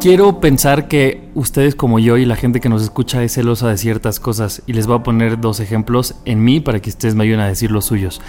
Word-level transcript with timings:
Quiero 0.00 0.40
pensar 0.40 0.88
que 0.88 1.28
ustedes 1.34 1.74
como 1.74 1.98
yo 1.98 2.16
y 2.16 2.24
la 2.24 2.34
gente 2.36 2.60
que 2.60 2.70
nos 2.70 2.82
escucha 2.82 3.22
es 3.22 3.34
celosa 3.34 3.68
de 3.68 3.76
ciertas 3.76 4.18
cosas 4.18 4.62
y 4.66 4.72
les 4.72 4.86
voy 4.86 4.96
a 4.96 5.02
poner 5.02 5.38
dos 5.40 5.60
ejemplos 5.60 6.14
en 6.24 6.42
mí 6.42 6.58
para 6.60 6.80
que 6.80 6.88
ustedes 6.88 7.14
me 7.14 7.24
ayuden 7.24 7.40
a 7.40 7.46
decir 7.48 7.70
los 7.70 7.84
suyos. 7.84 8.22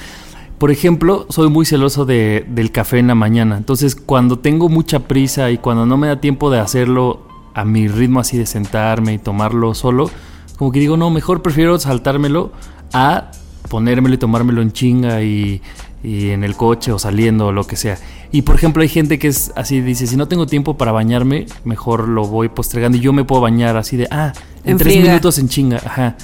Por 0.58 0.70
ejemplo, 0.70 1.26
soy 1.30 1.50
muy 1.50 1.66
celoso 1.66 2.04
de- 2.06 2.46
del 2.50 2.72
café 2.74 3.00
en 3.00 3.08
la 3.08 3.16
mañana. 3.16 3.56
Entonces, 3.58 3.96
cuando 3.96 4.38
tengo 4.38 4.68
mucha 4.68 5.00
prisa 5.08 5.50
y 5.50 5.58
cuando 5.60 5.86
no 5.86 5.96
me 5.96 6.08
da 6.08 6.20
tiempo 6.20 6.52
de 6.52 6.60
hacerlo 6.60 7.22
a 7.54 7.64
mi 7.64 7.88
ritmo 7.88 8.20
así 8.20 8.38
de 8.38 8.46
sentarme 8.46 9.14
y 9.14 9.18
tomarlo 9.18 9.74
solo, 9.74 10.12
como 10.58 10.74
que 10.74 10.80
digo, 10.80 10.98
no, 10.98 11.10
mejor 11.10 11.42
prefiero 11.42 11.80
saltármelo 11.80 12.52
a 12.92 13.32
ponérmelo 13.70 14.16
y 14.16 14.18
tomármelo 14.18 14.62
en 14.62 14.74
chinga 14.74 15.24
y, 15.24 15.62
y 16.04 16.30
en 16.30 16.44
el 16.44 16.56
coche 16.56 16.92
o 16.92 17.00
saliendo 17.00 17.48
o 17.48 17.52
lo 17.52 17.66
que 17.66 17.76
sea. 17.76 17.98
Y 18.32 18.44
por 18.44 18.56
ejemplo, 18.56 18.82
hay 18.82 18.90
gente 18.90 19.20
que 19.20 19.28
es 19.28 19.52
así, 19.56 19.82
dice, 19.82 20.08
si 20.08 20.16
no 20.16 20.28
tengo 20.28 20.48
tiempo 20.48 20.78
para 20.78 20.92
bañarme, 20.92 21.46
mejor 21.64 22.08
lo 22.08 22.26
voy 22.26 22.50
postergando 22.50 22.98
y 22.98 23.02
yo 23.02 23.14
me 23.14 23.24
puedo 23.24 23.42
bañar 23.42 23.78
así 23.78 23.98
de, 23.98 24.08
ah, 24.10 24.34
en 24.64 24.72
En 24.72 24.78
tres 24.78 24.98
minutos 24.98 25.38
en 25.38 25.50
chinga, 25.50 25.78
ajá. 25.78 26.16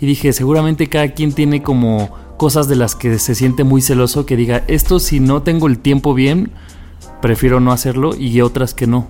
Y 0.00 0.06
dije, 0.06 0.32
seguramente 0.32 0.88
cada 0.88 1.08
quien 1.08 1.32
tiene 1.32 1.62
como 1.62 2.10
cosas 2.36 2.68
de 2.68 2.76
las 2.76 2.94
que 2.94 3.18
se 3.18 3.34
siente 3.34 3.64
muy 3.64 3.80
celoso 3.80 4.26
que 4.26 4.36
diga, 4.36 4.62
esto 4.68 5.00
si 5.00 5.20
no 5.20 5.42
tengo 5.42 5.66
el 5.66 5.78
tiempo 5.78 6.14
bien, 6.14 6.50
prefiero 7.20 7.60
no 7.60 7.72
hacerlo 7.72 8.14
y 8.14 8.40
otras 8.40 8.74
que 8.74 8.86
no. 8.86 9.08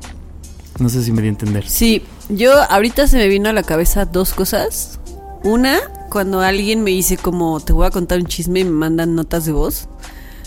No 0.79 0.89
sé 0.89 1.03
si 1.03 1.13
me 1.13 1.23
di 1.23 1.29
a 1.29 1.31
entender. 1.31 1.69
Sí, 1.69 2.03
yo 2.29 2.53
ahorita 2.71 3.07
se 3.07 3.17
me 3.17 3.29
vino 3.29 3.49
a 3.49 3.53
la 3.53 3.63
cabeza 3.63 4.05
dos 4.05 4.35
cosas. 4.35 5.01
Una, 5.43 5.79
cuando 6.11 6.41
alguien 6.41 6.83
me 6.83 6.91
dice 6.91 7.17
como 7.17 7.61
te 7.61 7.73
voy 7.73 7.87
a 7.87 7.91
contar 7.91 8.19
un 8.19 8.27
chisme 8.27 8.61
y 8.61 8.65
me 8.65 8.71
mandan 8.71 9.15
notas 9.15 9.47
de 9.47 9.53
voz. 9.53 9.89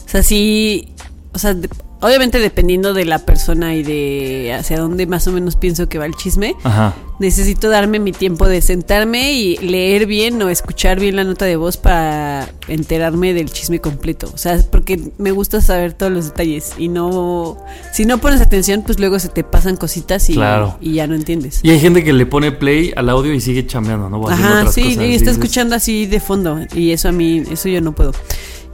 O 0.09 0.11
sea, 0.11 0.23
sí, 0.23 0.87
o 1.33 1.37
sea, 1.37 1.53
de- 1.53 1.69
obviamente 2.01 2.39
dependiendo 2.39 2.93
de 2.95 3.05
la 3.05 3.19
persona 3.19 3.75
y 3.75 3.83
de 3.83 4.55
hacia 4.57 4.79
dónde 4.79 5.05
más 5.05 5.27
o 5.27 5.31
menos 5.31 5.55
pienso 5.55 5.87
que 5.87 5.99
va 5.99 6.07
el 6.07 6.15
chisme, 6.15 6.55
Ajá. 6.63 6.95
necesito 7.19 7.69
darme 7.69 7.99
mi 7.99 8.11
tiempo 8.11 8.47
de 8.47 8.61
sentarme 8.61 9.33
y 9.33 9.57
leer 9.57 10.07
bien 10.07 10.41
o 10.41 10.49
escuchar 10.49 10.99
bien 10.99 11.17
la 11.17 11.25
nota 11.25 11.45
de 11.45 11.57
voz 11.57 11.77
para 11.77 12.49
enterarme 12.69 13.35
del 13.35 13.51
chisme 13.51 13.79
completo. 13.79 14.31
O 14.33 14.37
sea, 14.39 14.57
porque 14.71 14.99
me 15.19 15.29
gusta 15.31 15.61
saber 15.61 15.93
todos 15.93 16.11
los 16.11 16.25
detalles 16.25 16.71
y 16.79 16.87
no, 16.87 17.57
si 17.93 18.05
no 18.05 18.17
pones 18.17 18.41
atención, 18.41 18.81
pues 18.83 18.97
luego 18.97 19.19
se 19.19 19.27
te 19.29 19.43
pasan 19.43 19.75
cositas 19.77 20.27
y, 20.31 20.33
Claro. 20.33 20.77
y 20.81 20.93
ya 20.93 21.05
no 21.05 21.13
entiendes. 21.13 21.59
Y 21.61 21.69
hay 21.69 21.79
gente 21.79 22.03
que 22.03 22.13
le 22.13 22.25
pone 22.25 22.51
play 22.51 22.93
al 22.95 23.09
audio 23.09 23.31
y 23.31 23.41
sigue 23.41 23.67
chambeando, 23.67 24.09
¿no? 24.09 24.27
Ajá, 24.27 24.59
otras 24.61 24.73
sí, 24.73 24.81
cosas. 24.95 25.03
y 25.03 25.13
está 25.13 25.29
escuchando 25.29 25.75
así 25.75 26.07
de 26.07 26.19
fondo 26.19 26.61
y 26.73 26.93
eso 26.93 27.09
a 27.09 27.11
mí, 27.11 27.43
eso 27.51 27.69
yo 27.69 27.79
no 27.81 27.91
puedo. 27.93 28.13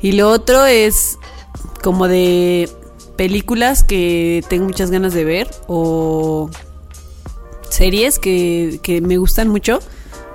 Y 0.01 0.11
lo 0.11 0.29
otro 0.29 0.65
es 0.67 1.17
como 1.83 2.07
de 2.07 2.69
películas 3.15 3.83
que 3.83 4.43
tengo 4.49 4.65
muchas 4.65 4.91
ganas 4.91 5.13
de 5.13 5.23
ver 5.23 5.49
o 5.67 6.49
series 7.69 8.19
que, 8.19 8.79
que 8.81 9.01
me 9.01 9.17
gustan 9.17 9.49
mucho. 9.49 9.79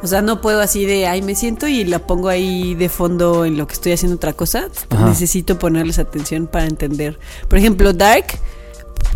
O 0.03 0.07
sea, 0.07 0.23
no 0.23 0.41
puedo 0.41 0.61
así 0.61 0.87
de, 0.87 1.07
ay, 1.07 1.21
me 1.21 1.35
siento 1.35 1.69
y 1.69 1.85
la 1.85 1.99
pongo 1.99 2.29
ahí 2.29 2.75
de 2.75 2.89
fondo 2.89 3.45
en 3.45 3.59
lo 3.59 3.67
que 3.67 3.75
estoy 3.75 3.93
haciendo 3.93 4.17
otra 4.17 4.33
cosa. 4.33 4.69
Ajá. 4.89 5.09
Necesito 5.09 5.59
ponerles 5.59 5.99
atención 5.99 6.47
para 6.47 6.67
entender. 6.67 7.19
Por 7.49 7.59
ejemplo, 7.59 7.93
Dark, 7.93 8.39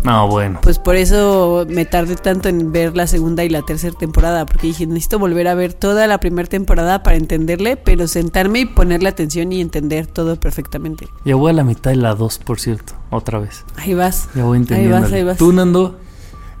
No, 0.05 0.27
bueno. 0.27 0.59
pues 0.61 0.79
por 0.79 0.95
eso 0.95 1.65
me 1.67 1.85
tardé 1.85 2.15
tanto 2.15 2.47
en 2.49 2.71
ver 2.71 2.95
la 2.95 3.07
segunda 3.07 3.43
y 3.43 3.49
la 3.49 3.61
tercera 3.63 3.95
temporada, 3.97 4.45
porque 4.45 4.67
dije, 4.67 4.85
necesito 4.85 5.19
volver 5.19 5.47
a 5.47 5.55
ver 5.55 5.73
toda 5.73 6.07
la 6.07 6.19
primera 6.19 6.47
temporada 6.47 7.03
para 7.03 7.17
entenderle, 7.17 7.75
pero 7.77 8.07
sentarme 8.07 8.59
y 8.61 8.65
ponerle 8.65 9.09
atención 9.09 9.51
y 9.51 9.61
entender 9.61 10.07
todo 10.07 10.39
perfectamente. 10.39 11.07
Ya 11.25 11.35
voy 11.35 11.49
a 11.49 11.53
la 11.53 11.63
mitad 11.63 11.91
de 11.91 11.97
la 11.97 12.15
2, 12.15 12.39
por 12.39 12.59
cierto. 12.59 12.93
Otra 13.09 13.39
vez. 13.39 13.63
Ahí 13.77 13.93
vas. 13.93 14.29
Ya 14.35 14.43
voy 14.43 14.57
Ahí 14.57 14.61
entendiendo. 14.61 15.01
vas, 15.01 15.11
ahí 15.11 15.23
vas. 15.23 15.37
¿Tú, 15.37 15.51
Nando? 15.53 15.99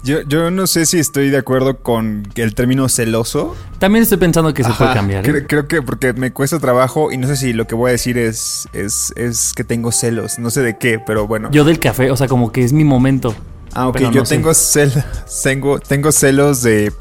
Yo, 0.05 0.21
yo 0.21 0.51
no 0.51 0.67
sé 0.67 0.85
si 0.85 0.99
estoy 0.99 1.29
de 1.31 1.37
acuerdo 1.37 1.77
con 1.79 2.27
el 2.35 2.53
término 2.55 2.87
celoso. 2.89 3.55
También 3.79 4.03
estoy 4.03 4.19
pensando 4.19 4.53
que 4.53 4.63
se 4.63 4.69
Ajá, 4.69 4.77
puede 4.77 4.93
cambiar. 4.93 5.25
¿eh? 5.27 5.31
Creo, 5.31 5.47
creo 5.47 5.67
que 5.67 5.81
porque 5.81 6.13
me 6.13 6.31
cuesta 6.31 6.59
trabajo 6.59 7.11
y 7.11 7.17
no 7.17 7.27
sé 7.27 7.35
si 7.35 7.53
lo 7.53 7.65
que 7.65 7.73
voy 7.73 7.89
a 7.89 7.91
decir 7.93 8.17
es, 8.19 8.67
es, 8.73 9.11
es 9.15 9.53
que 9.53 9.63
tengo 9.63 9.91
celos. 9.91 10.37
No 10.37 10.51
sé 10.51 10.61
de 10.61 10.77
qué, 10.77 10.99
pero 10.99 11.25
bueno. 11.27 11.49
Yo 11.51 11.63
del 11.65 11.79
café, 11.79 12.11
o 12.11 12.15
sea, 12.17 12.27
como 12.27 12.51
que 12.51 12.63
es 12.63 12.71
mi 12.71 12.83
momento. 12.83 13.33
Ah, 13.73 13.87
ok, 13.87 13.97
yo 13.99 14.11
no 14.11 14.23
tengo, 14.23 14.51
cel- 14.51 15.03
tengo, 15.43 15.79
tengo 15.79 16.11
celos 16.11 16.61
de... 16.61 16.93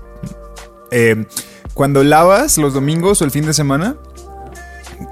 eh, 0.90 1.26
cuando 1.74 2.02
lavas 2.04 2.56
los 2.58 2.72
domingos 2.72 3.20
o 3.20 3.24
el 3.24 3.30
fin 3.30 3.44
de 3.44 3.52
semana, 3.52 3.96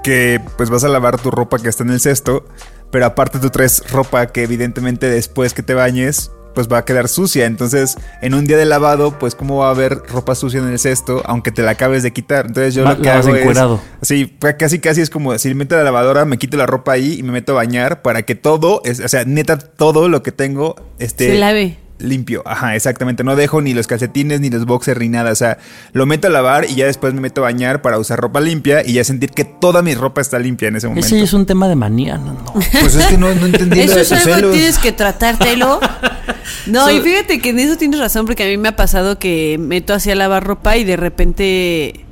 que 0.03 0.41
pues 0.57 0.69
vas 0.69 0.83
a 0.83 0.87
lavar 0.89 1.19
tu 1.21 1.29
ropa 1.29 1.59
que 1.59 1.69
está 1.69 1.83
en 1.83 1.91
el 1.91 1.99
cesto, 1.99 2.45
pero 2.91 3.05
aparte 3.05 3.39
tú 3.39 3.49
traes 3.49 3.83
ropa 3.91 4.25
que 4.27 4.43
evidentemente 4.43 5.09
después 5.09 5.53
que 5.53 5.61
te 5.63 5.73
bañes, 5.73 6.31
pues 6.53 6.67
va 6.67 6.79
a 6.79 6.85
quedar 6.85 7.07
sucia. 7.07 7.45
Entonces, 7.45 7.97
en 8.21 8.33
un 8.33 8.45
día 8.45 8.57
de 8.57 8.65
lavado, 8.65 9.17
pues 9.19 9.35
cómo 9.35 9.57
va 9.57 9.67
a 9.67 9.71
haber 9.71 9.99
ropa 10.07 10.35
sucia 10.35 10.59
en 10.59 10.67
el 10.67 10.79
cesto, 10.79 11.21
aunque 11.25 11.51
te 11.51 11.61
la 11.63 11.71
acabes 11.71 12.03
de 12.03 12.11
quitar. 12.13 12.45
Entonces 12.47 12.73
yo 12.73 12.83
Va- 12.83 12.93
lo 12.95 13.01
que 13.01 13.09
hago 13.09 13.29
es... 13.35 13.41
encuerado. 13.41 13.81
Sí, 14.01 14.35
fue 14.39 14.55
casi 14.57 14.79
casi 14.79 15.01
es 15.01 15.09
como 15.09 15.37
si 15.37 15.53
meto 15.55 15.75
la 15.75 15.83
lavadora, 15.83 16.25
me 16.25 16.37
quito 16.37 16.57
la 16.57 16.65
ropa 16.65 16.93
ahí 16.93 17.13
y 17.19 17.23
me 17.23 17.31
meto 17.31 17.53
a 17.53 17.55
bañar 17.55 18.01
para 18.01 18.23
que 18.23 18.35
todo, 18.35 18.81
es- 18.85 18.99
o 18.99 19.07
sea, 19.07 19.23
neta, 19.25 19.57
todo 19.57 20.09
lo 20.09 20.23
que 20.23 20.31
tengo 20.31 20.75
esté 20.99 21.29
Se 21.31 21.37
lave. 21.37 21.77
Limpio. 22.03 22.43
Ajá, 22.45 22.75
exactamente. 22.75 23.23
No 23.23 23.35
dejo 23.35 23.61
ni 23.61 23.73
los 23.73 23.87
calcetines 23.87 24.39
ni 24.39 24.49
los 24.49 24.65
boxers 24.65 24.99
ni 24.99 25.09
nada. 25.09 25.31
O 25.31 25.35
sea, 25.35 25.57
lo 25.93 26.05
meto 26.05 26.27
a 26.27 26.29
lavar 26.29 26.65
y 26.69 26.75
ya 26.75 26.85
después 26.85 27.13
me 27.13 27.21
meto 27.21 27.41
a 27.41 27.45
bañar 27.45 27.81
para 27.81 27.97
usar 27.99 28.19
ropa 28.19 28.39
limpia 28.41 28.85
y 28.85 28.93
ya 28.93 29.03
sentir 29.03 29.31
que 29.31 29.45
toda 29.45 29.81
mi 29.81 29.95
ropa 29.95 30.21
está 30.21 30.39
limpia 30.39 30.67
en 30.67 30.75
ese 30.75 30.87
momento. 30.87 31.07
Ese 31.07 31.21
es 31.21 31.33
un 31.33 31.45
tema 31.45 31.67
de 31.67 31.75
manía, 31.75 32.17
Nando. 32.17 32.53
Pues 32.79 32.95
es 32.95 33.05
que 33.07 33.17
no, 33.17 33.33
no 33.33 33.45
entendí 33.45 33.79
Eso 33.79 33.99
es 33.99 34.11
algo 34.11 34.51
que 34.51 34.57
tienes 34.57 34.77
que 34.79 34.91
tratártelo. 34.91 35.79
No, 36.65 36.85
So- 36.85 36.91
y 36.91 37.01
fíjate 37.01 37.39
que 37.39 37.49
en 37.49 37.59
eso 37.59 37.77
tienes 37.77 37.99
razón, 37.99 38.25
porque 38.25 38.43
a 38.43 38.47
mí 38.47 38.57
me 38.57 38.69
ha 38.69 38.75
pasado 38.75 39.17
que 39.19 39.57
meto 39.59 39.93
así 39.93 40.11
a 40.11 40.15
lavar 40.15 40.43
ropa 40.45 40.75
y 40.77 40.83
de 40.83 40.95
repente, 40.97 42.02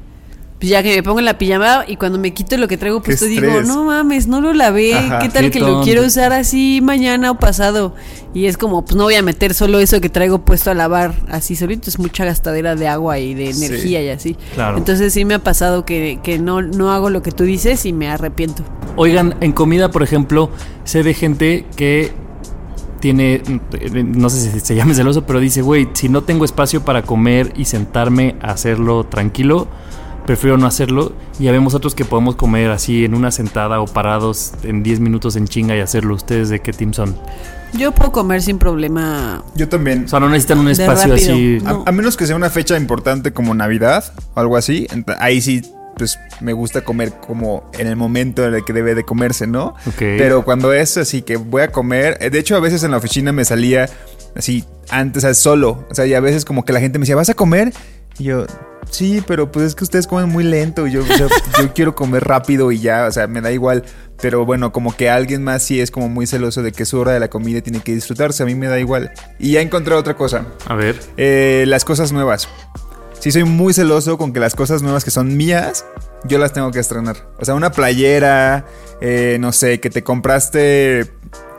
pues 0.62 0.70
ya 0.70 0.84
que 0.84 0.96
me 0.96 1.02
pongo 1.02 1.18
en 1.18 1.26
la 1.26 1.40
pijama 1.40 1.86
y 1.88 1.96
cuando 1.96 2.20
me 2.20 2.36
quito 2.36 2.56
lo 2.56 2.68
que 2.68 2.78
traigo 2.78 3.02
puesto 3.02 3.26
digo, 3.26 3.64
no 3.64 3.84
mames, 3.86 4.28
no 4.28 4.42
lo 4.42 4.54
lavé, 4.54 4.94
Ajá, 4.94 5.18
¿qué 5.18 5.30
tal 5.30 5.46
qué 5.46 5.50
que 5.50 5.60
lo 5.60 5.82
quiero 5.82 6.04
usar 6.06 6.34
así 6.34 6.82
mañana 6.84 7.32
o 7.32 7.40
pasado? 7.40 7.96
Y 8.36 8.46
es 8.46 8.58
como, 8.58 8.86
pues 8.86 8.96
no 8.96 9.06
voy 9.06 9.16
a 9.16 9.24
meter 9.24 9.56
solo 9.56 9.80
eso 9.80 10.00
que 10.02 10.10
traigo 10.10 10.46
puesto 10.46 10.70
a 10.70 10.76
lavar 10.76 11.16
así 11.30 11.56
solito, 11.56 11.90
es 11.90 11.98
mucha 11.98 12.26
gastadera 12.26 12.76
de 12.76 12.88
agua 12.88 13.18
y 13.18 13.34
de 13.34 13.52
Sí. 13.54 13.66
energía 13.66 14.04
y 14.04 14.10
así. 14.10 14.38
Claro. 14.54 14.78
Entonces 14.78 15.12
sí 15.12 15.25
me 15.25 15.34
ha 15.34 15.40
pasado 15.40 15.84
que, 15.84 16.19
que 16.22 16.38
no, 16.38 16.62
no 16.62 16.92
hago 16.92 17.10
lo 17.10 17.24
que 17.24 17.31
tú 17.31 17.44
dices 17.44 17.84
y 17.88 17.92
me 17.92 18.07
arrepiento. 18.07 18.64
Oigan, 18.98 19.34
en 19.42 19.54
comida, 19.54 19.90
por 19.90 20.04
ejemplo, 20.04 20.52
sé 20.84 21.02
de 21.02 21.16
gente 21.16 21.66
que 21.75 22.12
tiene, 23.00 23.42
no 24.06 24.30
sé 24.30 24.52
si 24.52 24.60
se 24.60 24.75
llame 24.75 24.94
celoso, 24.94 25.25
pero 25.25 25.40
dice, 25.40 25.64
güey, 25.64 25.90
si 25.94 26.07
no 26.07 26.22
tengo 26.22 26.46
espacio 26.46 26.86
para 26.86 27.02
comer 27.02 27.52
y 27.57 27.66
sentarme 27.66 28.36
a 28.42 28.52
hacerlo 28.52 29.06
tranquilo, 29.06 29.68
prefiero 30.25 30.57
no 30.57 30.68
hacerlo. 30.68 31.13
Y 31.39 31.45
ya 31.45 31.51
vemos 31.51 31.73
otros 31.73 31.95
que 31.95 32.06
podemos 32.06 32.35
comer 32.35 32.69
así 32.71 33.06
en 33.06 33.13
una 33.15 33.31
sentada 33.31 33.79
o 33.81 33.85
parados 33.85 34.53
en 34.63 34.83
10 34.83 35.00
minutos 35.00 35.35
en 35.35 35.47
chinga 35.47 35.75
y 35.75 35.79
hacerlo. 35.79 36.15
¿Ustedes 36.15 36.50
de 36.50 36.59
qué 36.59 36.73
team 36.73 36.94
son? 36.94 37.15
Yo 37.73 37.91
puedo 37.94 38.12
comer 38.12 38.41
sin 38.41 38.57
problema. 38.57 39.44
Yo 39.56 39.69
también. 39.69 40.06
O 40.06 40.07
sea, 40.07 40.19
no 40.19 40.27
necesitan 40.29 40.59
un 40.59 40.68
espacio 40.69 41.09
rápido. 41.13 41.33
así. 41.33 41.57
A, 41.65 41.71
No. 41.73 41.83
a 41.88 41.91
menos 41.91 42.18
que 42.18 42.27
sea 42.27 42.35
una 42.35 42.50
fecha 42.50 42.75
importante 42.77 43.31
como 43.31 43.53
Navidad 43.53 44.03
o 44.33 44.39
algo 44.41 44.57
así, 44.57 44.88
ahí 45.19 45.39
sí, 45.41 45.62
pues 45.95 46.19
me 46.41 46.51
gusta 46.53 46.81
comer 46.81 47.13
como 47.25 47.63
en 47.79 47.88
el 47.88 47.95
momento 47.95 48.45
en 48.45 48.56
el 48.56 48.65
que 48.65 48.73
debe 48.73 48.94
de 48.95 49.03
comerse, 49.06 49.47
¿no? 49.47 49.75
Ok. 49.88 50.00
Pero 50.00 50.44
cuando 50.44 50.73
es 50.73 50.97
así 50.97 51.21
que 51.21 51.38
voy 51.38 51.62
a 51.62 51.71
comer, 51.71 52.18
eh, 52.19 52.29
de 52.29 52.39
hecho 52.39 52.56
a 52.56 52.59
veces 52.59 52.83
en 52.83 52.91
la 52.91 52.97
oficina 52.97 53.31
me 53.31 53.45
salía 53.45 53.89
así 54.35 54.65
antes, 54.89 55.23
o 55.23 55.27
sea, 55.27 55.33
solo, 55.33 55.85
o 55.89 55.95
sea, 55.95 56.06
y 56.06 56.13
a 56.13 56.19
veces 56.19 56.44
como 56.44 56.65
que 56.65 56.73
la 56.73 56.79
gente 56.81 57.00
me 57.00 57.03
decía, 57.03 57.15
¿vas 57.15 57.29
a 57.29 57.33
comer? 57.35 57.71
Y 58.21 58.25
yo, 58.25 58.45
sí, 58.88 59.23
pero 59.25 59.51
pues 59.51 59.65
es 59.65 59.73
que 59.73 59.83
ustedes 59.83 60.06
comen 60.06 60.29
muy 60.29 60.44
lento. 60.44 60.85
Yo, 60.85 61.01
o 61.01 61.06
sea, 61.07 61.27
yo 61.59 61.73
quiero 61.73 61.95
comer 61.95 62.23
rápido 62.23 62.71
y 62.71 62.79
ya, 62.79 63.07
o 63.07 63.12
sea, 63.12 63.25
me 63.25 63.41
da 63.41 63.51
igual. 63.51 63.83
Pero 64.21 64.45
bueno, 64.45 64.71
como 64.71 64.95
que 64.95 65.09
alguien 65.09 65.44
más 65.44 65.63
sí 65.63 65.81
es 65.81 65.89
como 65.89 66.07
muy 66.07 66.27
celoso 66.27 66.62
de 66.62 66.71
que 66.71 66.85
su 66.85 67.00
hora 67.00 67.13
de 67.13 67.19
la 67.19 67.31
comida 67.31 67.62
tiene 67.62 67.79
que 67.79 67.95
disfrutarse. 67.95 68.44
A 68.44 68.45
mí 68.45 68.53
me 68.53 68.68
da 68.68 68.79
igual. 68.79 69.12
Y 69.39 69.53
ya 69.53 69.62
encontré 69.62 69.95
otra 69.95 70.15
cosa. 70.15 70.45
A 70.68 70.75
ver. 70.75 71.00
Eh, 71.18 71.65
las 71.68 71.83
cosas 71.83 72.12
nuevas. 72.12 72.47
Sí, 73.19 73.31
soy 73.31 73.44
muy 73.44 73.73
celoso 73.73 74.19
con 74.19 74.33
que 74.33 74.39
las 74.39 74.53
cosas 74.53 74.83
nuevas 74.83 75.03
que 75.03 75.09
son 75.09 75.35
mías, 75.35 75.83
yo 76.25 76.38
las 76.38 76.53
tengo 76.53 76.69
que 76.69 76.79
estrenar. 76.79 77.27
O 77.39 77.45
sea, 77.45 77.56
una 77.56 77.71
playera, 77.71 78.68
eh, 79.01 79.38
no 79.39 79.51
sé, 79.51 79.79
que 79.79 79.89
te 79.89 80.03
compraste 80.03 81.12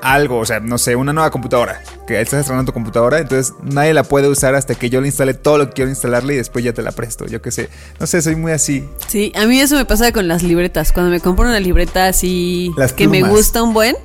algo, 0.02 0.38
o 0.38 0.44
sea, 0.44 0.60
no 0.60 0.78
sé, 0.78 0.96
una 0.96 1.12
nueva 1.12 1.30
computadora, 1.30 1.80
que 2.06 2.20
estás 2.20 2.40
estrenando 2.40 2.70
tu 2.70 2.74
computadora, 2.74 3.20
entonces 3.20 3.54
nadie 3.62 3.94
la 3.94 4.02
puede 4.02 4.28
usar 4.28 4.54
hasta 4.54 4.74
que 4.74 4.90
yo 4.90 5.00
le 5.00 5.06
instale 5.06 5.32
todo 5.32 5.58
lo 5.58 5.68
que 5.68 5.72
quiero 5.74 5.90
instalarle 5.90 6.34
y 6.34 6.36
después 6.36 6.64
ya 6.64 6.72
te 6.72 6.82
la 6.82 6.92
presto, 6.92 7.26
yo 7.26 7.40
qué 7.40 7.50
sé. 7.50 7.70
No 8.00 8.06
sé, 8.06 8.20
soy 8.20 8.36
muy 8.36 8.52
así. 8.52 8.84
Sí, 9.06 9.32
a 9.36 9.46
mí 9.46 9.60
eso 9.60 9.76
me 9.76 9.84
pasa 9.84 10.12
con 10.12 10.28
las 10.28 10.42
libretas. 10.42 10.92
Cuando 10.92 11.10
me 11.10 11.20
compro 11.20 11.46
una 11.46 11.60
libreta 11.60 12.08
así 12.08 12.72
Las 12.76 12.92
que 12.92 13.08
me 13.08 13.22
gusta 13.22 13.62
un 13.62 13.72
buen. 13.72 13.96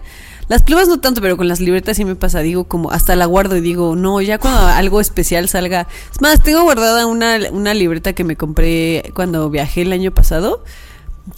Las 0.48 0.62
plumas 0.62 0.88
no 0.88 1.00
tanto, 1.00 1.20
pero 1.20 1.36
con 1.36 1.50
las 1.50 1.60
libretas 1.60 1.98
sí 1.98 2.06
me 2.06 2.16
pasa. 2.16 2.40
Digo, 2.40 2.66
como 2.66 2.92
hasta 2.92 3.16
la 3.16 3.26
guardo 3.26 3.58
y 3.58 3.62
digo, 3.62 3.96
no, 3.96 4.22
ya 4.22 4.38
cuando 4.38 4.62
algo 4.62 5.02
especial 5.02 5.50
salga. 5.50 5.88
Es 6.14 6.22
más, 6.22 6.42
tengo 6.42 6.64
guardada 6.64 7.06
una, 7.06 7.38
una 7.52 7.74
libreta 7.74 8.14
que 8.14 8.24
me 8.24 8.38
compré 8.38 9.12
cuando 9.14 9.50
viajé 9.50 9.82
el 9.82 9.92
año 9.92 10.12
pasado. 10.12 10.64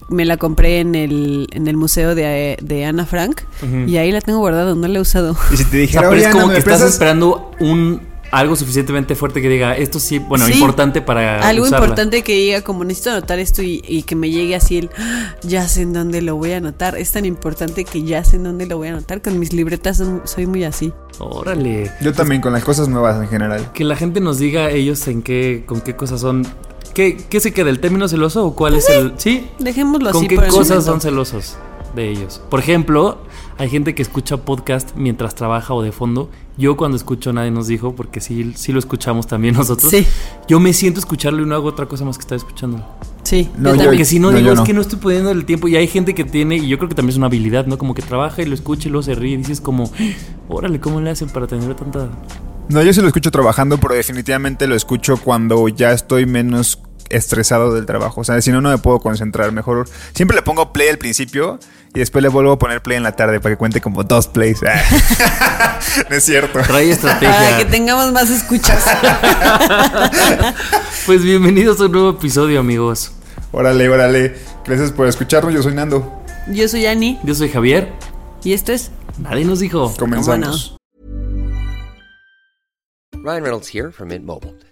Me 0.10 0.26
la 0.26 0.38
compré 0.38 0.80
en 0.80 0.96
el, 0.96 1.48
en 1.52 1.68
el 1.68 1.78
museo 1.78 2.16
de, 2.16 2.58
de 2.62 2.86
Ana 2.86 3.06
Frank. 3.06 3.42
Y 3.88 3.98
ahí 3.98 4.12
la 4.12 4.22
tengo 4.22 4.40
guardada, 4.40 4.74
no 4.76 4.88
la 4.88 4.98
he 4.98 5.02
usado. 5.02 5.36
Y 5.52 5.58
si 5.58 5.64
te 5.66 5.68
O 5.68 5.72
sea, 5.72 5.80
dijera, 5.82 6.02
pero 6.02 6.12
oye, 6.14 6.22
es 6.24 6.28
como 6.30 6.46
Ana, 6.46 6.54
que 6.56 6.66
¿me 6.66 6.74
estás 6.74 6.82
esperando 6.90 7.52
un 7.60 8.08
algo 8.32 8.56
suficientemente 8.56 9.16
fuerte 9.16 9.42
que 9.42 9.50
diga 9.50 9.76
esto 9.76 10.00
sí, 10.00 10.20
bueno, 10.20 10.46
Sí. 10.46 10.54
importante 10.54 11.02
para 11.02 11.40
Algo 11.48 11.64
usarla. 11.66 11.88
importante 11.88 12.22
que 12.22 12.34
diga, 12.34 12.62
como 12.62 12.84
necesito 12.84 13.10
anotar 13.10 13.40
esto 13.40 13.64
y, 13.64 13.82
y 13.88 14.04
que 14.04 14.16
me 14.16 14.30
llegue 14.30 14.56
así 14.56 14.78
el, 14.78 14.92
"Ah, 15.00 15.34
ya 15.42 15.68
sé 15.68 15.82
en 15.82 15.94
dónde 15.94 16.22
lo 16.22 16.36
voy 16.36 16.52
a 16.52 16.58
anotar. 16.58 16.96
Es 16.96 17.12
tan 17.12 17.26
importante 17.26 17.86
que 17.86 18.04
ya 18.04 18.24
sé 18.24 18.36
en 18.36 18.44
dónde 18.44 18.68
lo 18.68 18.78
voy 18.78 18.90
a 18.90 18.92
anotar. 18.92 19.24
Con 19.24 19.40
mis 19.40 19.52
libretas 19.52 19.98
son- 19.98 20.22
soy 20.26 20.46
muy 20.46 20.64
así. 20.64 20.94
Órale. 21.18 21.92
Yo 22.02 22.14
también 22.14 22.40
con 22.42 22.54
las 22.54 22.64
cosas 22.64 22.88
nuevas 22.88 23.20
en 23.20 23.28
general. 23.30 23.72
Que 23.74 23.84
la 23.84 23.96
gente 23.96 24.20
nos 24.22 24.38
diga 24.38 24.70
ellos 24.70 25.08
en 25.08 25.24
qué, 25.24 25.64
con 25.66 25.82
qué 25.82 25.96
cosas 25.96 26.22
son. 26.22 26.46
¿Qué, 27.00 27.16
qué 27.30 27.40
se 27.40 27.54
queda? 27.54 27.70
¿El 27.70 27.80
término 27.80 28.10
celoso 28.10 28.46
o 28.46 28.56
cuál 28.58 28.76
es 28.76 28.90
el.? 28.90 29.14
Sí. 29.16 29.48
Dejémoslo 29.58 30.12
¿Con 30.12 30.20
así 30.20 30.28
qué 30.28 30.36
por 30.36 30.44
el 30.44 30.50
cosas 30.50 30.70
momento. 30.86 30.92
son 30.92 31.00
celosos 31.02 31.58
de 31.96 32.10
ellos? 32.10 32.42
Por 32.50 32.60
ejemplo, 32.60 33.20
hay 33.58 33.70
gente 33.70 33.96
que 33.96 34.02
escucha 34.02 34.36
podcast 34.36 34.90
mientras 34.98 35.34
trabaja 35.34 35.74
o 35.74 35.82
de 35.82 35.94
fondo. 35.94 36.30
Yo 36.58 36.76
cuando 36.76 36.98
escucho 36.98 37.32
nadie 37.32 37.52
nos 37.52 37.68
dijo, 37.68 37.96
porque 37.96 38.20
sí, 38.20 38.52
sí 38.58 38.74
lo 38.74 38.80
escuchamos 38.80 39.28
también 39.28 39.56
nosotros. 39.56 39.90
Sí. 39.90 40.06
Yo 40.50 40.60
me 40.60 40.74
siento 40.74 41.00
escucharlo 41.00 41.42
y 41.42 41.46
no 41.46 41.56
hago 41.56 41.70
otra 41.70 41.86
cosa 41.86 42.04
más 42.04 42.18
que 42.18 42.24
estar 42.24 42.36
escuchándolo. 42.36 42.84
Sí, 43.24 43.50
No, 43.58 43.74
yo. 43.76 43.86
Porque 43.86 44.04
si 44.04 44.20
no, 44.20 44.30
No, 44.32 44.36
digo, 44.38 44.48
yo 44.48 44.54
es 44.56 44.60
no. 44.60 44.66
que 44.66 44.74
no 44.74 44.82
estoy 44.82 45.00
pudiendo 45.00 45.32
el 45.32 45.46
tiempo. 45.46 45.70
Y 45.70 45.78
hay 45.78 45.88
gente 45.88 46.14
que 46.14 46.26
tiene, 46.26 46.58
y 46.58 46.68
yo 46.68 46.78
creo 46.80 46.90
que 46.90 46.96
también 46.96 47.12
es 47.12 47.18
una 47.18 47.28
habilidad, 47.28 47.66
¿no? 47.66 47.78
Como 47.78 47.94
que 47.94 48.02
trabaja 48.02 48.42
y 48.42 48.46
lo 48.46 48.56
escucha 48.56 48.90
y 48.90 48.92
luego 48.92 49.04
se 49.04 49.16
ríe 49.16 49.36
y 49.36 49.38
dices 49.38 49.62
como, 49.62 49.90
órale, 50.50 50.82
¿cómo 50.82 51.00
le 51.00 51.12
hacen 51.12 51.30
para 51.30 51.48
tener 51.48 51.74
tanta... 51.76 52.10
No, 52.68 52.84
yo 52.84 52.92
sí 52.94 53.00
lo 53.02 53.08
escucho 53.08 53.32
trabajando, 53.32 53.78
pero 53.80 53.96
definitivamente 53.96 54.68
lo 54.68 54.76
escucho 54.76 55.16
cuando 55.18 55.70
ya 55.70 55.92
estoy 55.94 56.26
menos 56.28 56.78
estresado 57.10 57.74
del 57.74 57.86
trabajo. 57.86 58.22
O 58.22 58.24
sea, 58.24 58.42
si 58.42 58.52
no, 58.52 58.62
no 58.62 58.70
me 58.70 58.78
puedo 58.78 59.00
concentrar. 59.00 59.52
Mejor 59.52 59.88
siempre 60.14 60.36
le 60.36 60.42
pongo 60.42 60.72
play 60.74 60.90
al 60.90 60.98
principio 60.98 61.60
y 61.94 62.00
después 62.00 62.22
le 62.22 62.30
vuelvo 62.30 62.52
a 62.54 62.60
poner 62.60 62.82
play 62.82 62.98
en 62.98 63.04
la 63.04 63.14
tarde 63.16 63.40
para 63.40 63.54
que 63.56 63.58
cuente 63.58 63.82
como 63.82 64.04
dos 64.04 64.28
plays. 64.28 64.62
no 66.10 66.16
es 66.16 66.24
cierto. 66.24 66.60
Trae 66.62 66.92
estrategia. 66.92 67.34
Para 67.36 67.58
que 67.58 67.66
tengamos 67.66 68.12
más 68.12 68.30
escuchas. 68.30 68.84
Pues 71.06 71.24
bienvenidos 71.24 71.80
a 71.82 71.86
un 71.86 71.92
nuevo 71.94 72.10
episodio, 72.12 72.60
amigos. 72.60 73.12
Órale, 73.52 73.90
órale. 73.90 74.36
Gracias 74.64 74.92
por 74.92 75.08
escucharnos. 75.08 75.54
Yo 75.54 75.64
soy 75.64 75.74
Nando. 75.74 76.24
Yo 76.52 76.68
soy 76.68 76.86
Ani 76.86 77.20
Yo 77.24 77.34
soy 77.34 77.50
Javier. 77.50 77.92
y 78.44 78.54
esto 78.54 78.72
es 78.74 78.92
Nadie 79.18 79.44
nos 79.44 79.60
dijo. 79.60 79.92
Comenzamos. 79.98 80.76
Ryan 83.14 83.44
Reynolds 83.44 83.68
here 83.74 83.92
from 83.92 84.10
Mint 84.10 84.24
Mobile. 84.24 84.56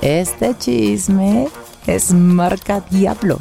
Este 0.00 0.56
chisme 0.56 1.48
es 1.86 2.12
marca 2.12 2.80
Diablo. 2.90 3.38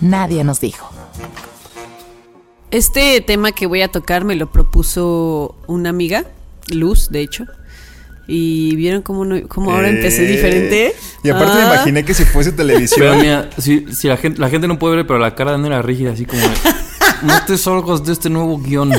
Nadie 0.00 0.44
nos 0.44 0.60
dijo. 0.60 0.88
Este 2.70 3.20
tema 3.20 3.52
que 3.52 3.66
voy 3.66 3.82
a 3.82 3.88
tocar 3.88 4.24
me 4.24 4.34
lo 4.34 4.50
propuso 4.50 5.54
una 5.66 5.90
amiga, 5.90 6.24
Luz, 6.68 7.10
de 7.10 7.20
hecho. 7.20 7.44
Y 8.26 8.74
vieron 8.76 9.02
cómo, 9.02 9.24
no- 9.24 9.46
cómo 9.48 9.72
ahora 9.72 9.88
empecé 9.88 10.24
Eh, 10.24 10.28
diferente. 10.28 10.94
Y 11.22 11.28
aparte 11.30 11.54
me 11.56 11.62
Ah. 11.62 11.74
imaginé 11.74 12.04
que 12.04 12.14
si 12.14 12.24
fuese 12.24 12.52
Pero 12.52 12.68
televisión. 12.68 13.18
mira, 13.20 13.50
si, 13.58 13.92
si 13.94 14.08
la, 14.08 14.16
gente, 14.16 14.40
la 14.40 14.48
gente 14.48 14.68
no 14.68 14.78
puede 14.78 14.96
ver, 14.96 15.06
pero 15.06 15.18
la 15.18 15.34
cara 15.34 15.50
de 15.50 15.56
Ana 15.56 15.66
era 15.68 15.82
rígida, 15.82 16.12
así 16.12 16.24
como... 16.24 16.40
no 17.22 17.44
te 17.46 17.58
salgas 17.58 18.04
de 18.04 18.12
este 18.12 18.30
nuevo 18.30 18.58
guion. 18.58 18.92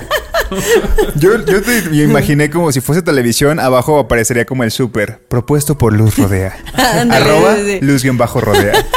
Yo, 1.15 1.45
yo 1.45 1.61
te 1.61 1.83
yo 1.95 2.03
imaginé 2.03 2.49
como 2.49 2.71
si 2.71 2.81
fuese 2.81 3.01
televisión, 3.01 3.59
abajo 3.59 3.99
aparecería 3.99 4.45
como 4.45 4.63
el 4.63 4.71
súper, 4.71 5.19
propuesto 5.27 5.77
por 5.77 5.93
Luz 5.93 6.17
Rodea. 6.17 6.57
Ándale, 6.73 7.25
Arroba 7.25 7.55
sí. 7.55 7.79
Luz-Rodea. 7.81 8.85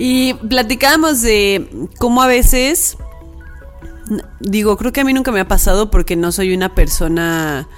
Y 0.00 0.34
platicábamos 0.34 1.22
de 1.22 1.88
cómo 1.98 2.22
a 2.22 2.28
veces, 2.28 2.96
digo, 4.38 4.76
creo 4.76 4.92
que 4.92 5.00
a 5.00 5.04
mí 5.04 5.12
nunca 5.12 5.32
me 5.32 5.40
ha 5.40 5.48
pasado 5.48 5.90
porque 5.90 6.14
no 6.14 6.30
soy 6.30 6.54
una 6.54 6.72
persona 6.76 7.68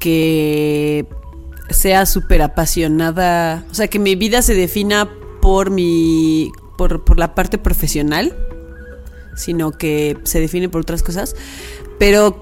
que 0.00 1.06
sea 1.68 2.06
súper 2.06 2.40
apasionada, 2.40 3.66
o 3.70 3.74
sea, 3.74 3.88
que 3.88 3.98
mi 3.98 4.14
vida 4.16 4.40
se 4.40 4.54
defina 4.54 5.10
por 5.42 5.70
mi, 5.70 6.52
por, 6.78 7.04
por 7.04 7.18
la 7.18 7.34
parte 7.34 7.58
profesional, 7.58 8.34
sino 9.36 9.72
que 9.72 10.16
se 10.24 10.40
define 10.40 10.70
por 10.70 10.80
otras 10.80 11.02
cosas, 11.02 11.36
pero 12.02 12.34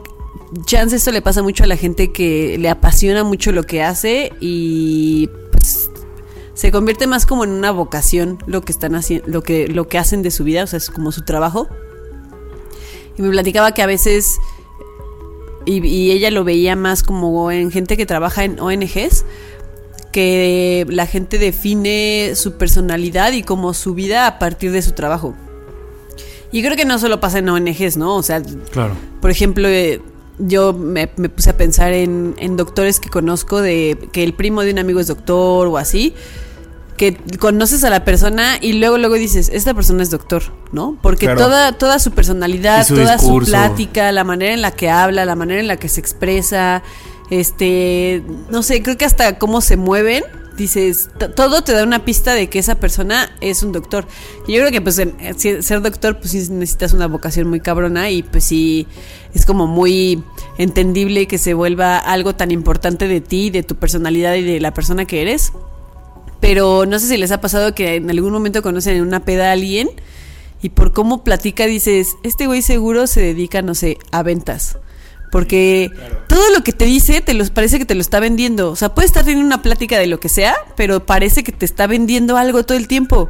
chance 0.65 0.97
esto 0.97 1.13
le 1.13 1.21
pasa 1.21 1.43
mucho 1.43 1.65
a 1.65 1.67
la 1.67 1.77
gente 1.77 2.13
que 2.13 2.57
le 2.57 2.71
apasiona 2.71 3.25
mucho 3.25 3.53
lo 3.53 3.65
que 3.65 3.83
hace 3.83 4.33
y 4.41 5.29
pues 5.53 5.91
se 6.55 6.73
convierte 6.73 7.07
más 7.07 7.27
como 7.27 7.45
en 7.45 7.51
una 7.51 7.71
vocación 7.71 8.39
lo 8.47 8.63
que 8.63 8.73
están 8.73 8.95
haciendo, 8.95 9.29
lo 9.29 9.43
que, 9.43 9.69
lo 9.69 9.87
que 9.87 9.99
hacen 9.99 10.23
de 10.23 10.31
su 10.31 10.45
vida, 10.45 10.65
o 10.65 10.67
sea, 10.67 10.79
es 10.79 10.89
como 10.89 11.13
su 11.13 11.27
trabajo. 11.27 11.69
Y 13.19 13.21
me 13.21 13.29
platicaba 13.29 13.73
que 13.73 13.83
a 13.83 13.87
veces, 13.87 14.39
y, 15.67 15.87
y 15.87 16.11
ella 16.13 16.31
lo 16.31 16.43
veía 16.43 16.75
más 16.75 17.03
como 17.03 17.51
en 17.51 17.71
gente 17.71 17.99
que 17.99 18.07
trabaja 18.07 18.45
en 18.45 18.59
ONGs, 18.61 19.27
que 20.11 20.87
la 20.89 21.05
gente 21.05 21.37
define 21.37 22.33
su 22.35 22.57
personalidad 22.57 23.33
y 23.33 23.43
como 23.43 23.75
su 23.75 23.93
vida 23.93 24.27
a 24.27 24.39
partir 24.39 24.73
de 24.73 24.81
su 24.81 24.93
trabajo. 24.93 25.35
Y 26.53 26.63
creo 26.63 26.77
que 26.77 26.85
no 26.85 26.99
solo 26.99 27.21
pasa 27.21 27.39
en 27.39 27.49
ONGs, 27.49 27.97
¿no? 27.97 28.17
O 28.17 28.23
sea, 28.23 28.43
Claro. 28.73 28.95
por 29.21 29.31
ejemplo, 29.31 29.69
eh, 29.69 30.01
yo 30.39 30.73
me, 30.73 31.11
me 31.17 31.29
puse 31.29 31.51
a 31.51 31.57
pensar 31.57 31.93
en, 31.93 32.35
en 32.39 32.57
doctores 32.57 32.99
que 32.99 33.09
conozco 33.09 33.61
de 33.61 34.09
que 34.13 34.23
el 34.25 34.35
primo 34.35 34.63
de 34.63 34.73
un 34.73 34.79
amigo 34.79 34.99
es 35.01 35.07
doctor 35.07 35.69
o 35.69 35.77
así, 35.79 36.15
que 36.97 37.17
conoces 37.39 37.83
a 37.85 37.91
la 37.91 38.05
persona 38.05 38.59
y 38.61 38.75
luego 38.75 38.99
luego 38.99 39.15
dices, 39.15 39.49
esta 39.53 39.73
persona 39.75 40.03
es 40.03 40.11
doctor, 40.11 40.43
¿no? 40.73 40.99
Porque 41.01 41.27
Claro. 41.27 41.41
toda 41.41 41.73
toda 41.79 41.99
su 41.99 42.11
personalidad, 42.11 42.87
su 42.87 42.95
toda 42.97 43.15
discurso. 43.17 43.47
su 43.47 43.51
plática, 43.53 44.13
la 44.13 44.25
manera 44.25 44.53
en 44.53 44.61
la 44.61 44.71
que 44.73 44.91
habla, 44.91 45.25
la 45.25 45.35
manera 45.37 45.61
en 45.61 45.69
la 45.69 45.77
que 45.79 45.89
se 45.89 46.01
expresa, 46.01 46.83
este, 47.31 48.23
no 48.51 48.63
sé, 48.63 48.83
creo 48.83 48.99
que 48.99 49.05
hasta 49.05 49.39
cómo 49.39 49.61
se 49.61 49.77
mueven, 49.77 50.25
dices, 50.61 51.09
todo 51.35 51.63
te 51.63 51.73
da 51.73 51.83
una 51.85 52.05
pista 52.05 52.35
de 52.35 52.49
que 52.49 52.59
esa 52.59 52.75
persona 52.77 53.31
es 53.41 53.63
un 53.63 53.73
doctor. 53.73 54.07
Y 54.47 54.53
yo 54.53 54.61
creo 54.61 54.71
que 54.71 54.81
pues 54.81 54.99
eh, 54.99 55.13
ser 55.63 55.81
doctor 55.81 56.19
pues 56.19 56.33
sí 56.33 56.47
necesitas 56.51 56.93
una 56.93 57.07
vocación 57.07 57.49
muy 57.49 57.61
cabrona 57.61 58.11
y 58.11 58.23
pues 58.23 58.45
sí 58.45 58.87
es 59.35 59.47
como 59.47 59.67
muy 59.67 60.23
entendible 60.59 61.27
que 61.27 61.39
se 61.39 61.55
vuelva 61.55 61.99
algo 61.99 62.35
tan 62.35 62.51
importante 62.51 63.09
de 63.09 63.21
ti, 63.21 63.51
de 63.51 63.63
tu 63.63 63.77
personalidad 63.77 64.35
y 64.35 64.43
de 64.43 64.61
la 64.61 64.75
persona 64.75 65.07
que 65.07 65.23
eres. 65.23 65.53
Pero 66.41 66.87
no 66.87 66.99
sé 66.99 67.09
si 67.09 67.17
les 67.17 67.33
ha 67.33 67.41
pasado 67.41 67.75
que 67.75 67.97
en 67.97 68.11
algún 68.11 68.33
momento 68.33 68.63
conocen 68.63 68.97
en 68.97 69.03
una 69.03 69.25
peda 69.25 69.49
a 69.49 69.53
alguien 69.53 69.91
Y 70.63 70.71
por 70.71 70.93
cómo 70.93 71.25
platica 71.25 71.67
dices, 71.67 72.17
este 72.23 72.47
güey 72.47 72.63
seguro 72.63 73.07
se 73.07 73.21
dedica, 73.21 73.63
no 73.63 73.75
sé, 73.75 73.99
a 74.13 74.23
ventas. 74.23 74.79
Porque 75.31 75.93
todo 76.29 76.43
lo 76.55 76.65
que 76.65 76.73
te 76.73 76.85
dice 76.85 77.21
te 77.21 77.35
los 77.35 77.51
parece 77.51 77.79
que 77.79 77.85
te 77.85 77.95
lo 77.95 78.01
está 78.01 78.21
vendiendo. 78.21 78.71
O 78.71 78.77
sea, 78.77 78.95
puede 78.95 79.07
estar 79.07 79.25
teniendo 79.25 79.47
una 79.47 79.63
plática 79.63 79.99
de 79.99 80.07
lo 80.07 80.19
que 80.19 80.29
sea, 80.29 80.55
pero 80.77 81.07
parece 81.07 81.45
que 81.45 81.53
te 81.53 81.65
está 81.65 81.87
vendiendo 81.87 82.37
algo 82.37 82.65
todo 82.65 82.77
el 82.77 82.89
tiempo. 82.89 83.29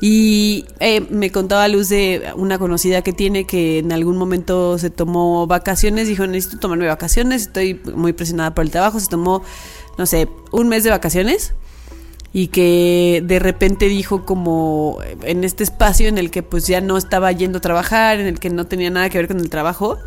Y 0.00 0.64
eh, 0.78 1.02
me 1.10 1.30
contaba 1.30 1.68
Luz 1.68 1.90
de 1.90 2.32
una 2.36 2.58
conocida 2.58 3.02
que 3.02 3.12
tiene 3.12 3.44
que 3.44 3.78
en 3.78 3.92
algún 3.92 4.16
momento 4.16 4.78
se 4.78 4.88
tomó 4.88 5.46
vacaciones, 5.46 6.08
dijo, 6.08 6.26
necesito 6.26 6.58
tomarme 6.58 6.86
vacaciones, 6.86 7.42
estoy 7.42 7.80
muy 7.94 8.14
presionada 8.14 8.54
por 8.54 8.64
el 8.64 8.70
trabajo, 8.70 8.98
se 8.98 9.08
tomó, 9.08 9.42
no 9.98 10.06
sé, 10.06 10.28
un 10.52 10.68
mes 10.68 10.84
de 10.84 10.90
vacaciones 10.90 11.52
y 12.32 12.48
que 12.48 13.22
de 13.26 13.38
repente 13.40 13.86
dijo 13.86 14.24
como 14.24 14.98
en 15.22 15.44
este 15.44 15.64
espacio 15.64 16.08
en 16.08 16.16
el 16.16 16.30
que 16.30 16.42
pues 16.42 16.66
ya 16.66 16.80
no 16.80 16.96
estaba 16.96 17.30
yendo 17.32 17.58
a 17.58 17.60
trabajar, 17.60 18.20
en 18.20 18.26
el 18.26 18.38
que 18.38 18.50
no 18.50 18.66
tenía 18.66 18.90
nada 18.90 19.10
que 19.10 19.18
ver 19.18 19.28
con 19.28 19.40
el 19.40 19.50
trabajo, 19.50 19.98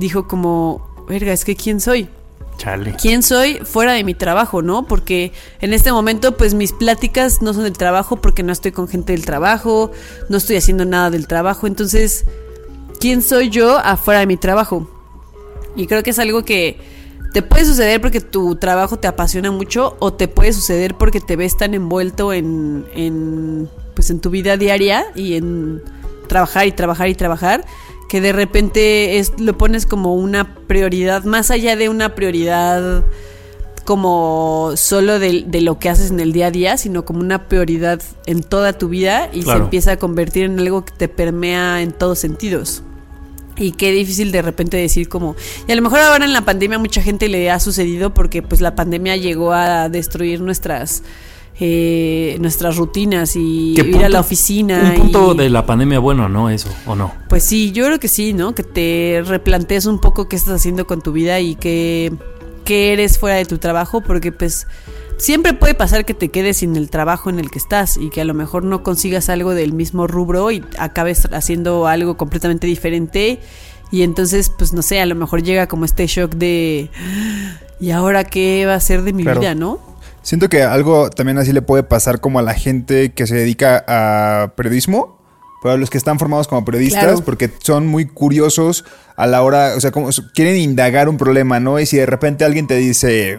dijo 0.00 0.26
como, 0.26 1.04
verga, 1.08 1.32
es 1.32 1.44
que 1.44 1.54
¿quién 1.54 1.80
soy? 1.80 2.08
Chale. 2.56 2.94
¿Quién 3.00 3.22
soy 3.22 3.58
fuera 3.64 3.92
de 3.92 4.04
mi 4.04 4.14
trabajo, 4.14 4.60
no? 4.60 4.86
Porque 4.86 5.32
en 5.60 5.72
este 5.72 5.92
momento, 5.92 6.36
pues 6.36 6.54
mis 6.54 6.72
pláticas 6.72 7.40
no 7.40 7.54
son 7.54 7.64
del 7.64 7.78
trabajo 7.78 8.16
porque 8.16 8.42
no 8.42 8.52
estoy 8.52 8.72
con 8.72 8.88
gente 8.88 9.12
del 9.12 9.24
trabajo, 9.24 9.92
no 10.28 10.36
estoy 10.36 10.56
haciendo 10.56 10.84
nada 10.84 11.10
del 11.10 11.26
trabajo. 11.26 11.66
Entonces, 11.66 12.24
¿quién 12.98 13.22
soy 13.22 13.48
yo 13.48 13.78
afuera 13.78 14.20
de 14.20 14.26
mi 14.26 14.36
trabajo? 14.36 14.90
Y 15.76 15.86
creo 15.86 16.02
que 16.02 16.10
es 16.10 16.18
algo 16.18 16.44
que 16.44 16.78
te 17.32 17.42
puede 17.42 17.64
suceder 17.64 18.00
porque 18.00 18.20
tu 18.20 18.56
trabajo 18.56 18.98
te 18.98 19.06
apasiona 19.06 19.50
mucho 19.50 19.96
o 20.00 20.12
te 20.12 20.28
puede 20.28 20.52
suceder 20.52 20.96
porque 20.96 21.20
te 21.20 21.36
ves 21.36 21.56
tan 21.56 21.74
envuelto 21.74 22.32
en, 22.32 22.84
en 22.94 23.70
pues 23.94 24.10
en 24.10 24.20
tu 24.20 24.30
vida 24.30 24.56
diaria 24.56 25.06
y 25.14 25.34
en 25.34 25.82
trabajar 26.26 26.66
y 26.66 26.72
trabajar 26.72 27.08
y 27.08 27.14
trabajar 27.14 27.64
que 28.10 28.20
de 28.20 28.32
repente 28.32 29.18
es, 29.18 29.34
lo 29.38 29.56
pones 29.56 29.86
como 29.86 30.16
una 30.16 30.56
prioridad, 30.66 31.22
más 31.22 31.52
allá 31.52 31.76
de 31.76 31.88
una 31.88 32.16
prioridad 32.16 33.04
como 33.84 34.72
solo 34.74 35.20
de, 35.20 35.44
de 35.46 35.60
lo 35.60 35.78
que 35.78 35.90
haces 35.90 36.10
en 36.10 36.18
el 36.18 36.32
día 36.32 36.48
a 36.48 36.50
día, 36.50 36.76
sino 36.76 37.04
como 37.04 37.20
una 37.20 37.46
prioridad 37.46 38.02
en 38.26 38.42
toda 38.42 38.72
tu 38.72 38.88
vida 38.88 39.30
y 39.32 39.42
se 39.42 39.52
empieza 39.52 39.92
a 39.92 39.96
convertir 39.96 40.46
en 40.46 40.58
algo 40.58 40.84
que 40.84 40.92
te 40.92 41.06
permea 41.06 41.82
en 41.82 41.92
todos 41.92 42.18
sentidos. 42.18 42.82
Y 43.56 43.72
qué 43.72 43.92
difícil 43.92 44.32
de 44.32 44.42
repente 44.42 44.76
decir 44.76 45.08
como... 45.08 45.36
Y 45.68 45.70
a 45.70 45.76
lo 45.76 45.82
mejor 45.82 46.00
ahora 46.00 46.24
en 46.24 46.32
la 46.32 46.44
pandemia 46.44 46.80
mucha 46.80 47.02
gente 47.02 47.28
le 47.28 47.48
ha 47.48 47.60
sucedido 47.60 48.12
porque 48.12 48.42
pues 48.42 48.60
la 48.60 48.74
pandemia 48.74 49.14
llegó 49.14 49.52
a 49.52 49.88
destruir 49.88 50.40
nuestras... 50.40 51.04
eh, 51.58 52.36
nuestras 52.40 52.76
rutinas 52.76 53.34
y 53.36 53.74
¿Qué 53.76 53.82
ir 53.82 54.04
a 54.04 54.08
la 54.08 54.20
oficina. 54.20 54.92
Un 54.96 55.00
punto 55.02 55.34
y- 55.34 55.38
de 55.38 55.50
la 55.50 55.66
pandemia 55.66 55.98
bueno, 55.98 56.28
¿no? 56.28 56.48
Eso, 56.50 56.68
¿o 56.86 56.94
no? 56.94 57.12
pues 57.28 57.44
sí, 57.44 57.72
yo 57.72 57.84
creo 57.86 57.98
que 58.00 58.08
sí, 58.08 58.32
¿no? 58.32 58.54
Que 58.54 58.62
te 58.62 59.22
replantees 59.26 59.86
un 59.86 60.00
poco 60.00 60.28
qué 60.28 60.36
estás 60.36 60.54
haciendo 60.54 60.86
con 60.86 61.02
tu 61.02 61.12
vida 61.12 61.38
y 61.40 61.54
qué, 61.56 62.12
qué 62.64 62.92
eres 62.92 63.18
fuera 63.18 63.36
de 63.36 63.44
tu 63.44 63.58
trabajo, 63.58 64.00
porque 64.00 64.32
pues 64.32 64.66
siempre 65.18 65.52
puede 65.52 65.74
pasar 65.74 66.06
que 66.06 66.14
te 66.14 66.30
quedes 66.30 66.58
sin 66.58 66.76
el 66.76 66.88
trabajo 66.88 67.28
en 67.28 67.38
el 67.38 67.50
que 67.50 67.58
estás 67.58 67.98
y 67.98 68.08
que 68.08 68.22
a 68.22 68.24
lo 68.24 68.32
mejor 68.32 68.64
no 68.64 68.82
consigas 68.82 69.28
algo 69.28 69.52
del 69.52 69.74
mismo 69.74 70.06
rubro 70.06 70.50
y 70.50 70.64
acabes 70.78 71.28
haciendo 71.32 71.86
algo 71.86 72.16
completamente 72.16 72.66
diferente 72.66 73.38
y 73.92 74.00
entonces 74.02 74.50
pues 74.56 74.72
no 74.72 74.80
sé, 74.80 74.98
a 75.00 75.04
lo 75.04 75.14
mejor 75.16 75.42
llega 75.42 75.66
como 75.66 75.84
este 75.84 76.06
shock 76.06 76.32
de 76.36 76.88
¿y 77.80 77.90
ahora 77.90 78.24
qué 78.24 78.64
va 78.66 78.76
a 78.76 78.80
ser 78.80 79.02
de 79.02 79.12
mi 79.12 79.24
Claro. 79.24 79.40
vida, 79.40 79.54
no? 79.54 79.89
Siento 80.22 80.48
que 80.48 80.62
algo 80.62 81.10
también 81.10 81.38
así 81.38 81.52
le 81.52 81.62
puede 81.62 81.82
pasar 81.82 82.20
como 82.20 82.38
a 82.38 82.42
la 82.42 82.54
gente 82.54 83.12
que 83.12 83.26
se 83.26 83.34
dedica 83.34 83.84
a 83.88 84.52
periodismo, 84.56 85.18
para 85.62 85.76
los 85.76 85.90
que 85.90 85.98
están 85.98 86.18
formados 86.18 86.48
como 86.48 86.64
periodistas, 86.64 87.02
Claro. 87.04 87.24
porque 87.24 87.50
son 87.60 87.86
muy 87.86 88.06
curiosos 88.06 88.84
a 89.16 89.26
la 89.26 89.42
hora, 89.42 89.74
o 89.76 89.80
sea, 89.80 89.90
como 89.90 90.08
quieren 90.34 90.56
indagar 90.56 91.08
un 91.08 91.18
problema, 91.18 91.60
¿no? 91.60 91.78
Y 91.78 91.86
si 91.86 91.98
de 91.98 92.06
repente 92.06 92.44
alguien 92.44 92.66
te 92.66 92.76
dice, 92.76 93.38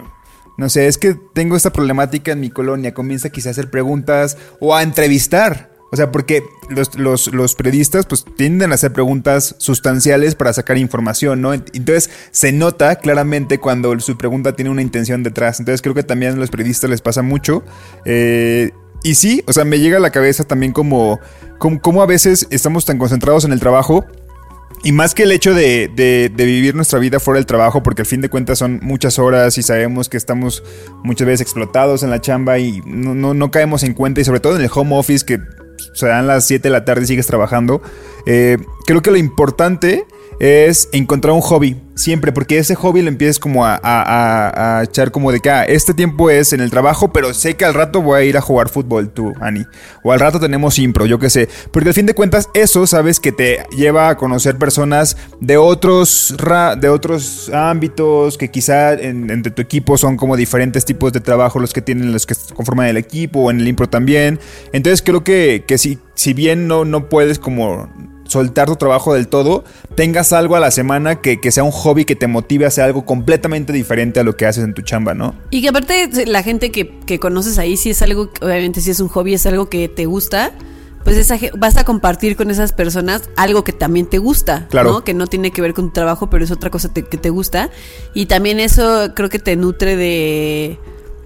no 0.58 0.70
sé, 0.70 0.88
es 0.88 0.98
que 1.00 1.16
tengo 1.34 1.56
esta 1.56 1.72
problemática 1.72 2.32
en 2.32 2.40
mi 2.40 2.52
colonia, 2.52 2.94
comienza 2.94 3.30
quizá 3.32 3.50
a 3.50 3.52
hacer 3.52 3.72
preguntas 3.72 4.38
o 4.60 4.76
a 4.76 4.84
entrevistar. 4.84 5.71
O 5.92 5.98
sea, 5.98 6.10
porque 6.12 6.44
los, 6.70 6.98
los- 6.98 7.34
los 7.34 7.56
periodistas 7.56 8.06
pues 8.06 8.24
tienden 8.38 8.72
a 8.72 8.76
hacer 8.76 8.94
preguntas 8.94 9.56
sustanciales 9.58 10.36
para 10.36 10.54
sacar 10.54 10.78
información, 10.78 11.42
¿no? 11.42 11.54
Entonces 11.54 12.10
se 12.32 12.52
nota 12.54 12.96
claramente 12.96 13.58
cuando 13.60 14.00
su 14.00 14.18
pregunta 14.18 14.54
tiene 14.56 14.72
una 14.72 14.82
intención 14.82 15.22
detrás. 15.22 15.60
Entonces 15.60 15.82
creo 15.82 15.94
que 15.94 16.04
también 16.04 16.34
a 16.34 16.36
los 16.38 16.50
periodistas 16.50 16.90
les 16.90 17.02
pasa 17.02 17.22
mucho. 17.24 17.64
Eh, 18.06 18.72
y 19.04 19.16
sí, 19.16 19.44
o 19.48 19.54
sea, 19.54 19.66
me 19.66 19.80
llega 19.80 19.98
a 19.98 20.00
la 20.00 20.12
cabeza 20.12 20.44
también 20.46 20.72
como, 20.72 21.20
como, 21.58 21.82
como 21.82 22.02
a 22.02 22.06
veces 22.06 22.48
estamos 22.52 22.86
tan 22.86 22.98
concentrados 22.98 23.44
en 23.46 23.52
el 23.52 23.60
trabajo 23.60 24.06
y 24.84 24.94
más 24.94 25.14
que 25.14 25.24
el 25.24 25.32
hecho 25.32 25.54
de, 25.54 25.92
de- 25.96 26.32
de 26.34 26.46
vivir 26.46 26.74
nuestra 26.74 27.00
vida 27.00 27.20
fuera 27.20 27.38
del 27.38 27.46
trabajo, 27.46 27.84
porque 27.84 28.04
al 28.04 28.06
fin 28.08 28.22
de 28.22 28.30
cuentas 28.30 28.58
son 28.60 28.80
muchas 28.82 29.20
horas 29.20 29.58
y 29.58 29.64
sabemos 29.64 30.08
que 30.10 30.18
estamos 30.18 30.64
muchas 31.04 31.28
veces 31.28 31.42
explotados 31.42 32.02
en 32.04 32.10
la 32.10 32.22
chamba 32.22 32.58
y 32.60 32.82
no, 32.86 33.14
no, 33.14 33.34
no 33.34 33.52
caemos 33.52 33.84
en 33.84 33.94
cuenta, 33.94 34.22
y 34.22 34.24
sobre 34.24 34.40
todo 34.40 34.56
en 34.56 34.62
el 34.64 34.70
home 34.74 34.98
office 34.98 35.24
que 35.26 35.40
se 35.94 36.08
dan 36.08 36.28
las 36.28 36.46
7 36.46 36.68
de 36.68 36.72
la 36.72 36.86
tarde 36.86 37.04
y 37.04 37.08
sigues 37.08 37.28
trabajando, 37.28 37.82
eh, 38.26 38.58
creo 38.86 39.02
que 39.02 39.12
lo 39.12 39.18
importante 39.18 40.06
es 40.44 40.90
encontrar 40.92 41.36
un 41.36 41.42
hobby, 41.42 41.80
siempre, 41.94 42.32
porque 42.32 42.58
ese 42.58 42.74
hobby 42.74 43.04
lo 43.04 43.10
empiezas 43.10 43.38
como 43.38 43.64
a, 43.64 43.76
a- 43.84 44.80
a- 44.80 44.84
echar 44.84 45.12
como 45.12 45.32
de 45.32 45.40
que 45.40 45.52
ah, 45.52 45.66
este 45.66 45.94
tiempo 45.94 46.32
es 46.32 46.52
en 46.52 46.62
el 46.62 46.72
trabajo, 46.72 47.14
pero 47.14 47.32
sé 47.36 47.54
que 47.56 47.64
al 47.64 47.76
rato 47.76 48.02
voy 48.02 48.20
a 48.20 48.24
ir 48.24 48.36
a 48.38 48.42
jugar 48.42 48.68
fútbol 48.68 49.12
tú, 49.12 49.34
Ani, 49.40 49.68
o 50.04 50.12
al 50.12 50.20
rato 50.20 50.40
tenemos 50.40 50.80
impro, 50.80 51.06
yo 51.06 51.20
qué 51.20 51.30
sé, 51.30 51.48
porque 51.72 51.90
al 51.90 51.94
fin 51.94 52.08
de 52.08 52.16
cuentas 52.16 52.50
eso 52.56 52.88
sabes 52.88 53.20
que 53.20 53.32
te 53.32 53.60
lleva 53.78 54.10
a 54.10 54.18
conocer 54.18 54.58
personas 54.58 55.16
de 55.42 55.58
otros, 55.58 56.34
ra- 56.40 56.76
de 56.76 56.90
otros 56.90 57.52
ámbitos, 57.54 58.40
que 58.40 58.50
quizá 58.50 58.94
en- 58.94 59.30
entre 59.30 59.52
tu 59.52 59.62
equipo 59.62 59.96
son 59.96 60.18
como 60.18 60.36
diferentes 60.38 60.86
tipos 60.86 61.14
de 61.14 61.20
trabajo 61.20 61.60
los 61.60 61.72
que 61.72 61.84
tienen 61.84 62.12
los 62.12 62.26
que 62.26 62.34
conforman 62.56 62.88
el 62.88 62.98
equipo, 62.98 63.42
o 63.42 63.52
en 63.52 63.60
el 63.60 63.68
impro 63.68 63.88
también, 63.88 64.40
entonces 64.74 65.04
creo 65.04 65.24
que, 65.24 65.66
que 65.68 65.78
si, 65.78 66.00
si 66.16 66.34
bien 66.34 66.68
no, 66.68 66.84
no 66.84 67.10
puedes 67.10 67.38
como 67.38 67.88
soltar 68.32 68.68
tu 68.68 68.76
trabajo 68.78 69.14
del 69.14 69.28
todo, 69.28 69.64
tengas 69.96 70.32
algo 70.34 70.56
a 70.56 70.60
la 70.60 70.72
semana 70.72 71.22
que, 71.22 71.40
que 71.42 71.52
sea 71.52 71.64
un 71.64 71.72
hobby 71.72 72.06
que 72.06 72.16
te 72.16 72.28
motive 72.28 72.66
a 72.66 72.70
hacer 72.70 72.86
algo 72.86 73.06
completamente 73.06 73.74
diferente 73.74 74.20
a 74.20 74.24
lo 74.24 74.36
que 74.38 74.46
haces 74.46 74.64
en 74.64 74.74
tu 74.74 74.82
chamba, 74.82 75.14
¿no? 75.14 75.36
Y 75.50 75.62
que 75.62 75.70
aparte 75.70 76.10
la 76.26 76.42
gente 76.44 76.72
que, 76.72 76.98
que 77.06 77.20
conoces 77.20 77.58
ahí, 77.58 77.76
si 77.78 77.90
es 77.90 78.02
algo, 78.02 78.30
obviamente 78.42 78.80
si 78.82 78.92
es 78.92 79.00
un 79.00 79.10
hobby, 79.10 79.34
es 79.34 79.46
algo 79.46 79.70
que 79.70 79.90
te 79.90 80.06
gusta, 80.06 80.52
pues 81.04 81.18
esa, 81.18 81.38
vas 81.58 81.78
a 81.78 81.84
compartir 81.84 82.36
con 82.36 82.52
esas 82.52 82.74
personas 82.74 83.24
algo 83.36 83.64
que 83.64 83.74
también 83.74 84.06
te 84.06 84.20
gusta, 84.20 84.68
Claro. 84.70 84.92
¿no? 84.94 85.04
Que 85.04 85.14
no 85.16 85.28
tiene 85.28 85.52
que 85.52 85.62
ver 85.62 85.74
con 85.74 85.88
tu 85.88 85.94
trabajo, 85.94 86.30
pero 86.30 86.44
es 86.46 86.52
otra 86.52 86.70
cosa 86.70 86.94
te- 86.94 87.04
que 87.04 87.18
te 87.18 87.30
gusta. 87.32 87.70
Y 88.14 88.28
también 88.28 88.60
eso 88.60 89.10
creo 89.16 89.28
que 89.28 89.40
te 89.40 89.56
nutre 89.56 89.96
de, 89.98 90.80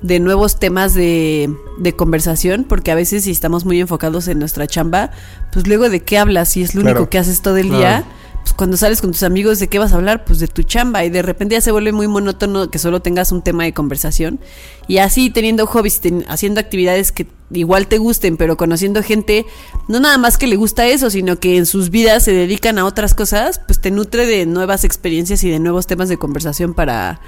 de 0.05 0.19
nuevos 0.19 0.59
temas 0.59 0.93
de, 0.93 1.53
de 1.79 1.93
conversación, 1.95 2.63
porque 2.63 2.91
a 2.91 2.95
veces 2.95 3.23
si 3.23 3.31
estamos 3.31 3.65
muy 3.65 3.79
enfocados 3.81 4.27
en 4.27 4.39
nuestra 4.39 4.67
chamba, 4.67 5.11
pues 5.51 5.67
luego 5.67 5.89
de 5.89 6.01
qué 6.01 6.17
hablas, 6.17 6.49
si 6.49 6.61
es 6.61 6.75
lo 6.75 6.81
Claro. 6.81 6.99
único 6.99 7.09
que 7.09 7.17
haces 7.17 7.41
todo 7.41 7.57
el 7.57 7.67
Claro. 7.67 7.79
día 7.79 8.05
pues 8.43 8.53
cuando 8.53 8.77
sales 8.77 9.01
con 9.01 9.09
tus 9.11 9.23
amigos, 9.23 9.57
¿de 9.57 9.67
qué 9.69 9.79
vas 9.79 9.91
a 9.91 9.95
hablar? 9.95 10.23
Pues 10.23 10.37
de 10.37 10.47
tu 10.47 10.61
chamba 10.61 11.03
y 11.03 11.09
de 11.09 11.23
repente 11.23 11.55
ya 11.55 11.61
se 11.61 11.71
vuelve 11.71 11.91
muy 11.91 12.07
monótono 12.07 12.69
que 12.69 12.77
solo 12.77 13.01
tengas 13.01 13.31
un 13.31 13.41
tema 13.41 13.63
de 13.63 13.73
conversación. 13.73 14.39
Y 14.87 14.99
así 14.99 15.31
teniendo 15.31 15.65
hobbies, 15.65 15.99
ten- 15.99 16.23
haciendo 16.27 16.59
actividades 16.59 17.11
que 17.11 17.25
igual 17.49 17.87
te 17.87 17.97
gusten, 17.97 18.37
pero 18.37 18.55
conociendo 18.55 19.01
gente, 19.01 19.47
no 19.87 19.99
nada 19.99 20.19
más 20.19 20.37
que 20.37 20.45
le 20.45 20.57
gusta 20.57 20.85
eso, 20.85 21.09
sino 21.09 21.39
que 21.39 21.57
en 21.57 21.65
sus 21.65 21.89
vidas 21.89 22.21
se 22.23 22.33
dedican 22.33 22.77
a 22.77 22.85
otras 22.85 23.15
cosas, 23.15 23.59
pues 23.65 23.81
te 23.81 23.89
nutre 23.89 24.27
de 24.27 24.45
nuevas 24.45 24.83
experiencias 24.83 25.43
y 25.43 25.49
de 25.49 25.57
nuevos 25.57 25.87
temas 25.87 26.07
de 26.07 26.17
conversación 26.17 26.75
para 26.75 27.19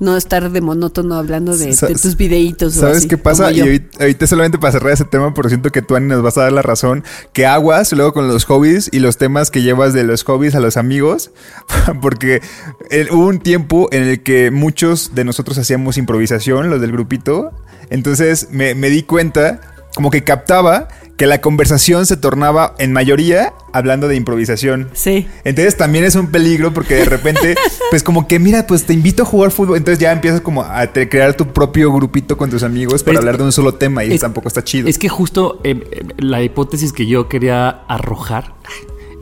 no 0.00 0.16
estar 0.16 0.50
de 0.50 0.60
monótono 0.60 1.16
hablando 1.16 1.56
de, 1.56 1.74
tus 1.74 2.16
videitos. 2.16 2.76
o 2.76 2.80
¿Sabes 2.80 2.98
así, 2.98 3.08
qué 3.08 3.18
pasa? 3.18 3.52
Y 3.52 3.60
ahorita, 3.60 3.98
ahorita 4.00 4.26
solamente 4.26 4.58
para 4.58 4.72
cerrar 4.72 4.92
ese 4.92 5.04
tema, 5.04 5.32
pero 5.34 5.48
siento 5.48 5.70
que 5.70 5.82
tú, 5.82 5.96
Ani, 5.96 6.08
nos 6.08 6.22
vas 6.22 6.36
a 6.38 6.42
dar 6.42 6.52
la 6.52 6.62
razón. 6.62 7.04
Que 7.32 7.46
aguas 7.46 7.92
luego 7.92 8.12
con 8.12 8.28
los 8.28 8.44
hobbies 8.44 8.90
y 8.92 8.98
los 8.98 9.16
temas 9.18 9.50
que 9.50 9.62
llevas 9.62 9.92
de 9.92 10.04
los 10.04 10.24
hobbies 10.24 10.54
a 10.54 10.60
los 10.60 10.76
amigos. 10.76 11.30
Porque 12.00 12.42
eh, 12.90 13.06
hubo 13.10 13.26
un 13.26 13.38
tiempo 13.38 13.88
en 13.92 14.02
el 14.04 14.22
que 14.22 14.50
muchos 14.50 15.14
de 15.14 15.24
nosotros 15.24 15.58
hacíamos 15.58 15.96
improvisación, 15.96 16.70
los 16.70 16.80
del 16.80 16.92
grupito. 16.92 17.52
Entonces 17.90 18.48
me, 18.50 18.74
me 18.74 18.90
di 18.90 19.02
cuenta, 19.02 19.60
como 19.94 20.10
que 20.10 20.24
captaba 20.24 20.88
que 21.16 21.26
la 21.26 21.40
conversación 21.40 22.06
se 22.06 22.16
tornaba 22.16 22.74
en 22.78 22.92
mayoría 22.92 23.52
hablando 23.72 24.08
de 24.08 24.16
improvisación. 24.16 24.90
Sí. 24.94 25.28
Entonces 25.44 25.76
también 25.76 26.04
es 26.04 26.16
un 26.16 26.28
peligro 26.28 26.72
porque 26.74 26.94
de 26.96 27.04
repente, 27.04 27.54
pues 27.90 28.02
como 28.02 28.26
que 28.26 28.38
mira, 28.40 28.66
pues 28.66 28.84
te 28.84 28.94
invito 28.94 29.22
a 29.22 29.26
jugar 29.26 29.50
fútbol. 29.52 29.76
Entonces 29.76 30.00
ya 30.00 30.10
empiezas 30.10 30.40
como 30.40 30.62
a 30.62 30.86
te- 30.88 31.08
crear 31.08 31.34
tu 31.34 31.52
propio 31.52 31.92
grupito 31.92 32.36
con 32.36 32.50
tus 32.50 32.62
amigos 32.64 33.02
para 33.04 33.18
hablar 33.18 33.38
de 33.38 33.44
un 33.44 33.52
solo 33.52 33.74
tema 33.74 34.02
y 34.04 34.12
es- 34.14 34.20
tampoco 34.22 34.48
está 34.48 34.64
chido. 34.64 34.88
Es 34.88 34.98
que 34.98 35.08
justo 35.08 35.60
eh, 35.62 35.82
eh, 35.92 36.02
la 36.18 36.42
hipótesis 36.42 36.92
que 36.92 37.06
yo 37.06 37.28
quería 37.28 37.68
arrojar 37.86 38.54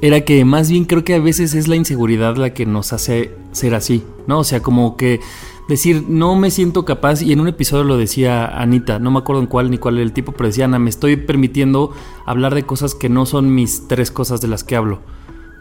era 0.01 0.23
que 0.23 0.45
más 0.45 0.71
bien 0.71 0.85
creo 0.87 1.05
que 1.05 1.15
a 1.15 1.21
veces 1.21 1.55
es 1.55 1.69
la 1.69 1.77
inseguridad 1.77 2.37
la 2.37 2.55
que 2.55 2.65
nos 2.67 2.93
hace 2.93 3.33
ser 3.53 3.75
así, 3.75 4.03
¿no? 4.27 4.39
O 4.41 4.45
sea, 4.45 4.61
como 4.61 4.97
que 4.97 5.21
decir, 5.69 6.04
no 6.09 6.35
me 6.37 6.50
siento 6.50 6.85
capaz, 6.85 7.23
y 7.23 7.33
en 7.33 7.40
un 7.40 7.49
episodio 7.49 7.85
lo 7.85 7.97
decía 7.97 8.47
Anita, 8.47 8.99
no 8.99 9.11
me 9.11 9.19
acuerdo 9.19 9.42
en 9.42 9.49
cuál 9.49 9.71
ni 9.71 9.78
cuál 9.78 9.97
era 9.97 10.04
el 10.04 10.12
tipo, 10.12 10.33
pero 10.33 10.49
decía, 10.49 10.64
Ana, 10.64 10.78
me 10.78 10.90
estoy 10.90 11.16
permitiendo 11.16 11.92
hablar 12.26 12.54
de 12.54 12.64
cosas 12.64 12.95
que 12.95 13.09
no 13.09 13.26
son 13.26 13.54
mis 13.54 13.88
tres 13.88 14.11
cosas 14.11 14.40
de 14.40 14.49
las 14.49 14.64
que 14.64 14.76
hablo. 14.76 15.00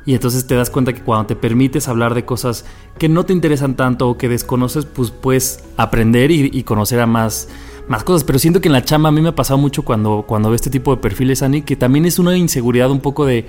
Y 0.05 0.13
entonces 0.15 0.47
te 0.47 0.55
das 0.55 0.69
cuenta 0.69 0.93
que 0.93 1.03
cuando 1.03 1.27
te 1.27 1.35
permites 1.35 1.87
hablar 1.87 2.15
de 2.15 2.25
cosas 2.25 2.65
que 2.97 3.07
no 3.07 3.25
te 3.25 3.33
interesan 3.33 3.75
tanto 3.75 4.09
o 4.09 4.17
que 4.17 4.29
desconoces, 4.29 4.85
pues 4.85 5.11
puedes 5.11 5.63
aprender 5.77 6.31
y, 6.31 6.63
conocer 6.63 6.99
a 7.01 7.05
más, 7.05 7.49
más 7.87 8.03
cosas. 8.03 8.23
Pero 8.23 8.39
siento 8.39 8.61
que 8.61 8.67
en 8.67 8.73
la 8.73 8.83
chamba 8.83 9.09
a 9.09 9.11
mí 9.11 9.21
me 9.21 9.29
ha 9.29 9.35
pasado 9.35 9.59
mucho 9.59 9.83
cuando, 9.83 10.25
cuando 10.27 10.49
veo 10.49 10.55
este 10.55 10.71
tipo 10.71 10.95
de 10.95 11.01
perfiles, 11.01 11.43
Ani, 11.43 11.61
que 11.61 11.75
también 11.75 12.05
es 12.05 12.17
una 12.17 12.35
inseguridad 12.35 12.89
un 12.89 12.99
poco 12.99 13.25
de, 13.25 13.45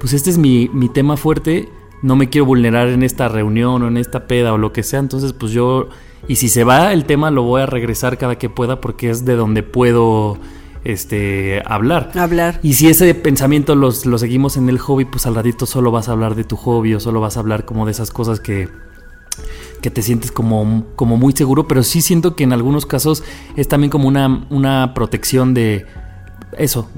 pues 0.00 0.12
este 0.12 0.30
es 0.30 0.38
mi, 0.38 0.68
mi 0.72 0.88
tema 0.88 1.16
fuerte, 1.16 1.68
no 2.02 2.16
me 2.16 2.28
quiero 2.28 2.46
vulnerar 2.46 2.88
en 2.88 3.02
esta 3.02 3.28
reunión 3.28 3.82
o 3.82 3.88
en 3.88 3.96
esta 3.96 4.26
peda 4.26 4.52
o 4.52 4.58
lo 4.58 4.72
que 4.72 4.82
sea. 4.82 5.00
Entonces, 5.00 5.32
pues 5.32 5.52
yo, 5.52 5.88
y 6.28 6.36
si 6.36 6.48
se 6.48 6.64
va 6.64 6.92
el 6.92 7.04
tema, 7.04 7.30
lo 7.30 7.44
voy 7.44 7.62
a 7.62 7.66
regresar 7.66 8.18
cada 8.18 8.36
que 8.36 8.50
pueda 8.50 8.80
porque 8.80 9.10
es 9.10 9.24
de 9.24 9.36
donde 9.36 9.62
puedo 9.62 10.38
este 10.84 11.62
hablar. 11.64 12.10
Hablar. 12.14 12.58
Y 12.62 12.74
si 12.74 12.88
ese 12.88 13.14
pensamiento 13.14 13.74
los, 13.74 14.04
lo 14.04 14.18
seguimos 14.18 14.56
en 14.56 14.68
el 14.68 14.78
hobby, 14.78 15.04
pues 15.04 15.26
al 15.26 15.34
ratito 15.34 15.66
solo 15.66 15.90
vas 15.90 16.08
a 16.08 16.12
hablar 16.12 16.34
de 16.34 16.44
tu 16.44 16.56
hobby 16.56 16.94
o 16.94 17.00
solo 17.00 17.20
vas 17.20 17.36
a 17.36 17.40
hablar 17.40 17.64
como 17.64 17.86
de 17.86 17.92
esas 17.92 18.10
cosas 18.10 18.40
que, 18.40 18.68
que 19.80 19.90
te 19.90 20.02
sientes 20.02 20.32
como, 20.32 20.86
como 20.96 21.16
muy 21.16 21.32
seguro, 21.32 21.68
pero 21.68 21.82
sí 21.82 22.02
siento 22.02 22.34
que 22.34 22.44
en 22.44 22.52
algunos 22.52 22.86
casos 22.86 23.22
es 23.56 23.68
también 23.68 23.90
como 23.90 24.08
una, 24.08 24.46
una 24.50 24.92
protección 24.94 25.54
de 25.54 25.86
eso. 26.58 26.88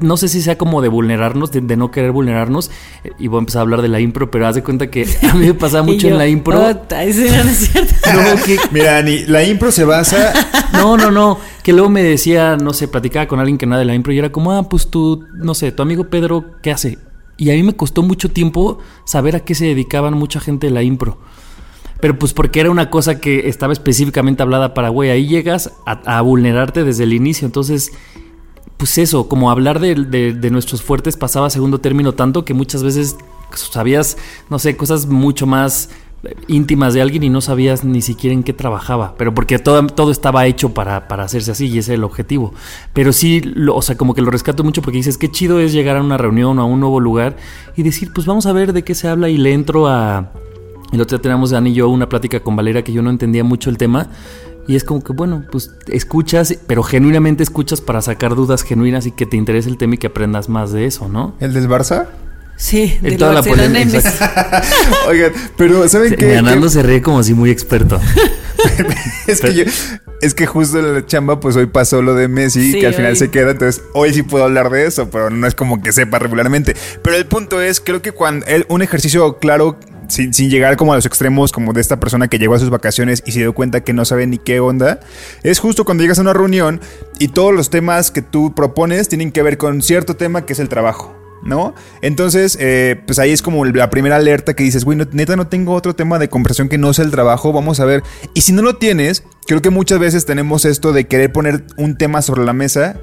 No 0.00 0.16
sé 0.16 0.28
si 0.28 0.42
sea 0.42 0.58
como 0.58 0.82
de 0.82 0.88
vulnerarnos, 0.88 1.52
de, 1.52 1.60
de 1.60 1.76
no 1.76 1.90
querer 1.90 2.12
vulnerarnos, 2.12 2.70
eh, 3.04 3.10
y 3.18 3.28
voy 3.28 3.38
a 3.38 3.40
empezar 3.40 3.60
a 3.60 3.62
hablar 3.62 3.82
de 3.82 3.88
la 3.88 4.00
impro, 4.00 4.30
pero 4.30 4.46
haz 4.46 4.54
de 4.54 4.62
cuenta 4.62 4.88
que 4.90 5.06
a 5.30 5.34
mí 5.34 5.46
me 5.46 5.54
pasaba 5.54 5.82
mucho 5.86 6.08
yo, 6.08 6.08
en 6.08 6.18
la 6.18 6.26
impro. 6.26 6.60
"Ota, 6.68 7.04
eso 7.04 7.20
no 7.20 7.50
es 7.50 7.56
cierto". 7.58 7.94
No, 8.12 8.42
que- 8.44 8.58
Mira, 8.72 8.98
Ani, 8.98 9.24
la 9.26 9.44
impro 9.44 9.70
se 9.72 9.84
basa. 9.84 10.32
no, 10.72 10.96
no, 10.96 11.10
no. 11.10 11.38
Que 11.62 11.72
luego 11.72 11.88
me 11.88 12.02
decía, 12.02 12.56
no 12.56 12.72
sé, 12.72 12.88
platicaba 12.88 13.26
con 13.26 13.38
alguien 13.40 13.56
que 13.58 13.66
nada 13.66 13.78
de 13.80 13.86
la 13.86 13.94
impro 13.94 14.12
y 14.12 14.18
era 14.18 14.30
como, 14.32 14.52
ah, 14.52 14.68
pues 14.68 14.88
tú, 14.90 15.24
no 15.34 15.54
sé, 15.54 15.72
tu 15.72 15.82
amigo 15.82 16.04
Pedro, 16.04 16.44
¿qué 16.62 16.70
hace? 16.72 16.98
Y 17.36 17.50
a 17.50 17.54
mí 17.54 17.62
me 17.62 17.74
costó 17.74 18.02
mucho 18.02 18.28
tiempo 18.30 18.78
saber 19.04 19.34
a 19.36 19.40
qué 19.40 19.54
se 19.54 19.64
dedicaban 19.66 20.14
mucha 20.14 20.40
gente 20.40 20.66
de 20.68 20.72
la 20.72 20.82
impro. 20.82 21.18
Pero 22.00 22.18
pues 22.18 22.34
porque 22.34 22.60
era 22.60 22.70
una 22.70 22.90
cosa 22.90 23.18
que 23.18 23.48
estaba 23.48 23.72
específicamente 23.72 24.42
hablada 24.42 24.74
para, 24.74 24.90
güey, 24.90 25.08
ahí 25.10 25.26
llegas 25.26 25.72
a, 25.86 26.18
a 26.18 26.20
vulnerarte 26.20 26.84
desde 26.84 27.04
el 27.04 27.14
inicio. 27.14 27.46
Entonces, 27.46 27.92
pues 28.76 28.98
eso, 28.98 29.28
como 29.28 29.50
hablar 29.50 29.80
de, 29.80 29.94
de- 29.94 30.50
nuestros 30.50 30.82
fuertes 30.82 31.16
pasaba 31.16 31.46
a 31.46 31.50
segundo 31.50 31.78
término 31.80 32.12
tanto 32.12 32.44
que 32.44 32.54
muchas 32.54 32.82
veces 32.82 33.16
sabías, 33.54 34.16
no 34.50 34.58
sé, 34.58 34.76
cosas 34.76 35.06
mucho 35.06 35.46
más 35.46 35.90
eh, 36.24 36.34
íntimas 36.48 36.92
de 36.94 37.00
alguien 37.02 37.22
y 37.22 37.28
no 37.30 37.40
sabías 37.40 37.84
ni 37.84 38.02
siquiera 38.02 38.34
en 38.34 38.42
qué 38.42 38.52
trabajaba, 38.52 39.14
pero 39.16 39.32
porque 39.32 39.58
todo, 39.58 39.86
todo 39.86 40.10
estaba 40.10 40.46
hecho 40.46 40.74
para, 40.74 41.06
para 41.08 41.22
hacerse 41.24 41.52
así 41.52 41.66
y 41.66 41.78
ese 41.78 41.92
es 41.92 41.98
el 41.98 42.04
objetivo. 42.04 42.52
Pero 42.92 43.12
sí, 43.12 43.40
lo- 43.42 43.76
o 43.76 43.82
sea, 43.82 43.96
como 43.96 44.12
que 44.14 44.22
lo 44.22 44.30
rescato 44.30 44.64
mucho 44.64 44.82
porque 44.82 44.96
dices, 44.98 45.18
qué 45.18 45.30
chido 45.30 45.60
es 45.60 45.72
llegar 45.72 45.96
a 45.96 46.02
una 46.02 46.16
reunión 46.16 46.58
o 46.58 46.62
a 46.62 46.64
un 46.64 46.80
nuevo 46.80 46.98
lugar 47.00 47.36
y 47.76 47.82
decir, 47.84 48.10
pues 48.12 48.26
vamos 48.26 48.46
a 48.46 48.52
ver 48.52 48.72
de 48.72 48.82
qué 48.82 48.94
se 48.94 49.06
habla 49.08 49.28
y 49.28 49.36
le 49.38 49.52
entro 49.52 49.86
a... 49.86 50.32
El 50.92 51.00
otro 51.00 51.16
día 51.16 51.22
teníamos 51.22 51.50
Dan 51.50 51.66
y 51.66 51.74
yo 51.74 51.88
una 51.88 52.08
plática 52.08 52.38
con 52.40 52.54
Valeria 52.54 52.84
que 52.84 52.92
yo 52.92 53.02
no 53.02 53.10
entendía 53.10 53.42
mucho 53.42 53.68
el 53.68 53.78
tema. 53.78 54.08
Y 54.66 54.76
es 54.76 54.84
como 54.84 55.02
que, 55.02 55.12
bueno, 55.12 55.44
pues 55.50 55.72
escuchas, 55.88 56.56
pero 56.66 56.82
genuinamente 56.82 57.42
escuchas 57.42 57.80
para 57.80 58.00
sacar 58.00 58.34
dudas 58.34 58.62
genuinas 58.62 59.06
y 59.06 59.12
que 59.12 59.26
te 59.26 59.36
interese 59.36 59.68
el 59.68 59.76
tema 59.76 59.94
y 59.94 59.98
que 59.98 60.06
aprendas 60.06 60.48
más 60.48 60.72
de 60.72 60.86
eso, 60.86 61.08
¿no? 61.08 61.34
¿El 61.40 61.52
del 61.52 61.68
Barça? 61.68 62.06
Sí, 62.56 62.98
En 63.02 63.10
de 63.10 63.16
toda 63.16 63.32
la 63.32 63.42
polémica. 63.42 64.00
Oigan, 65.08 65.32
pero 65.56 65.88
¿saben 65.88 66.14
qué? 66.14 66.34
Ganando 66.34 66.68
se 66.68 66.82
ríe 66.82 67.02
como 67.02 67.22
si 67.22 67.34
muy 67.34 67.50
experto. 67.50 68.00
es 69.26 69.40
que 69.40 69.54
yo, 69.54 69.64
es 70.20 70.34
que 70.34 70.46
justo 70.46 70.78
en 70.78 70.94
la 70.94 71.04
chamba, 71.04 71.40
pues 71.40 71.56
hoy 71.56 71.66
pasó 71.66 72.00
lo 72.00 72.14
de 72.14 72.28
Messi, 72.28 72.72
Sí, 72.72 72.78
que 72.80 72.86
al 72.86 72.94
final 72.94 73.10
hoy. 73.12 73.16
se 73.16 73.30
queda, 73.30 73.50
entonces 73.50 73.82
hoy 73.92 74.14
sí 74.14 74.22
puedo 74.22 74.44
hablar 74.44 74.70
de 74.70 74.86
eso, 74.86 75.10
pero 75.10 75.30
no 75.30 75.46
es 75.46 75.54
como 75.54 75.82
que 75.82 75.92
sepa 75.92 76.18
regularmente. 76.20 76.76
Pero 77.02 77.16
el 77.16 77.26
punto 77.26 77.60
es, 77.60 77.80
creo 77.80 78.00
que 78.02 78.12
cuando 78.12 78.46
él, 78.46 78.64
un 78.68 78.82
ejercicio 78.82 79.38
claro, 79.38 79.78
sin, 80.08 80.32
sin 80.34 80.50
llegar 80.50 80.76
como 80.76 80.92
a 80.92 80.96
los 80.96 81.06
extremos, 81.06 81.52
como 81.52 81.72
de 81.72 81.80
esta 81.80 82.00
persona 82.00 82.28
que 82.28 82.38
llegó 82.38 82.54
a 82.54 82.58
sus 82.58 82.70
vacaciones 82.70 83.22
y 83.26 83.32
se 83.32 83.40
dio 83.40 83.54
cuenta 83.54 83.82
que 83.82 83.92
no 83.92 84.04
sabe 84.04 84.26
ni 84.26 84.38
qué 84.38 84.60
onda, 84.60 85.00
es 85.42 85.58
justo 85.58 85.84
cuando 85.84 86.02
llegas 86.02 86.18
a 86.18 86.22
una 86.22 86.32
reunión 86.32 86.80
y 87.18 87.28
todos 87.28 87.52
los 87.54 87.70
temas 87.70 88.10
que 88.10 88.22
tú 88.22 88.54
propones 88.54 89.08
tienen 89.08 89.32
que 89.32 89.42
ver 89.42 89.58
con 89.58 89.82
cierto 89.82 90.16
tema 90.16 90.46
que 90.46 90.52
es 90.54 90.58
el 90.58 90.68
trabajo. 90.68 91.14
¿No? 91.46 91.74
Entonces, 92.00 92.56
eh, 92.58 93.02
pues 93.06 93.18
ahí 93.18 93.30
es 93.30 93.42
como 93.42 93.66
la 93.66 93.90
primera 93.90 94.16
alerta 94.16 94.54
que 94.54 94.62
dices, 94.64 94.82
güey, 94.86 94.96
no- 94.96 95.04
neta 95.12 95.36
no 95.36 95.46
tengo 95.46 95.74
otro 95.74 95.94
tema 95.94 96.18
de 96.18 96.30
conversación 96.30 96.70
que 96.70 96.78
no 96.78 96.94
sea 96.94 97.04
el 97.04 97.10
trabajo, 97.10 97.52
vamos 97.52 97.80
a 97.80 97.84
ver. 97.84 98.02
Y 98.32 98.40
si 98.40 98.52
no 98.54 98.62
lo 98.62 98.76
tienes, 98.76 99.24
creo 99.46 99.60
que 99.60 99.68
muchas 99.68 99.98
veces 99.98 100.24
tenemos 100.24 100.64
esto 100.64 100.94
de 100.94 101.06
querer 101.06 101.32
poner 101.32 101.64
un 101.76 101.98
tema 101.98 102.22
sobre 102.22 102.44
la 102.46 102.54
mesa 102.54 102.96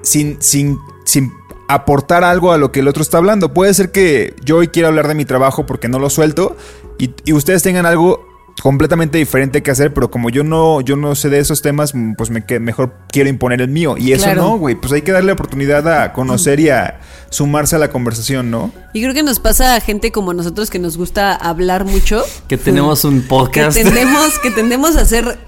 sin, 0.00 0.38
sin, 0.40 0.78
sin 1.04 1.30
aportar 1.74 2.24
algo 2.24 2.52
a 2.52 2.58
lo 2.58 2.72
que 2.72 2.80
el 2.80 2.88
otro 2.88 3.02
está 3.02 3.18
hablando. 3.18 3.52
Puede 3.54 3.74
ser 3.74 3.90
que 3.92 4.34
yo 4.44 4.56
hoy 4.58 4.68
quiera 4.68 4.88
hablar 4.88 5.08
de 5.08 5.14
mi 5.14 5.24
trabajo 5.24 5.66
porque 5.66 5.88
no 5.88 5.98
lo 5.98 6.10
suelto 6.10 6.56
y, 6.98 7.10
y 7.24 7.32
ustedes 7.32 7.62
tengan 7.62 7.86
algo 7.86 8.26
completamente 8.62 9.16
diferente 9.18 9.62
que 9.62 9.70
hacer, 9.70 9.94
pero 9.94 10.10
como 10.10 10.28
yo 10.28 10.44
no, 10.44 10.82
yo 10.82 10.94
no 10.94 11.14
sé 11.14 11.30
de 11.30 11.38
esos 11.38 11.62
temas, 11.62 11.94
pues 12.18 12.28
me 12.30 12.44
que- 12.44 12.60
mejor 12.60 12.92
quiero 13.10 13.30
imponer 13.30 13.60
el 13.62 13.68
mío. 13.68 13.96
Y 13.98 14.12
eso 14.12 14.24
Claro. 14.24 14.42
no, 14.42 14.58
güey, 14.58 14.74
pues 14.74 14.92
hay 14.92 15.02
que 15.02 15.10
darle 15.10 15.32
oportunidad 15.32 15.88
a 15.88 16.12
conocer 16.12 16.60
y 16.60 16.68
a 16.68 17.00
sumarse 17.30 17.76
a 17.76 17.78
la 17.78 17.88
conversación, 17.88 18.50
¿no? 18.50 18.70
Y 18.92 19.00
creo 19.02 19.14
que 19.14 19.22
nos 19.22 19.40
pasa 19.40 19.74
a 19.74 19.80
gente 19.80 20.12
como 20.12 20.34
nosotros 20.34 20.68
que 20.70 20.78
nos 20.78 20.96
gusta 20.98 21.34
hablar 21.34 21.84
mucho. 21.86 22.22
Que 22.46 22.58
tenemos 22.58 23.04
un 23.04 23.22
Que 23.22 23.28
podcast. 23.28 23.74
tendemos, 23.76 24.38
que 24.40 24.50
tendemos 24.50 24.96
a 24.96 25.06
ser 25.06 25.38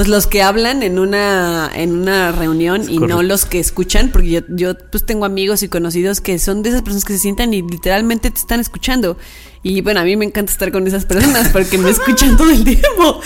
pues 0.00 0.08
los 0.08 0.26
que 0.26 0.40
hablan 0.40 0.82
en 0.82 0.98
una 0.98 1.70
en 1.74 1.92
una 1.94 2.32
reunión 2.32 2.88
y 2.88 2.98
no 2.98 3.22
los 3.22 3.44
que 3.44 3.60
escuchan, 3.60 4.08
porque 4.10 4.30
yo, 4.30 4.40
yo 4.48 4.72
pues 4.90 5.04
tengo 5.04 5.26
amigos 5.26 5.62
y 5.62 5.68
conocidos 5.68 6.22
que 6.22 6.38
son 6.38 6.62
de 6.62 6.70
esas 6.70 6.80
personas 6.80 7.04
que 7.04 7.12
se 7.12 7.18
sientan 7.18 7.52
y 7.52 7.60
literalmente 7.60 8.30
te 8.30 8.38
están 8.38 8.60
escuchando. 8.60 9.18
Y 9.62 9.82
bueno, 9.82 10.00
a 10.00 10.04
mí 10.04 10.16
me 10.16 10.24
encanta 10.24 10.52
estar 10.52 10.72
con 10.72 10.86
esas 10.86 11.04
personas 11.04 11.48
porque 11.52 11.76
me 11.76 11.90
escuchan 11.90 12.38
todo 12.38 12.48
el 12.50 12.64
tiempo. 12.64 13.20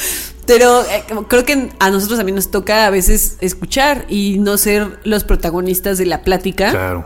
Pero 0.47 0.81
eh, 0.83 1.05
creo 1.29 1.45
que 1.45 1.71
a 1.79 1.91
nosotros 1.91 2.19
también 2.19 2.35
nos 2.35 2.51
toca 2.51 2.89
a 2.89 2.91
veces 2.91 3.37
escuchar 3.41 4.05
y 4.09 4.39
no 4.41 4.59
ser 4.59 4.99
los 5.05 5.23
protagonistas 5.23 5.97
de 5.97 6.07
la 6.07 6.25
plática 6.25 6.73
Claro. 6.73 7.05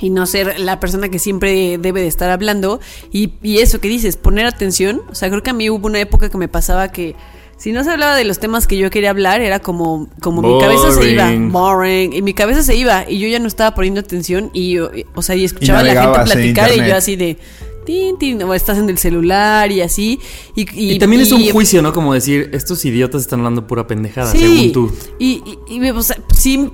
y 0.00 0.10
no 0.10 0.26
ser 0.26 0.60
la 0.60 0.78
persona 0.78 1.08
que 1.08 1.18
siempre 1.18 1.76
debe 1.76 2.02
de 2.02 2.06
estar 2.06 2.30
hablando. 2.30 2.78
Y, 3.10 3.32
y 3.42 3.58
eso 3.58 3.80
que 3.80 3.88
dices, 3.88 4.16
poner 4.16 4.46
atención. 4.46 5.02
O 5.10 5.16
sea, 5.16 5.28
creo 5.28 5.42
que 5.42 5.50
a 5.50 5.54
mí 5.54 5.68
hubo 5.70 5.88
una 5.88 5.98
época 5.98 6.28
que 6.28 6.38
me 6.38 6.46
pasaba 6.46 6.92
que 6.92 7.16
si 7.58 7.72
no 7.72 7.84
se 7.84 7.90
hablaba 7.90 8.14
de 8.16 8.24
los 8.24 8.38
temas 8.38 8.66
que 8.66 8.78
yo 8.78 8.88
quería 8.90 9.10
hablar, 9.10 9.40
era 9.42 9.58
como, 9.60 10.08
como 10.20 10.40
mi 10.42 10.58
cabeza 10.60 10.92
se 10.92 11.10
iba, 11.10 11.30
Boring. 11.50 12.12
y 12.14 12.22
mi 12.22 12.32
cabeza 12.32 12.62
se 12.62 12.74
iba, 12.76 13.04
y 13.08 13.18
yo 13.18 13.28
ya 13.28 13.38
no 13.40 13.48
estaba 13.48 13.74
poniendo 13.74 14.00
atención, 14.00 14.50
y, 14.54 14.70
yo- 14.74 14.90
o 15.14 15.22
sea, 15.22 15.34
y 15.36 15.44
escuchaba 15.44 15.80
a 15.80 15.82
la 15.82 16.00
gente 16.02 16.20
platicar, 16.24 16.70
y 16.74 16.88
yo 16.88 16.96
así 16.96 17.16
de, 17.16 17.36
tin, 17.84 18.16
tin, 18.18 18.42
o 18.42 18.54
estás 18.54 18.78
en 18.78 18.88
el 18.88 18.98
celular, 18.98 19.72
y 19.72 19.80
así. 19.80 20.20
Y, 20.54 20.66
Y, 20.94 20.98
también 20.98 21.22
es 21.22 21.32
un 21.32 21.42
juicio, 21.50 21.82
¿no? 21.82 21.92
Como 21.92 22.14
decir, 22.14 22.50
estos 22.52 22.84
idiotas 22.84 23.22
están 23.22 23.40
hablando 23.40 23.66
pura 23.66 23.86
pendejada, 23.86 24.30
Sí, 24.30 24.38
según 24.38 24.72
tú. 24.72 24.92
Y, 25.18 25.42
y, 25.68 25.74
y 25.74 25.80
me- 25.80 25.92
o 25.92 26.02
sea, 26.02 26.16
sí, 26.36 26.70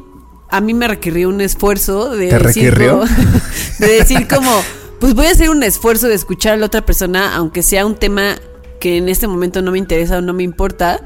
a 0.51 0.61
mí 0.61 0.75
me 0.75 0.87
requirió 0.89 1.29
un 1.31 1.41
esfuerzo 1.41 2.11
de 2.11 2.29
¿Te 2.29 2.39
decir 2.39 2.65
requirió? 2.75 2.99
como- 2.99 3.05
de 3.79 3.87
decir 3.87 4.29
como, 4.29 4.51
pues 5.01 5.15
voy 5.15 5.27
a 5.27 5.31
hacer 5.31 5.51
un 5.51 5.63
esfuerzo 5.63 6.09
de 6.09 6.15
escuchar 6.15 6.55
a 6.55 6.57
la 6.57 6.67
otra 6.67 6.85
persona, 6.85 7.35
aunque 7.37 7.63
sea 7.63 7.87
un 7.87 7.95
tema 7.95 8.37
que 8.81 8.97
en 8.99 9.09
este 9.09 9.27
momento 9.29 9.63
no 9.63 9.71
me 9.71 9.79
interesa 9.79 10.19
o 10.19 10.21
no 10.21 10.33
me 10.33 10.43
importa, 10.43 11.01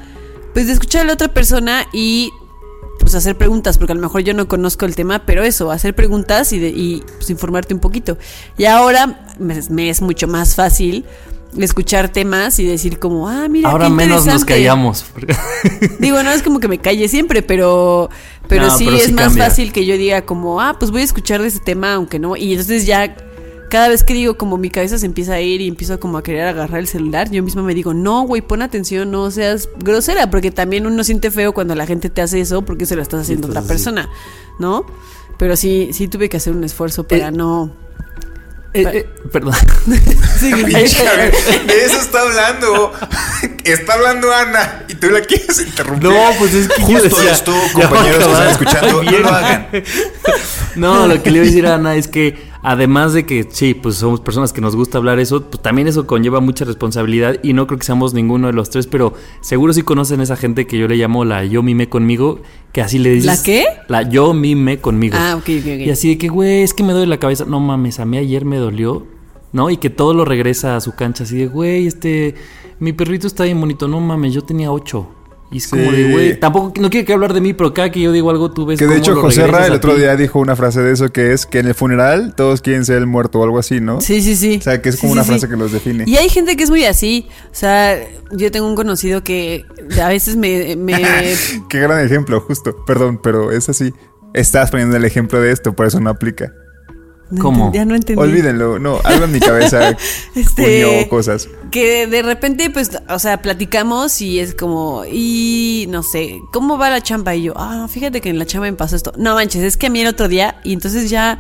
pues 0.55 0.67
de 0.67 0.73
escuchar 0.73 1.03
a 1.03 1.05
la 1.05 1.13
otra 1.15 1.29
persona 1.29 1.87
y 1.93 2.31
pues 2.99 3.15
hacer 3.15 3.37
preguntas, 3.39 3.79
porque 3.79 3.93
a 3.93 3.95
lo 3.95 4.01
mejor 4.03 4.23
yo 4.23 4.35
no 4.35 4.49
conozco 4.49 4.85
el 4.85 4.97
tema, 4.97 5.21
pero 5.25 5.45
eso, 5.45 5.71
hacer 5.71 5.95
preguntas 5.95 6.53
y, 6.53 6.59
de, 6.59 6.69
y 6.69 7.03
pues, 7.17 7.31
informarte 7.31 7.73
un 7.73 7.81
poquito. 7.81 8.19
Y 8.57 8.65
ahora 8.65 9.35
me, 9.39 9.61
me 9.71 9.89
es 9.89 10.03
mucho 10.03 10.27
más 10.27 10.57
fácil 10.57 11.05
escuchar 11.57 12.11
temas 12.11 12.59
y 12.59 12.67
decir 12.67 12.99
como, 12.99 13.29
ah, 13.29 13.49
mira, 13.49 13.71
Ahora 13.71 13.87
qué 13.87 13.93
menos 13.93 14.27
nos 14.27 14.43
interesante". 14.43 14.53
callamos. 14.55 15.05
Digo, 16.01 16.23
no 16.23 16.31
es 16.31 16.43
como 16.43 16.61
que 16.61 16.69
me 16.69 16.79
calle 16.79 17.09
siempre, 17.09 17.43
pero, 17.43 18.11
pero 18.49 18.67
No, 18.67 18.77
sí 18.77 18.85
pero 18.85 18.97
es 18.97 19.05
sí 19.05 19.13
más 19.13 19.27
cambia. 19.27 19.45
fácil 19.45 19.73
que 19.73 19.87
yo 19.87 19.97
diga 19.97 20.23
como, 20.27 20.61
ah, 20.61 20.77
pues 20.79 20.91
voy 20.91 21.01
a 21.03 21.05
escuchar 21.05 21.41
de 21.41 21.49
ese 21.49 21.61
tema, 21.61 21.95
aunque 21.95 22.19
no. 22.19 22.37
Y 22.37 22.51
entonces 22.53 22.85
ya, 22.85 23.15
cada 23.69 23.89
vez 23.89 24.05
que 24.05 24.15
digo 24.15 24.37
como 24.37 24.57
mi 24.57 24.71
cabeza 24.71 24.99
se 24.99 25.07
empieza 25.07 25.35
a 25.35 25.41
ir 25.41 25.61
y 25.61 25.69
empiezo 25.69 25.99
como 26.01 26.19
a 26.19 26.23
querer 26.23 26.47
agarrar 26.47 26.81
el 26.81 26.87
celular, 26.87 27.31
yo 27.31 27.43
misma 27.43 27.63
me 27.63 27.75
digo, 27.75 27.95
no, 27.95 28.23
güey, 28.23 28.43
pon 28.43 28.63
atención, 28.63 29.11
no 29.11 29.31
seas 29.31 29.69
grosera, 29.79 30.31
porque 30.31 30.51
también 30.51 30.87
uno 30.87 31.05
siente 31.05 31.31
feo 31.31 31.53
cuando 31.53 31.75
la 31.75 31.87
gente 31.87 32.11
te 32.11 32.23
hace 32.23 32.41
eso 32.41 32.63
porque 32.63 32.87
se 32.87 32.97
lo 32.97 33.03
estás 33.03 33.23
haciendo 33.23 33.47
a 33.47 33.51
otra 33.51 33.63
persona, 33.63 34.09
¿no? 34.59 34.87
Pero 35.39 35.57
sí, 35.57 35.91
sí 35.93 36.09
tuve 36.09 36.29
que 36.29 36.37
hacer 36.37 36.53
un 36.53 36.65
esfuerzo 36.65 37.05
para 37.05 37.29
Eh, 37.29 37.33
no... 37.33 37.71
Eh, 38.75 38.83
eh, 38.83 39.09
perdón. 39.33 39.55
Sí, 40.39 40.53
Pinche, 40.55 41.09
a 41.09 41.17
ver, 41.17 41.33
de 41.67 41.85
eso 41.85 42.01
está 42.01 42.21
hablando. 42.21 42.93
Está 43.65 43.95
hablando 43.95 44.33
Ana 44.33 44.85
y 44.89 44.95
tú 44.95 45.11
la 45.11 45.21
quieres 45.21 45.61
interrumpir. 45.61 46.09
No, 46.09 46.31
pues 46.39 46.55
es 46.55 46.69
que 46.69 46.81
yo 46.87 47.03
decía, 47.03 47.33
esto, 47.33 47.53
compañeros 47.73 48.25
que 48.25 48.33
están 48.33 48.51
escuchando, 48.51 49.03
no 49.03 49.11
bien. 49.11 49.23
lo 49.23 49.29
hagan. 49.29 49.69
No, 50.77 51.07
lo 51.09 51.23
que 51.23 51.31
le 51.31 51.39
iba 51.39 51.43
a 51.43 51.47
decir 51.47 51.67
a 51.67 51.75
Ana 51.75 51.97
es 51.97 52.07
que 52.07 52.39
Además 52.63 53.13
de 53.13 53.25
que 53.25 53.47
sí, 53.49 53.75
pues 53.75 53.97
somos 53.97 54.21
personas 54.21 54.53
que 54.53 54.61
nos 54.61 54.75
gusta 54.75 54.99
hablar 54.99 55.21
eso, 55.21 55.45
pues 55.45 55.63
también 55.63 55.87
eso 55.87 56.07
conlleva 56.07 56.41
mucha 56.41 56.65
responsabilidad 56.65 57.37
y 57.43 57.53
no 57.53 57.67
creo 57.67 57.79
que 57.79 57.87
seamos 57.87 58.15
ninguno 58.15 58.49
de 58.49 58.53
los 58.53 58.71
tres, 58.71 58.87
pero 58.87 59.15
seguro 59.41 59.73
sí 59.73 59.83
conocen 59.83 60.21
esa 60.21 60.37
gente 60.37 60.67
que 60.67 60.77
yo 60.79 60.89
le 60.89 60.97
llamo 60.97 61.25
la 61.25 61.45
yo 61.45 61.63
mime 61.63 61.89
conmigo, 61.89 62.41
que 62.73 62.83
así 62.83 62.99
le 62.99 63.11
dices. 63.11 63.27
¿La 63.27 63.43
qué? 63.43 63.65
La 63.89 64.03
yo 64.03 64.35
mime 64.35 64.79
conmigo. 64.79 65.17
Ah, 65.19 65.37
ok, 65.37 65.49
ok, 65.61 65.67
ok. 65.67 65.87
Y 65.87 65.91
así 65.91 66.09
de 66.09 66.19
que, 66.19 66.29
güey, 66.29 66.63
es 66.63 66.75
que 66.75 66.83
me 66.83 66.93
duele 66.93 67.07
la 67.07 67.19
cabeza. 67.19 67.45
No 67.45 67.61
mames, 67.61 68.01
a 68.01 68.05
mí 68.05 68.19
ayer 68.19 68.45
me 68.45 68.57
dolió, 68.57 69.07
¿no? 69.53 69.71
Y 69.71 69.77
que 69.77 69.91
todo 69.91 70.13
lo 70.13 70.25
regresa 70.25 70.77
a 70.77 70.81
su 70.81 70.95
cancha, 70.95 71.25
así 71.25 71.37
de, 71.39 71.47
güey, 71.47 71.87
este, 71.87 72.35
mi 72.81 72.93
perrito 72.93 73.27
está 73.27 73.45
bien 73.45 73.61
bonito. 73.61 73.87
No 73.87 74.01
mames, 74.01 74.35
yo 74.35 74.43
tenía 74.43 74.73
ocho. 74.73 75.09
Y 75.51 75.59
es 75.59 75.69
como 75.69 75.91
de, 75.91 76.11
güey, 76.11 76.39
tampoco, 76.39 76.79
no 76.79 76.91
quiero 76.91 77.07
que 77.07 77.13
hablar 77.15 77.33
de 77.33 77.41
mí, 77.41 77.55
pero 77.55 77.73
cada 77.73 77.91
que 77.91 78.01
yo 78.01 78.13
digo 78.13 78.31
algo, 78.31 78.51
tú 78.51 78.67
ves 78.67 78.79
Que 78.79 78.85
de 78.85 78.91
cómo 78.91 79.01
hecho 79.01 79.15
lo 79.15 79.21
José 79.23 79.47
Ra 79.47 79.67
el 79.67 79.73
otro 79.73 79.95
día 79.97 80.15
dijo 80.15 80.39
una 80.39 80.57
frase 80.57 80.83
de 80.83 80.93
eso 80.93 81.11
que 81.11 81.33
es 81.33 81.47
que 81.47 81.61
en 81.61 81.69
el 81.69 81.75
funeral 81.75 82.35
todos 82.37 82.61
quieren 82.61 82.85
ser 82.85 82.99
el 82.99 83.07
muerto 83.07 83.41
o 83.41 83.45
algo 83.45 83.59
así, 83.59 83.81
¿no? 83.81 84.03
Sí, 84.03 84.21
sí, 84.21 84.37
sí. 84.37 84.59
O 84.59 84.63
sea, 84.63 84.83
que 84.83 84.91
es 84.91 84.97
como 84.97 85.13
sí, 85.13 85.19
una 85.19 85.23
sí. 85.23 85.31
frase 85.31 85.49
que 85.49 85.57
los 85.57 85.73
define. 85.73 86.05
Y 86.07 86.17
hay 86.17 86.29
gente 86.29 86.55
que 86.57 86.65
es 86.65 86.71
muy 86.71 86.85
así. 86.85 87.29
O 87.47 87.55
sea, 87.55 87.99
yo 88.33 88.51
tengo 88.51 88.67
un 88.67 88.77
conocido 88.77 89.25
que 89.25 89.65
a 90.03 90.09
veces 90.09 90.37
me. 90.37 90.77
me 90.77 90.95
Qué 91.71 91.81
gran 91.81 92.05
ejemplo, 92.05 92.41
justo. 92.41 92.85
Perdón, 92.87 93.19
pero 93.23 93.51
es 93.51 93.71
así. 93.71 93.95
Estás 94.35 94.71
poniendo 94.71 94.97
el 94.99 95.05
ejemplo 95.07 95.41
de 95.41 95.53
esto, 95.53 95.75
por 95.75 95.87
eso 95.87 95.99
no 95.99 96.11
aplica. 96.11 96.53
No 97.31 97.43
¿Cómo? 97.43 97.73
Ya 97.75 97.85
no 97.85 97.95
entendí. 97.95 98.23
Olvídenlo. 98.23 98.79
No, 98.79 99.01
algo 99.05 99.25
en 99.27 99.33
mi 99.33 99.41
cabeza 99.41 99.97
Este- 100.35 101.07
cosas. 101.11 101.49
Que 101.71 102.07
de 102.07 102.23
repente, 102.23 102.71
pues, 102.71 102.91
o 103.09 103.19
sea, 103.19 103.43
platicamos 103.43 104.21
y 104.23 104.41
es 104.41 104.55
como, 104.55 105.05
y 105.11 105.87
no 105.91 106.03
sé, 106.03 106.41
¿cómo 106.53 106.79
va 106.79 106.89
la 106.91 107.03
chamba? 107.03 107.35
Y 107.35 107.43
yo, 107.45 107.53
ah, 107.57 107.77
no, 107.77 107.89
fíjate 107.89 108.21
que 108.21 108.31
en 108.31 108.39
la 108.39 108.47
chamba 108.47 108.71
me 108.71 108.77
pasó 108.77 108.97
esto. 108.97 109.13
No 109.19 109.35
manches, 109.35 109.63
es 109.63 109.77
que 109.77 109.89
a 109.89 109.91
mí 109.91 110.01
el 110.01 110.07
otro 110.09 110.29
día, 110.29 110.61
y 110.65 110.73
entonces 110.73 111.11
ya, 111.11 111.39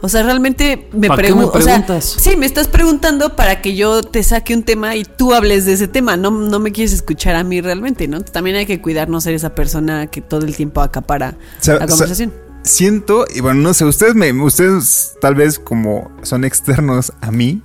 o 0.00 0.08
sea, 0.08 0.22
realmente 0.22 0.88
me 0.92 1.08
¿Para 1.08 1.22
qué 1.22 1.28
pregunto. 1.28 1.52
me 1.54 1.58
O 1.58 1.62
sea, 1.62 1.74
preguntas? 1.84 2.16
sí, 2.18 2.36
me 2.36 2.46
estás 2.46 2.68
preguntando 2.68 3.34
para 3.34 3.60
que 3.62 3.74
yo 3.74 4.02
te 4.02 4.22
saque 4.22 4.54
un 4.54 4.62
tema 4.62 4.94
y 4.94 5.04
tú 5.04 5.34
hables 5.34 5.64
de 5.64 5.72
ese 5.72 5.88
tema. 5.88 6.16
No, 6.16 6.30
no 6.30 6.60
me 6.60 6.70
quieres 6.70 6.92
escuchar 6.92 7.34
a 7.34 7.42
mí 7.42 7.60
realmente, 7.60 8.06
¿no? 8.06 8.20
También 8.22 8.54
hay 8.56 8.66
que 8.66 8.80
cuidar 8.80 9.08
no 9.08 9.20
ser 9.20 9.34
esa 9.34 9.54
persona 9.56 10.06
que 10.06 10.20
todo 10.20 10.44
el 10.46 10.54
tiempo 10.54 10.82
acapara 10.82 11.36
la 11.66 11.78
sa- 11.78 11.86
conversación. 11.86 12.32
Siento, 12.64 13.26
y 13.32 13.40
bueno, 13.40 13.60
no 13.60 13.74
sé, 13.74 13.84
ustedes 13.84 14.14
me, 14.14 14.32
ustedes 14.32 15.14
tal 15.20 15.34
vez 15.34 15.58
como 15.58 16.10
son 16.22 16.44
externos 16.44 17.12
a 17.20 17.30
mí, 17.30 17.62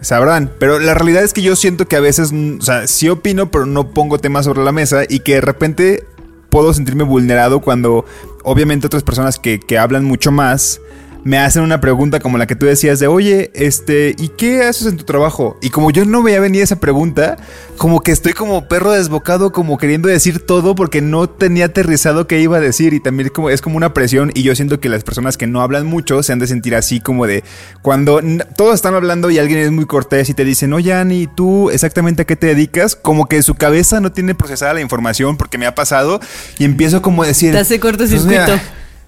sabrán, 0.00 0.52
pero 0.58 0.78
la 0.78 0.94
realidad 0.94 1.22
es 1.22 1.32
que 1.32 1.42
yo 1.42 1.56
siento 1.56 1.86
que 1.86 1.96
a 1.96 2.00
veces, 2.00 2.32
mm, 2.32 2.58
o 2.58 2.62
sea, 2.62 2.86
sí 2.86 3.08
opino, 3.08 3.50
pero 3.50 3.66
no 3.66 3.90
pongo 3.90 4.18
temas 4.18 4.44
sobre 4.44 4.62
la 4.62 4.72
mesa 4.72 5.04
y 5.08 5.20
que 5.20 5.36
de 5.36 5.40
repente 5.40 6.04
puedo 6.50 6.74
sentirme 6.74 7.04
vulnerado 7.04 7.60
cuando 7.60 8.04
obviamente 8.42 8.86
otras 8.86 9.04
personas 9.04 9.38
que, 9.38 9.58
que 9.58 9.78
hablan 9.78 10.04
mucho 10.04 10.32
más 10.32 10.80
me 11.24 11.38
hacen 11.38 11.62
una 11.62 11.80
pregunta 11.80 12.18
como 12.20 12.36
la 12.36 12.46
que 12.46 12.56
tú 12.56 12.66
decías 12.66 12.98
de, 12.98 13.06
oye, 13.06 13.50
este, 13.54 14.14
¿y 14.18 14.28
qué 14.30 14.64
haces 14.64 14.88
en 14.88 14.96
tu 14.96 15.04
trabajo? 15.04 15.56
Y 15.62 15.70
como 15.70 15.90
yo 15.90 16.04
no 16.04 16.22
veía 16.22 16.40
venir 16.40 16.62
esa 16.62 16.80
pregunta, 16.80 17.36
como 17.76 18.00
que 18.00 18.10
estoy 18.10 18.32
como 18.32 18.66
perro 18.66 18.90
desbocado, 18.92 19.52
como 19.52 19.78
queriendo 19.78 20.08
decir 20.08 20.40
todo 20.40 20.74
porque 20.74 21.00
no 21.00 21.28
tenía 21.28 21.66
aterrizado 21.66 22.26
qué 22.26 22.40
iba 22.40 22.56
a 22.56 22.60
decir 22.60 22.92
y 22.92 23.00
también 23.00 23.28
como, 23.28 23.50
es 23.50 23.60
como 23.60 23.76
una 23.76 23.94
presión 23.94 24.32
y 24.34 24.42
yo 24.42 24.54
siento 24.56 24.80
que 24.80 24.88
las 24.88 25.04
personas 25.04 25.36
que 25.36 25.46
no 25.46 25.62
hablan 25.62 25.86
mucho 25.86 26.22
se 26.22 26.32
han 26.32 26.38
de 26.40 26.46
sentir 26.48 26.74
así 26.74 27.00
como 27.00 27.26
de 27.26 27.44
cuando 27.82 28.20
todos 28.56 28.74
están 28.74 28.94
hablando 28.94 29.30
y 29.30 29.38
alguien 29.38 29.60
es 29.60 29.70
muy 29.70 29.86
cortés 29.86 30.28
y 30.28 30.34
te 30.34 30.44
dicen, 30.44 30.72
oye, 30.72 30.92
Ani, 30.92 31.28
¿tú 31.28 31.70
exactamente 31.70 32.22
a 32.22 32.24
qué 32.24 32.34
te 32.36 32.48
dedicas? 32.48 32.96
Como 32.96 33.26
que 33.26 33.42
su 33.42 33.54
cabeza 33.54 34.00
no 34.00 34.10
tiene 34.10 34.34
procesada 34.34 34.74
la 34.74 34.80
información 34.80 35.36
porque 35.36 35.58
me 35.58 35.66
ha 35.66 35.74
pasado 35.74 36.20
y 36.58 36.64
empiezo 36.64 37.00
como 37.00 37.22
a 37.22 37.26
decir... 37.26 37.52
Te 37.52 37.58
hace 37.58 37.78
"Pues 37.78 37.92
cortocircuito. 37.92 38.28
mira, 38.28 38.62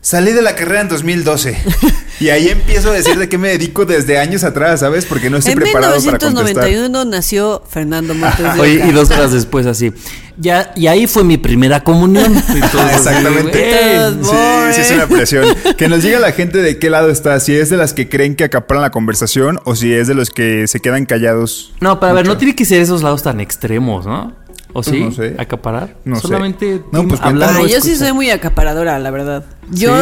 Salí 0.04 0.32
de 0.32 0.42
la 0.42 0.54
carrera 0.54 0.82
en 0.82 0.88
2012 0.90 1.56
y 2.20 2.28
ahí 2.28 2.48
empiezo 2.48 2.90
a 2.90 2.92
decir 2.92 3.16
de 3.16 3.26
qué 3.26 3.38
me 3.38 3.48
dedico 3.48 3.86
desde 3.86 4.18
años 4.18 4.44
atrás, 4.44 4.80
¿sabes? 4.80 5.06
Porque 5.06 5.30
no 5.30 5.38
estoy 5.38 5.54
En 5.54 5.60
preparado 5.60 5.94
para 5.94 6.18
contestar. 6.18 6.66
1991 6.66 7.04
nació 7.06 7.62
Fernando 7.66 8.14
Montes 8.14 8.46
Oye, 8.58 8.86
y 8.86 8.92
dos 8.92 9.10
horas 9.10 9.32
después 9.32 9.64
así. 9.64 9.94
Ya, 10.36 10.72
y 10.76 10.88
ahí 10.88 11.06
fue 11.06 11.24
mi 11.24 11.38
primera 11.38 11.84
comunión. 11.84 12.36
Así, 12.48 12.58
Exactamente. 12.58 14.12
Sí, 14.22 14.30
sí, 14.72 14.80
es 14.80 14.90
una 14.90 15.06
presión. 15.06 15.46
Que 15.78 15.88
nos 15.88 16.02
diga 16.02 16.18
la 16.18 16.32
gente 16.32 16.58
de 16.58 16.78
qué 16.78 16.90
lado 16.90 17.08
está, 17.08 17.38
si 17.38 17.54
es 17.54 17.70
de 17.70 17.76
las 17.76 17.94
que 17.94 18.08
creen 18.08 18.34
que 18.34 18.42
acaparan 18.44 18.82
la 18.82 18.90
conversación 18.90 19.60
o 19.64 19.76
si 19.76 19.94
es 19.94 20.08
de 20.08 20.14
los 20.14 20.30
que 20.30 20.66
se 20.66 20.80
quedan 20.80 21.06
callados. 21.06 21.72
No, 21.80 22.00
pero 22.00 22.10
a 22.10 22.14
ver, 22.14 22.24
mucho. 22.24 22.34
no 22.34 22.38
tiene 22.38 22.56
que 22.56 22.64
ser 22.64 22.82
esos 22.82 23.02
lados 23.04 23.22
tan 23.22 23.40
extremos, 23.40 24.06
¿no? 24.06 24.34
¿O 24.74 24.82
sí? 24.82 25.00
no 25.00 25.12
sé. 25.12 25.34
¿Acaparar? 25.38 25.96
No 26.04 26.16
sé. 26.16 26.22
Solamente 26.22 26.82
No, 26.92 27.00
team- 27.00 27.08
pues 27.08 27.20
hablar 27.22 27.50
Ah, 27.54 27.66
yo 27.66 27.80
sí 27.80 27.96
soy 27.96 28.12
muy 28.12 28.28
acaparadora, 28.30 28.98
la 28.98 29.10
verdad. 29.10 29.44
Yo, 29.70 29.94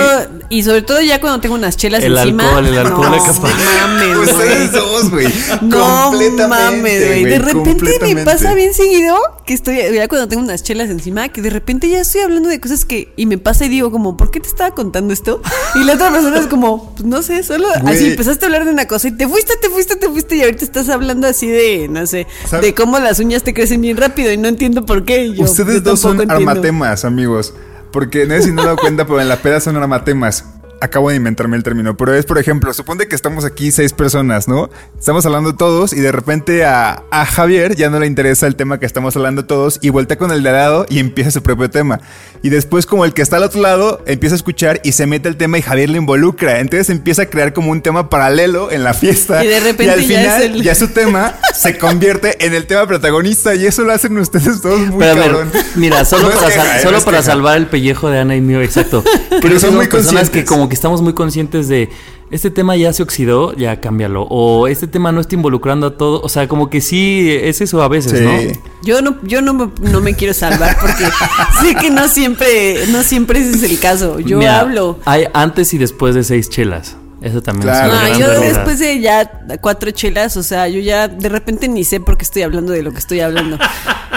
y 0.50 0.64
sobre 0.64 0.82
todo 0.82 1.00
ya 1.02 1.20
cuando 1.20 1.40
tengo 1.40 1.54
unas 1.54 1.76
chelas 1.76 2.02
El 2.02 2.16
encima. 2.18 2.42
alcohol, 2.44 2.66
el 2.66 2.78
alcohol 2.78 3.10
no, 3.10 3.22
acapara. 3.22 3.54
mames, 3.86 4.16
güey. 4.16 4.28
Ustedes 4.30 4.72
dos, 4.72 5.10
güey. 5.10 5.28
No 5.60 6.12
mames, 6.48 7.06
güey. 7.06 7.24
De 7.24 7.38
repente 7.38 7.98
me 8.02 8.24
pasa 8.24 8.54
bien 8.54 8.74
seguido 8.74 9.16
que 9.46 9.54
estoy, 9.54 9.76
ya 9.94 10.08
cuando 10.08 10.26
tengo 10.28 10.42
unas 10.42 10.62
chelas 10.64 10.90
encima, 10.90 11.28
que 11.28 11.42
de 11.42 11.50
repente 11.50 11.88
ya 11.88 12.00
estoy 12.00 12.22
hablando 12.22 12.48
de 12.48 12.60
cosas 12.60 12.84
que, 12.84 13.12
y 13.16 13.26
me 13.26 13.38
pasa 13.38 13.64
y 13.66 13.68
digo 13.68 13.90
como, 13.92 14.16
¿por 14.16 14.30
qué 14.30 14.40
te 14.40 14.48
estaba 14.48 14.72
contando 14.74 15.12
esto? 15.12 15.40
Y 15.76 15.84
la 15.84 15.94
otra 15.94 16.10
persona 16.10 16.38
es 16.38 16.46
como, 16.46 16.92
pues 16.94 17.04
no 17.06 17.22
sé, 17.22 17.42
solo 17.42 17.68
Güey. 17.82 17.94
así 17.94 18.06
empezaste 18.10 18.44
a 18.44 18.48
hablar 18.48 18.64
de 18.64 18.72
una 18.72 18.86
cosa 18.86 19.08
y 19.08 19.12
te 19.12 19.28
fuiste, 19.28 19.54
te 19.60 19.68
fuiste, 19.68 19.96
te 19.96 20.08
fuiste 20.08 20.36
y 20.36 20.42
ahorita 20.42 20.64
estás 20.64 20.88
hablando 20.88 21.26
así 21.28 21.46
de, 21.46 21.88
no 21.88 22.04
sé, 22.06 22.26
¿Sabe? 22.48 22.66
de 22.68 22.74
cómo 22.74 22.98
las 22.98 23.18
uñas 23.20 23.42
te 23.44 23.54
crecen 23.54 23.80
bien 23.80 23.96
rápido 23.96 24.32
y 24.32 24.36
no 24.36 24.48
entiendo 24.66 24.86
por 24.86 25.04
qué. 25.04 25.24
y 25.26 25.34
yo, 25.34 25.44
Ustedes 25.44 25.76
yo 25.76 25.80
dos 25.90 26.00
son 26.00 26.20
entiendo. 26.20 26.34
armatemas, 26.50 27.04
amigos. 27.04 27.54
Porque 27.90 28.26
no 28.26 28.34
sé 28.34 28.42
si 28.42 28.52
no 28.52 28.62
dado 28.64 28.76
cuenta, 28.76 29.06
pero 29.06 29.20
en 29.20 29.28
la 29.28 29.36
peda 29.36 29.60
son 29.60 29.76
armatemas. 29.76 30.46
Acabo 30.84 31.10
de 31.10 31.16
inventarme 31.16 31.56
el 31.56 31.62
término, 31.62 31.96
pero 31.96 32.12
es, 32.12 32.26
por 32.26 32.38
ejemplo, 32.38 32.74
supone 32.74 33.06
que 33.06 33.14
estamos 33.14 33.44
aquí 33.44 33.70
seis 33.70 33.92
personas, 33.92 34.48
¿no? 34.48 34.68
Estamos 34.98 35.24
hablando 35.26 35.54
todos 35.54 35.92
y 35.92 36.00
de 36.00 36.10
repente 36.10 36.64
a, 36.64 37.04
a 37.12 37.24
Javier 37.24 37.76
ya 37.76 37.88
no 37.88 38.00
le 38.00 38.06
interesa 38.08 38.48
el 38.48 38.56
tema 38.56 38.80
que 38.80 38.86
estamos 38.86 39.14
hablando 39.14 39.44
todos 39.44 39.78
y 39.80 39.90
voltea 39.90 40.18
con 40.18 40.32
el 40.32 40.42
de 40.42 40.48
al 40.48 40.56
lado 40.56 40.86
y 40.88 40.98
empieza 40.98 41.30
su 41.30 41.40
propio 41.42 41.70
tema. 41.70 42.00
Y 42.42 42.48
después 42.48 42.86
como 42.86 43.04
el 43.04 43.14
que 43.14 43.22
está 43.22 43.36
al 43.36 43.44
otro 43.44 43.60
lado 43.60 44.02
empieza 44.06 44.34
a 44.34 44.38
escuchar 44.38 44.80
y 44.82 44.90
se 44.90 45.06
mete 45.06 45.28
el 45.28 45.36
tema 45.36 45.56
y 45.56 45.62
Javier 45.62 45.88
le 45.88 45.98
involucra. 45.98 46.58
Entonces 46.58 46.90
empieza 46.90 47.22
a 47.22 47.26
crear 47.26 47.52
como 47.52 47.70
un 47.70 47.80
tema 47.80 48.10
paralelo 48.10 48.72
en 48.72 48.82
la 48.82 48.92
fiesta. 48.92 49.44
Y 49.44 49.46
de 49.46 49.60
repente 49.60 49.92
al 49.92 50.00
ya 50.00 50.06
final 50.08 50.42
es 50.42 50.50
el- 50.50 50.62
ya 50.64 50.74
su 50.74 50.88
tema 50.88 51.36
se 51.54 51.78
convierte 51.78 52.44
en 52.44 52.54
el 52.54 52.66
tema 52.66 52.88
protagonista 52.88 53.54
y 53.54 53.66
eso 53.66 53.82
lo 53.84 53.92
hacen 53.92 54.18
ustedes 54.18 54.60
dos 54.62 54.80
muy 54.80 54.98
Pero 54.98 55.12
a 55.12 55.14
ver, 55.14 55.30
cabrón. 55.30 55.52
mira, 55.76 56.04
solo, 56.04 56.28
No 56.28 56.34
para, 56.34 56.46
queja, 56.48 56.64
sal- 56.64 56.80
solo 56.82 57.00
para 57.02 57.22
salvar 57.22 57.56
el 57.56 57.66
pellejo 57.68 58.10
de 58.10 58.18
Ana 58.18 58.34
y 58.34 58.40
mío, 58.40 58.60
exacto. 58.60 59.04
Creo 59.28 59.40
que 59.54 59.60
son 59.60 59.76
muy 59.76 59.86
personas 59.86 60.22
que 60.30 60.44
conscientes. 60.44 60.44
como 60.48 60.68
que 60.72 60.74
estamos 60.76 61.02
muy 61.02 61.12
conscientes 61.12 61.68
de 61.68 61.90
este 62.30 62.50
tema 62.50 62.74
ya 62.76 62.94
se 62.94 63.02
oxidó, 63.02 63.54
ya 63.54 63.78
cámbialo. 63.78 64.22
O 64.30 64.66
este 64.68 64.86
tema 64.86 65.12
no 65.12 65.20
está 65.20 65.34
involucrando 65.34 65.86
a 65.88 65.96
todo. 65.98 66.22
O 66.22 66.30
sea, 66.30 66.48
como 66.48 66.70
que 66.70 66.80
sí, 66.80 67.28
es 67.30 67.60
eso 67.60 67.82
a 67.82 67.88
veces, 67.88 68.18
Sí. 68.18 68.24
¿no? 68.24 68.70
Yo 68.82 69.02
no, 69.02 69.16
yo 69.22 69.42
no 69.42 69.52
me, 69.52 69.68
no 69.90 70.00
me 70.00 70.14
quiero 70.16 70.32
salvar 70.32 70.78
porque 70.80 71.04
sé 71.62 71.74
que 71.74 71.90
no 71.90 72.08
siempre, 72.08 72.86
no 72.86 73.02
siempre 73.02 73.38
ese 73.40 73.50
es 73.56 73.62
el 73.70 73.78
caso. 73.78 74.18
Yo 74.18 74.38
Mira, 74.38 74.60
hablo. 74.60 74.98
Hay 75.04 75.26
antes 75.34 75.74
y 75.74 75.78
después 75.78 76.14
de 76.14 76.24
seis 76.24 76.48
chelas. 76.48 76.96
Eso 77.20 77.42
también 77.42 77.64
Claro. 77.68 77.86
es 77.86 77.92
una 77.92 78.00
Ah, 78.00 78.06
gran 78.08 78.18
yo 78.20 78.26
realidad. 78.28 78.48
después 78.54 78.78
de 78.78 79.00
ya 79.00 79.30
cuatro 79.60 79.90
chelas, 79.90 80.36
o 80.38 80.42
sea, 80.42 80.66
yo 80.68 80.80
ya 80.80 81.06
de 81.06 81.28
repente 81.28 81.68
ni 81.68 81.84
sé 81.84 82.00
por 82.00 82.16
qué 82.16 82.24
estoy 82.24 82.42
hablando 82.42 82.72
de 82.72 82.82
lo 82.82 82.90
que 82.92 82.98
estoy 82.98 83.20
hablando. 83.20 83.58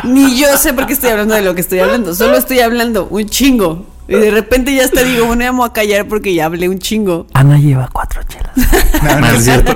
ni 0.05 0.39
yo 0.39 0.57
sé 0.57 0.73
por 0.73 0.87
qué 0.87 0.93
estoy 0.93 1.09
hablando 1.09 1.35
de 1.35 1.41
lo 1.41 1.53
que 1.53 1.61
estoy 1.61 1.79
hablando. 1.79 2.15
Solo 2.15 2.37
estoy 2.37 2.59
hablando 2.61 3.07
un 3.11 3.27
chingo. 3.27 3.85
Y 4.07 4.13
de 4.15 4.29
repente 4.31 4.73
ya 4.75 4.85
hasta 4.85 5.03
digo, 5.03 5.25
bueno, 5.25 5.41
ya 5.43 5.51
me 5.51 5.57
voy 5.59 5.67
a 5.69 5.73
callar 5.73 6.07
porque 6.07 6.33
ya 6.33 6.45
hablé 6.45 6.69
un 6.69 6.77
chingo. 6.79 7.25
Ana 7.33 7.57
lleva 7.57 7.89
cuatro 7.91 8.21
chelas. 8.23 8.51
No, 9.03 9.13
no 9.15 9.19
No, 9.19 9.27
es 9.27 9.43
cierto. 9.43 9.75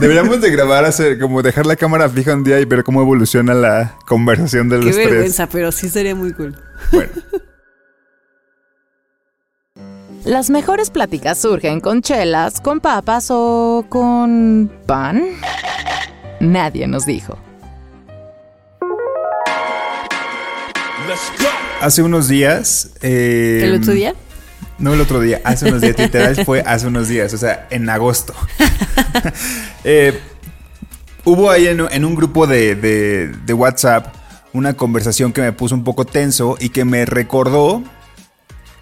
Deberíamos 0.00 0.40
de 0.40 0.50
grabar, 0.50 0.84
hacer, 0.84 1.18
como 1.18 1.42
dejar 1.42 1.66
la 1.66 1.76
cámara 1.76 2.08
fija 2.08 2.34
un 2.34 2.44
día 2.44 2.60
y 2.60 2.64
ver 2.66 2.84
cómo 2.84 3.00
evoluciona 3.00 3.54
la 3.54 3.96
conversación 4.06 4.68
de 4.68 4.78
Qué 4.80 4.84
los 4.86 4.94
tres. 4.94 5.08
vergüenza, 5.08 5.46
pero 5.48 5.72
sí 5.72 5.88
sería 5.88 6.14
muy 6.14 6.32
cool. 6.32 6.56
Bueno, 6.92 7.10
Las 10.24 10.50
mejores 10.50 10.90
pláticas 10.90 11.38
surgen 11.40 11.80
con 11.80 12.02
chelas, 12.02 12.60
con 12.60 12.80
papas 12.80 13.28
o 13.30 13.86
con 13.88 14.70
pan. 14.86 15.22
Nadie 16.40 16.86
nos 16.86 17.06
dijo. 17.06 17.38
Hace 21.80 22.02
unos 22.02 22.28
días. 22.28 22.90
eh, 23.02 23.60
¿El 23.64 23.74
otro 23.80 23.92
día? 23.92 24.14
No 24.78 24.94
el 24.94 25.00
otro 25.00 25.20
día, 25.20 25.40
hace 25.44 25.66
unos 25.68 25.82
días, 25.82 25.98
literal 25.98 26.42
fue 26.44 26.60
hace 26.60 26.86
unos 26.86 27.08
días, 27.08 27.34
o 27.34 27.38
sea, 27.38 27.66
en 27.70 27.88
agosto. 27.90 28.34
Eh, 29.84 30.18
hubo 31.24 31.50
ahí 31.50 31.66
en, 31.66 31.80
en 31.90 32.04
un 32.04 32.14
grupo 32.14 32.46
de, 32.46 32.74
de- 32.74 33.28
de 33.28 33.52
WhatsApp 33.54 34.14
una 34.52 34.74
conversación 34.74 35.32
que 35.32 35.40
me 35.40 35.52
puso 35.52 35.74
un 35.74 35.84
poco 35.84 36.04
tenso 36.04 36.56
y 36.60 36.68
que 36.70 36.84
me 36.84 37.06
recordó 37.06 37.82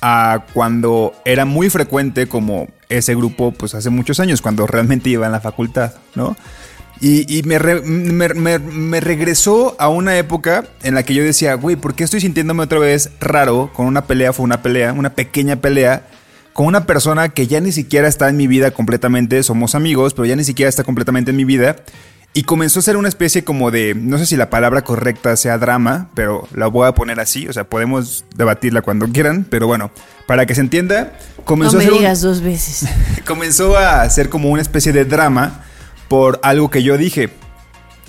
a 0.00 0.44
cuando 0.54 1.12
era 1.24 1.44
muy 1.44 1.70
frecuente 1.70 2.26
como 2.26 2.68
ese 2.88 3.14
grupo, 3.14 3.52
pues 3.52 3.74
hace 3.74 3.90
muchos 3.90 4.18
años, 4.20 4.40
cuando 4.40 4.66
realmente 4.66 5.10
iba 5.10 5.26
en 5.26 5.32
la 5.32 5.40
facultad, 5.40 5.92
¿no? 6.14 6.36
Y, 7.00 7.32
y 7.38 7.42
me, 7.44 7.58
re- 7.58 7.80
me- 7.82 8.28
me- 8.34 8.58
me 8.58 9.00
regresó 9.00 9.76
a 9.78 9.88
una 9.88 10.18
época 10.18 10.64
en 10.82 10.94
la 10.94 11.04
que 11.04 11.14
yo 11.14 11.22
decía, 11.22 11.54
güey, 11.54 11.76
¿por 11.76 11.94
qué 11.94 12.02
estoy 12.04 12.20
sintiéndome 12.20 12.64
otra 12.64 12.78
vez 12.80 13.10
raro 13.20 13.70
con 13.72 13.86
una 13.86 14.06
pelea? 14.06 14.32
Fue 14.32 14.44
una 14.44 14.62
pelea, 14.62 14.92
una 14.92 15.14
pequeña 15.14 15.56
pelea 15.56 16.06
con 16.52 16.66
una 16.66 16.86
persona 16.86 17.28
que 17.28 17.46
ya 17.46 17.60
ni 17.60 17.70
siquiera 17.70 18.08
está 18.08 18.28
en 18.28 18.36
mi 18.36 18.48
vida 18.48 18.72
completamente, 18.72 19.40
somos 19.44 19.76
amigos, 19.76 20.12
pero 20.14 20.26
ya 20.26 20.34
ni 20.34 20.42
siquiera 20.42 20.68
está 20.68 20.82
completamente 20.82 21.30
en 21.30 21.36
mi 21.36 21.44
vida. 21.44 21.76
Y 22.34 22.42
comenzó 22.42 22.80
a 22.80 22.82
ser 22.82 22.96
una 22.96 23.08
especie 23.08 23.44
como 23.44 23.70
de, 23.70 23.94
no 23.94 24.18
sé 24.18 24.26
si 24.26 24.36
la 24.36 24.50
palabra 24.50 24.82
correcta 24.82 25.36
sea 25.36 25.56
drama, 25.56 26.10
pero 26.14 26.48
la 26.52 26.66
voy 26.66 26.88
a 26.88 26.92
poner 26.92 27.20
así, 27.20 27.46
o 27.48 27.52
sea, 27.52 27.62
podemos 27.64 28.24
debatirla 28.36 28.82
cuando 28.82 29.08
quieran, 29.08 29.46
pero 29.48 29.66
bueno, 29.68 29.92
para 30.26 30.46
que 30.46 30.54
se 30.56 30.60
entienda, 30.60 31.12
comenzó 31.44 31.74
no 31.74 31.78
a 31.78 31.82
me 31.82 31.84
ser 31.84 31.92
un- 31.92 31.98
digas 32.00 32.20
dos 32.22 32.42
veces. 32.42 32.88
comenzó 33.26 33.78
a 33.78 34.08
ser 34.10 34.28
como 34.28 34.50
una 34.50 34.60
especie 34.62 34.92
de 34.92 35.04
drama 35.04 35.64
por 36.08 36.40
algo 36.42 36.70
que 36.70 36.82
yo 36.82 36.96
dije. 36.98 37.30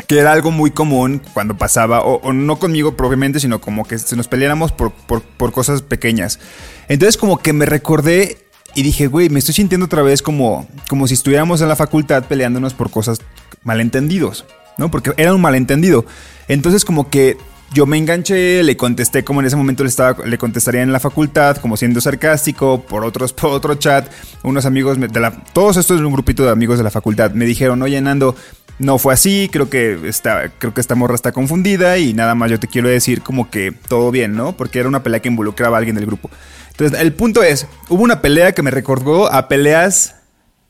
Que 0.08 0.18
era 0.20 0.32
algo 0.32 0.50
muy 0.50 0.72
común 0.72 1.22
cuando 1.34 1.58
pasaba, 1.58 2.02
o, 2.02 2.32
no 2.34 2.58
conmigo 2.58 2.96
propiamente, 2.96 3.40
sino 3.40 3.60
como 3.62 3.86
que 3.86 3.98
nos 4.16 4.28
peleáramos 4.28 4.72
por, 4.72 4.92
por- 4.92 5.22
por 5.22 5.52
cosas 5.52 5.82
pequeñas. 5.82 6.40
Entonces 6.88 7.18
como 7.18 7.38
que 7.40 7.52
me 7.54 7.66
recordé 7.66 8.38
y 8.76 8.82
dije, 8.84 9.08
güey, 9.08 9.30
me 9.30 9.40
estoy 9.40 9.54
sintiendo 9.56 9.86
otra 9.86 10.02
vez 10.02 10.22
como, 10.22 10.68
como 10.88 11.06
si 11.08 11.16
estuviéramos 11.16 11.62
en 11.62 11.68
la 11.68 11.76
facultad 11.76 12.24
peleándonos 12.24 12.74
por 12.74 12.90
cosas 12.90 13.20
malentendidos, 13.64 14.46
¿no? 14.78 14.90
Porque 14.90 15.12
era 15.18 15.34
un 15.34 15.42
malentendido. 15.42 16.06
Entonces 16.48 16.86
como 16.86 17.10
que 17.10 17.38
yo 17.74 17.86
me 17.86 17.98
enganché, 17.98 18.64
le 18.64 18.76
contesté 18.76 19.24
como 19.24 19.42
en 19.42 19.48
ese 19.48 19.56
momento 19.56 19.84
le, 19.84 19.90
estaba, 19.90 20.26
le 20.26 20.38
contestaría 20.38 20.82
en 20.82 20.92
la 20.92 21.00
facultad, 21.00 21.58
como 21.58 21.78
siendo 21.78 22.02
sarcástico, 22.02 22.82
por, 22.82 23.04
otros, 23.04 23.34
por 23.34 23.52
otro 23.52 23.76
chat. 23.76 24.12
Unos 24.44 24.66
amigos, 24.66 25.00
de 25.00 25.20
la, 25.20 25.32
todos 25.54 25.78
estos 25.78 26.00
es 26.00 26.06
un 26.06 26.14
grupito 26.14 26.44
de 26.44 26.52
amigos 26.52 26.78
de 26.78 26.84
la 26.84 26.92
facultad, 26.92 27.32
me 27.32 27.46
dijeron, 27.46 27.82
oye 27.82 28.00
Nando, 28.02 28.36
no 28.80 28.98
fue 28.98 29.14
así, 29.14 29.50
creo 29.52 29.70
que, 29.70 30.08
está, 30.08 30.50
creo 30.58 30.74
que 30.74 30.82
esta 30.82 30.96
morra 30.96 31.16
está 31.16 31.32
confundida 31.32 31.98
y 31.98 32.14
nada 32.14 32.34
más 32.34 32.50
yo 32.50 32.60
te 32.60 32.68
quiero 32.68 32.88
decir 32.88 33.22
como 33.22 33.50
que 33.50 33.74
todo 33.88 34.10
bien, 34.10 34.36
¿no? 34.36 34.54
Porque 34.54 34.80
era 34.80 34.88
una 34.88 35.04
pelea 35.04 35.22
que 35.22 35.28
involucraba 35.28 35.78
a 35.78 35.80
alguien 35.80 35.96
del 35.96 36.06
grupo. 36.06 36.30
Entonces, 36.72 37.00
el 37.00 37.14
punto 37.14 37.44
es, 37.44 37.68
hubo 37.90 38.04
una 38.04 38.22
pelea 38.22 38.54
que 38.54 38.62
me 38.62 38.72
recordó 38.72 39.32
a 39.32 39.50
peleas 39.50 40.16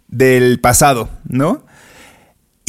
del 0.08 0.60
pasado, 0.60 1.10
¿no? 1.28 1.64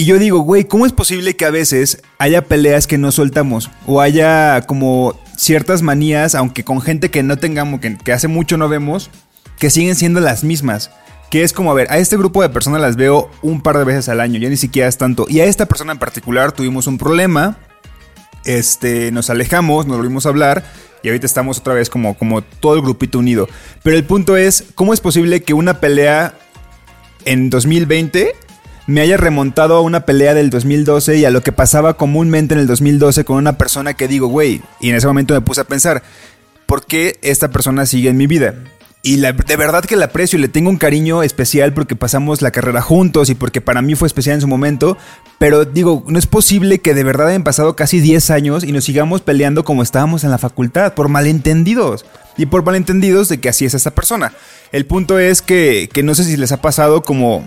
Y 0.01 0.07
yo 0.07 0.19
digo, 0.19 0.39
güey, 0.39 0.65
¿cómo 0.65 0.87
es 0.87 0.93
posible 0.93 1.37
que 1.37 1.45
a 1.45 1.51
veces 1.51 2.03
haya 2.17 2.47
peleas 2.47 2.87
que 2.87 2.97
no 2.97 3.13
soltamos? 3.13 3.71
O 3.87 4.01
haya 4.01 4.63
como 4.63 5.21
ciertas 5.37 5.83
manías, 5.83 6.35
aunque 6.35 6.65
con 6.65 6.81
gente 6.81 7.11
que 7.11 7.23
no 7.23 7.37
tengamos, 7.37 7.81
que, 7.81 7.99
que 7.99 8.15
hace 8.15 8.27
mucho 8.27 8.57
no 8.57 8.71
vemos, 8.71 9.11
que 9.59 9.69
siguen 9.69 9.97
siendo 9.97 10.21
las 10.21 10.43
mismas. 10.43 10.91
Que 11.31 11.43
es 11.43 11.53
como, 11.53 11.71
a 11.71 11.75
ver, 11.75 11.93
a 11.93 11.99
este 11.99 12.17
grupo 12.17 12.41
de 12.41 12.49
personas 12.49 12.81
las 12.81 12.97
veo 12.97 13.31
un 13.43 13.61
par 13.61 13.77
de 13.77 13.85
veces 13.85 14.09
al 14.09 14.23
año, 14.23 14.41
ya 14.41 14.49
ni 14.49 14.57
siquiera 14.57 14.89
es 14.89 14.97
tanto. 14.97 15.27
Y 15.29 15.41
a 15.41 15.45
esta 15.45 15.67
persona 15.67 15.93
en 15.93 15.99
particular 15.99 16.53
tuvimos 16.53 16.87
un 16.87 16.97
problema, 16.97 17.59
este, 18.47 19.13
nos 19.13 19.29
alejamos, 19.29 19.87
nos 19.87 19.99
volvimos 19.99 20.25
a 20.25 20.31
hablar 20.31 20.65
y 21.03 21.09
ahorita 21.09 21.27
estamos 21.27 21.59
otra 21.59 21.75
vez 21.75 21.91
como, 21.91 22.17
como 22.17 22.41
todo 22.41 22.75
el 22.75 22.81
grupito 22.81 23.19
unido. 23.19 23.51
Pero 23.83 23.99
el 23.99 24.05
punto 24.05 24.39
es, 24.39 24.65
¿cómo 24.75 24.95
es 24.95 25.01
posible 25.01 25.43
que 25.43 25.53
una 25.53 25.79
pelea 25.79 26.39
en 27.27 27.51
2020 27.51 28.35
me 28.91 29.01
haya 29.03 29.17
remontado 29.17 29.77
a 29.77 29.83
una 29.83 30.01
pelea 30.01 30.35
del 30.35 30.51
2012 30.51 31.19
y 31.19 31.25
a 31.25 31.31
lo 31.31 31.43
que 31.43 31.53
pasaba 31.53 31.95
comúnmente 31.95 32.55
en 32.55 32.61
el 32.61 32.67
2012 32.67 33.25
con 33.25 33.37
una 33.37 33.57
persona 33.57 33.95
que 33.95 34.09
digo, 34.09 34.27
güey, 34.27 34.63
y 34.81 34.91
en 34.91 34.97
ese 34.97 35.07
momento 35.07 35.33
me 35.33 35.41
puse 35.41 35.61
a 35.61 35.65
pensar, 35.65 36.03
¿por 36.67 36.85
qué 36.85 37.17
esta 37.23 37.53
persona 37.53 37.87
sigue 37.87 38.09
en 38.09 38.17
mi 38.17 38.27
vida? 38.27 38.57
Y 39.03 39.19
de 39.19 39.57
verdad 39.57 39.85
que 39.85 39.95
la 39.95 40.07
aprecio 40.07 40.39
y 40.39 40.43
le 40.43 40.49
tengo 40.49 40.71
un 40.71 40.77
cariño 40.77 41.23
especial 41.23 41.73
porque 41.73 41.95
pasamos 41.95 42.43
la 42.43 42.51
carrera 42.51 42.83
juntos 42.83 43.31
y 43.31 43.37
porque 43.37 43.61
para 43.61 43.81
mí 43.81 43.95
fue 43.95 44.09
especial 44.09 44.35
en 44.35 44.41
su 44.41 44.49
momento. 44.49 44.99
Pero 45.39 45.65
digo, 45.65 46.05
no 46.09 46.19
es 46.19 46.27
posible 46.27 46.81
que 46.81 46.93
de 46.93 47.05
verdad 47.05 47.29
hayan 47.29 47.45
pasado 47.45 47.77
casi 47.77 48.01
10 48.01 48.31
años 48.31 48.65
y 48.65 48.73
nos 48.73 48.85
sigamos 48.85 49.23
peleando 49.23 49.65
como 49.65 49.83
estábamos 49.83 50.25
en 50.25 50.31
la 50.31 50.37
facultad, 50.37 50.95
por 50.95 51.09
malentendidos. 51.09 52.05
Y 52.37 52.47
por 52.47 52.63
malentendidos 52.63 53.29
de 53.29 53.39
que 53.39 53.49
así 53.49 53.65
es 53.65 53.73
esta 53.73 53.93
persona. 53.93 54.35
El 54.71 54.85
punto 54.85 55.19
es 55.19 55.41
que, 55.41 55.89
que 55.91 56.03
no 56.03 56.15
sé 56.15 56.25
si 56.25 56.37
les 56.37 56.53
ha 56.53 56.61
pasado 56.61 57.03
como, 57.03 57.47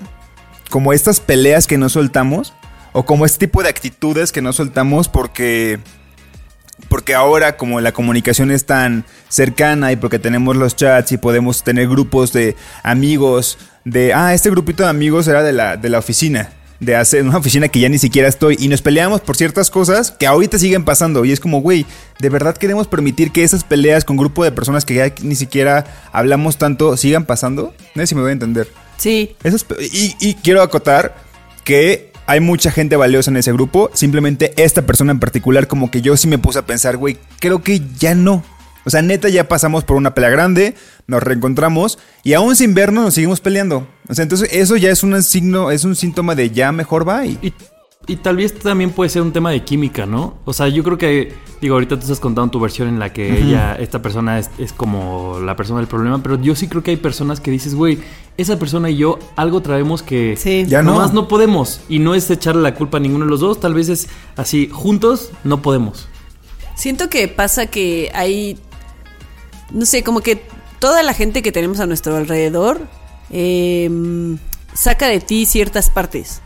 como 0.74 0.92
estas 0.92 1.20
peleas 1.20 1.68
que 1.68 1.78
no 1.78 1.88
soltamos 1.88 2.52
o 2.94 3.06
como 3.06 3.28
este 3.28 3.46
tipo 3.46 3.62
de 3.62 3.70
actitudes 3.70 4.32
que 4.32 4.42
no 4.42 4.54
soltamos 4.54 5.08
porque 5.08 5.78
porque 6.90 7.14
ahora 7.14 7.58
como 7.58 7.80
la 7.80 7.92
comunicación 7.92 8.50
es 8.50 8.66
tan 8.66 9.06
cercana 9.30 9.92
y 9.92 9.98
porque 9.98 10.18
tenemos 10.18 10.56
los 10.56 10.76
chats 10.76 11.12
y 11.12 11.18
podemos 11.20 11.64
tener 11.64 11.88
grupos 11.88 12.34
de 12.34 12.56
amigos 12.82 13.60
de 13.86 14.16
ah 14.16 14.34
este 14.34 14.50
grupito 14.50 14.82
de 14.82 14.90
amigos 14.90 15.28
era 15.28 15.44
de 15.44 15.54
la 15.54 15.78
de 15.78 15.90
la 15.90 16.00
oficina 16.00 16.50
de 16.80 16.96
hacer 16.96 17.22
una 17.22 17.38
oficina 17.38 17.68
que 17.68 17.80
ya 17.80 17.88
ni 17.88 18.00
siquiera 18.00 18.28
estoy 18.28 18.58
y 18.60 18.68
nos 18.68 18.82
peleamos 18.82 19.22
por 19.22 19.38
ciertas 19.38 19.70
cosas 19.70 20.10
que 20.10 20.26
ahorita 20.26 20.58
siguen 20.58 20.86
pasando 20.86 21.24
y 21.24 21.32
es 21.32 21.40
como 21.40 21.62
güey 21.62 21.86
de 22.18 22.30
verdad 22.30 22.58
queremos 22.58 22.88
permitir 22.88 23.32
que 23.32 23.44
esas 23.44 23.64
peleas 23.64 24.06
con 24.06 24.18
grupo 24.18 24.44
de 24.44 24.52
personas 24.52 24.86
que 24.86 24.96
ya 24.96 25.14
ni 25.22 25.36
siquiera 25.36 25.86
hablamos 26.12 26.58
tanto 26.58 26.98
sigan 26.98 27.26
pasando 27.26 27.76
no 27.94 28.02
sé 28.02 28.08
si 28.08 28.16
me 28.16 28.22
voy 28.22 28.32
a 28.32 28.34
entender 28.34 28.83
Sí. 29.04 29.36
esas 29.44 29.64
pe- 29.66 29.76
y, 29.82 30.16
y 30.22 30.36
quiero 30.36 30.62
acotar 30.62 31.16
que 31.66 32.12
hay 32.26 32.40
mucha 32.40 32.72
gente 32.72 32.96
valiosa 32.96 33.32
en 33.32 33.38
ese 33.38 33.52
grupo. 33.52 33.92
Simplemente 33.94 34.54
esta 34.56 34.84
persona 34.84 35.12
en 35.12 35.20
particular, 35.20 35.68
como 35.68 35.92
que 35.92 36.02
yo 36.02 36.16
sí 36.16 36.28
me 36.28 36.38
puse 36.38 36.60
a 36.60 36.66
pensar, 36.66 36.96
güey, 36.96 37.18
creo 37.40 37.62
que 37.62 37.82
ya 38.00 38.16
no. 38.16 38.44
O 38.86 38.90
sea, 38.90 39.02
neta, 39.02 39.30
ya 39.30 39.48
pasamos 39.48 39.84
por 39.84 39.96
una 39.98 40.14
pelea 40.14 40.30
grande, 40.30 40.76
nos 41.08 41.22
reencontramos 41.24 42.00
y 42.24 42.34
aún 42.34 42.56
sin 42.56 42.74
vernos 42.74 43.04
nos 43.06 43.14
seguimos 43.14 43.40
peleando. 43.42 43.88
O 44.10 44.14
sea, 44.14 44.24
entonces 44.24 44.50
eso 44.52 44.76
ya 44.78 44.90
es 44.90 45.04
un 45.04 45.22
signo, 45.24 45.72
es 45.72 45.84
un 45.86 45.96
síntoma 45.96 46.36
de 46.36 46.50
ya 46.52 46.72
mejor 46.72 47.08
va 47.08 47.26
y. 47.26 47.54
Y, 48.06 48.18
tal 48.18 48.38
vez 48.38 48.54
también 48.60 48.92
puede 48.92 49.10
ser 49.10 49.22
un 49.22 49.32
tema 49.32 49.52
de 49.52 49.64
química, 49.64 50.06
¿no? 50.06 50.36
O 50.46 50.54
sea, 50.54 50.68
yo 50.68 50.84
creo 50.84 50.98
que, 50.98 51.34
digo, 51.62 51.76
ahorita 51.76 51.96
tú 51.96 52.02
estás 52.02 52.20
contando 52.20 52.52
tu 52.52 52.60
versión 52.60 52.90
en 52.90 53.00
la 53.00 53.14
que 53.14 53.42
ella, 53.42 53.76
esta 53.76 54.02
persona 54.02 54.40
es, 54.40 54.50
es 54.58 54.74
como 54.74 55.40
la 55.40 55.56
persona 55.56 55.80
del 55.80 55.88
problema, 55.88 56.22
pero 56.22 56.42
yo 56.42 56.54
sí 56.56 56.68
creo 56.68 56.84
que 56.84 56.92
hay 56.92 56.98
personas 56.98 57.40
que 57.40 57.50
dices, 57.50 57.76
güey, 57.76 58.00
esa 58.38 58.60
persona 58.60 58.90
y 58.90 58.98
yo 58.98 59.20
algo 59.36 59.62
traemos 59.62 60.04
que 60.04 60.36
Sí. 60.36 60.66
Ya 60.68 60.82
no. 60.82 60.94
nomás 60.94 61.14
no 61.14 61.28
podemos. 61.28 61.80
Y 61.88 62.00
no 62.00 62.14
es 62.14 62.30
echarle 62.30 62.62
la 62.62 62.76
culpa 62.76 62.98
a 62.98 63.00
ninguno 63.00 63.26
de 63.26 63.32
los 63.32 63.40
dos, 63.40 63.60
tal 63.60 63.74
vez 63.74 63.90
es 63.90 64.10
así, 64.36 64.70
juntos 64.72 65.32
no 65.44 65.62
podemos. 65.62 66.08
Siento 66.76 67.10
que 67.10 67.28
pasa 67.28 67.68
que 67.68 68.12
hay, 68.14 68.58
no 69.72 69.86
sé, 69.86 70.04
como 70.04 70.22
que 70.22 70.44
toda 70.80 71.04
la 71.04 71.14
gente 71.14 71.42
que 71.42 71.54
tenemos 71.54 71.80
a 71.80 71.86
nuestro 71.86 72.18
alrededor 72.18 72.82
eh, 73.30 73.90
saca 74.74 75.08
de 75.08 75.20
ti 75.22 75.46
ciertas 75.46 75.90
partes. 75.90 76.43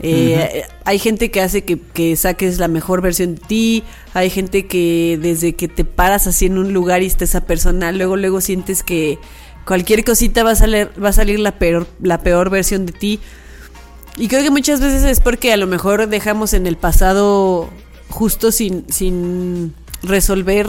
Eh, 0.00 0.64
Hay 0.84 0.98
gente 0.98 1.30
que 1.30 1.40
hace 1.40 1.64
que, 1.64 1.78
que 1.78 2.16
saques 2.16 2.58
la 2.58 2.68
mejor 2.68 3.00
versión 3.00 3.36
de 3.36 3.40
ti. 3.40 3.84
Hay 4.14 4.30
gente 4.30 4.66
que 4.66 5.18
desde 5.20 5.54
que 5.54 5.68
te 5.68 5.84
paras 5.84 6.26
así 6.26 6.46
en 6.46 6.58
un 6.58 6.72
lugar 6.72 7.02
y 7.02 7.06
está 7.06 7.24
esa 7.24 7.42
persona, 7.42 7.92
luego 7.92 8.16
luego 8.16 8.40
sientes 8.40 8.82
que 8.82 9.18
cualquier 9.64 10.04
cosita 10.04 10.44
va 10.44 10.52
a 10.52 10.56
salir, 10.56 10.90
va 11.02 11.10
a 11.10 11.12
salir 11.12 11.40
la 11.40 11.58
peor, 11.58 11.86
la 12.00 12.20
peor 12.20 12.50
versión 12.50 12.86
de 12.86 12.92
ti. 12.92 13.20
Y 14.16 14.28
creo 14.28 14.42
que 14.42 14.50
muchas 14.50 14.80
veces 14.80 15.04
es 15.04 15.20
porque 15.20 15.52
a 15.52 15.56
lo 15.56 15.66
mejor 15.66 16.08
dejamos 16.08 16.54
en 16.54 16.66
el 16.66 16.76
pasado 16.76 17.68
justo 18.08 18.52
sin, 18.52 18.90
sin 18.90 19.74
resolver 20.02 20.68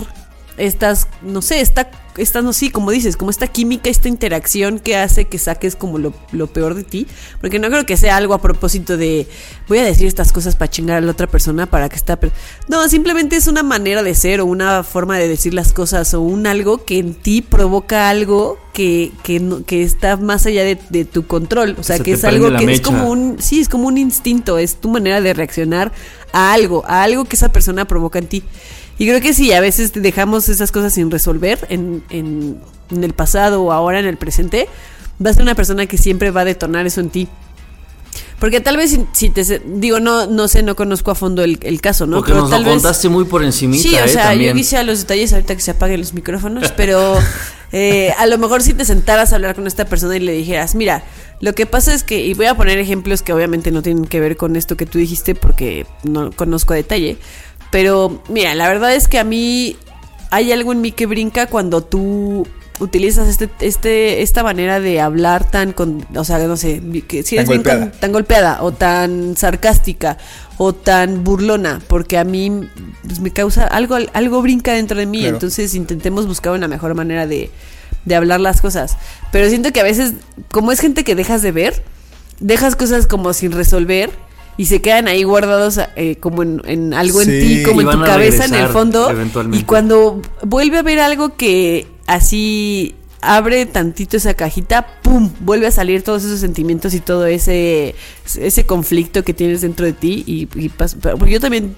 estas, 0.58 1.08
no 1.22 1.42
sé, 1.42 1.62
esta, 1.62 1.90
esta, 2.18 2.42
no 2.42 2.52
sé, 2.52 2.72
como 2.72 2.90
dices, 2.90 3.16
como 3.16 3.30
esta 3.30 3.46
química, 3.48 3.90
esta 3.92 4.08
interacción 4.08 4.80
que 4.80 4.98
hace 4.98 5.26
que 5.26 5.38
saques 5.38 5.76
como 5.76 6.00
lo, 6.00 6.14
lo 6.32 6.48
peor 6.48 6.74
de 6.74 6.84
ti. 6.84 7.06
Porque 7.40 7.60
no 7.60 7.68
creo 7.70 7.86
que 7.86 7.96
sea 7.96 8.18
algo 8.18 8.34
a 8.34 8.42
propósito 8.42 8.98
de 8.98 9.28
voy 9.68 9.78
a 9.78 9.84
decir 9.84 10.08
estas 10.08 10.32
cosas 10.32 10.56
para 10.56 10.72
chingar 10.72 10.98
a 10.98 11.02
la 11.02 11.12
otra 11.12 11.28
persona 11.28 11.68
para 11.68 11.90
que 11.90 11.96
está... 11.96 12.16
per-". 12.20 12.32
No, 12.68 12.90
simplemente 12.90 13.36
es 13.36 13.48
una 13.48 13.62
manera 13.62 14.02
de 14.02 14.16
ser 14.16 14.42
o 14.42 14.46
una 14.48 14.84
forma 14.84 15.18
de 15.18 15.28
decir 15.28 15.54
las 15.54 15.74
cosas 15.74 16.14
o 16.16 16.22
un 16.22 16.48
algo 16.48 16.84
que 16.86 16.98
en 16.98 17.14
ti 17.14 17.44
provoca 17.44 18.10
algo 18.10 18.58
que, 18.74 19.12
que, 19.24 19.40
no- 19.40 19.64
que 19.64 19.84
está 19.84 20.18
más 20.18 20.48
allá 20.48 20.64
de, 20.64 20.80
de 20.90 21.06
tu 21.06 21.28
control. 21.28 21.76
O 21.80 21.84
sea, 21.84 21.98
se 21.98 22.04
que 22.04 22.14
es 22.14 22.24
algo 22.24 22.48
que 22.58 22.66
es 22.74 22.82
como 22.82 23.10
un... 23.12 23.38
Sí, 23.40 23.60
es 23.60 23.70
como 23.70 23.88
un 23.88 24.00
instinto, 24.00 24.58
es 24.58 24.78
tu 24.78 24.90
manera 24.90 25.22
de 25.22 25.34
reaccionar 25.36 25.92
a 26.34 26.54
algo, 26.54 26.84
a 26.88 27.04
algo 27.04 27.26
que 27.26 27.36
esa 27.36 27.52
persona 27.52 27.86
provoca 27.86 28.18
en 28.18 28.26
ti. 28.28 28.44
Y 28.98 29.06
creo 29.08 29.22
que 29.22 29.34
sí, 29.34 29.52
a 29.54 29.60
veces 29.62 29.92
dejamos 29.94 30.50
esas 30.50 30.72
cosas 30.72 30.94
sin 30.94 31.12
resolver 31.12 31.66
en, 31.70 32.04
en, 32.10 32.60
en 32.92 33.04
el 33.04 33.14
pasado 33.14 33.62
o 33.64 33.72
ahora 33.72 34.00
en 34.00 34.06
el 34.06 34.18
presente, 34.18 34.68
va 35.24 35.30
a 35.30 35.34
ser 35.34 35.44
una 35.44 35.56
persona 35.56 35.86
que 35.86 35.98
siempre 35.98 36.32
va 36.32 36.42
a 36.42 36.46
detonar 36.46 36.86
eso 36.88 37.02
en 37.02 37.10
ti. 37.10 37.28
Porque 38.40 38.62
tal 38.62 38.78
vez 38.78 38.92
si, 38.92 39.04
si 39.14 39.30
te... 39.32 39.62
Digo, 39.66 40.00
no, 40.00 40.28
no 40.28 40.48
sé, 40.48 40.62
no 40.62 40.76
conozco 40.76 41.10
a 41.10 41.16
fondo 41.16 41.44
el, 41.44 41.58
el 41.64 41.82
caso, 41.82 42.06
¿no? 42.06 42.18
Porque 42.18 42.34
nos 42.34 42.44
lo 42.44 42.50
tal 42.50 42.64
vez... 42.66 42.74
contaste 42.76 43.10
muy 43.10 43.26
por 43.26 43.44
encimita, 43.44 43.82
Sí, 43.82 43.96
o 43.96 44.06
¿eh? 44.06 44.08
sea, 44.08 44.26
También. 44.30 44.52
yo 44.52 44.56
quisiera 44.56 44.84
los 44.84 45.00
detalles 45.00 45.34
ahorita 45.34 45.56
que 45.56 45.62
se 45.62 45.72
apaguen 45.72 46.00
los 46.00 46.14
micrófonos, 46.14 46.72
pero 46.78 47.16
eh, 47.72 48.14
a 48.20 48.28
lo 48.28 48.38
mejor 48.38 48.62
si 48.62 48.76
te 48.76 48.86
sentaras 48.86 49.32
a 49.34 49.38
hablar 49.38 49.56
con 49.56 49.66
esta 49.66 49.86
persona 49.86 50.16
y 50.18 50.20
le 50.20 50.34
dijeras, 50.34 50.76
mira, 50.76 51.04
lo 51.42 51.54
que 51.54 51.66
pasa 51.66 51.96
es 51.96 52.04
que, 52.04 52.24
y 52.26 52.36
voy 52.36 52.46
a 52.46 52.56
poner 52.56 52.78
ejemplos 52.78 53.24
que 53.24 53.34
obviamente 53.34 53.72
no 53.72 53.82
tienen 53.82 54.06
que 54.06 54.20
ver 54.20 54.38
con 54.38 54.56
esto 54.56 54.78
que 54.78 54.86
tú 54.86 55.00
dijiste 55.00 55.34
porque 55.34 55.88
no 56.04 56.32
conozco 56.32 56.74
a 56.74 56.76
detalle, 56.76 57.18
pero 57.72 58.22
mira, 58.30 58.56
la 58.56 58.68
verdad 58.68 58.94
es 58.96 59.08
que 59.08 59.20
a 59.20 59.24
mí 59.24 59.76
hay 60.32 60.52
algo 60.52 60.72
en 60.72 60.82
mí 60.82 60.92
que 60.92 61.06
brinca 61.06 61.48
cuando 61.48 61.82
tú 61.84 62.48
utilizas 62.80 63.28
este, 63.28 63.50
este, 63.62 64.22
esta 64.22 64.44
manera 64.44 64.80
de 64.80 65.02
hablar 65.02 65.50
tan 65.50 65.74
con, 65.74 66.06
o 66.16 66.24
sea, 66.24 66.38
no 66.40 66.58
sé, 66.58 66.80
que 67.08 67.24
si 67.24 67.36
eres 67.36 67.48
Tan 67.50 67.54
bien 67.54 67.64
con- 67.64 67.72
golpeada. 67.80 68.00
tan 68.00 68.12
golpeada 68.12 68.58
o 68.62 68.72
tan 68.72 69.36
sarcástica 69.36 70.18
o 70.58 70.74
tan 70.74 71.24
burlona, 71.24 71.82
porque 71.88 72.18
a 72.20 72.24
mí 72.24 72.70
pues, 73.06 73.20
me 73.20 73.32
causa 73.32 73.64
algo, 73.64 73.98
algo 74.14 74.42
brinca 74.44 74.74
dentro 74.74 75.00
de 75.00 75.08
mí, 75.08 75.22
Claro. 75.22 75.36
entonces 75.38 75.74
intentemos 75.74 76.28
buscar 76.28 76.54
una 76.54 76.68
mejor 76.68 76.94
manera 76.94 77.26
de, 77.26 77.50
de 78.06 78.16
hablar 78.16 78.40
las 78.42 78.62
cosas. 78.62 78.96
Pero 79.32 79.50
siento 79.50 79.72
que 79.74 79.80
a 79.80 79.84
veces, 79.84 80.14
como 80.52 80.72
es 80.72 80.80
gente 80.80 81.04
que 81.04 81.16
dejas 81.16 81.42
de 81.42 81.52
ver, 81.52 81.84
dejas 82.40 82.76
cosas 82.76 83.08
como 83.08 83.34
sin 83.34 83.54
resolver 83.54 84.12
y 84.58 84.66
se 84.66 84.82
quedan 84.82 85.08
ahí 85.08 85.24
guardados 85.24 85.80
eh, 85.96 86.16
como 86.20 86.42
en, 86.44 86.62
en 86.66 86.94
algo 86.94 87.22
en 87.22 87.28
ti, 87.40 87.64
como 87.64 87.82
en 87.82 87.88
tu 87.92 87.98
cabeza, 88.14 88.46
en 88.46 88.54
el 88.56 88.68
fondo. 88.74 89.08
Y 89.60 89.64
cuando 89.64 90.22
vuelve 90.44 90.78
a 90.80 90.82
ver 90.82 91.00
algo 91.00 91.36
que 91.36 91.88
así 92.08 92.96
abre 93.22 93.66
tantito 93.66 94.18
esa 94.18 94.34
cajita, 94.34 94.88
¡pum! 95.04 95.32
Vuelve 95.42 95.68
a 95.68 95.72
salir 95.72 96.02
todos 96.04 96.24
esos 96.24 96.40
sentimientos 96.40 96.94
y 96.94 97.00
todo 97.00 97.26
ese, 97.26 97.96
ese 98.40 98.66
conflicto 98.66 99.24
que 99.24 99.34
tienes 99.34 99.62
dentro 99.62 99.86
de 99.86 99.94
ti. 99.94 100.24
Y, 100.26 100.42
y 100.56 100.70
pas- 100.70 100.96
pero- 101.02 101.18
porque 101.18 101.34
yo 101.34 101.40
también, 101.40 101.76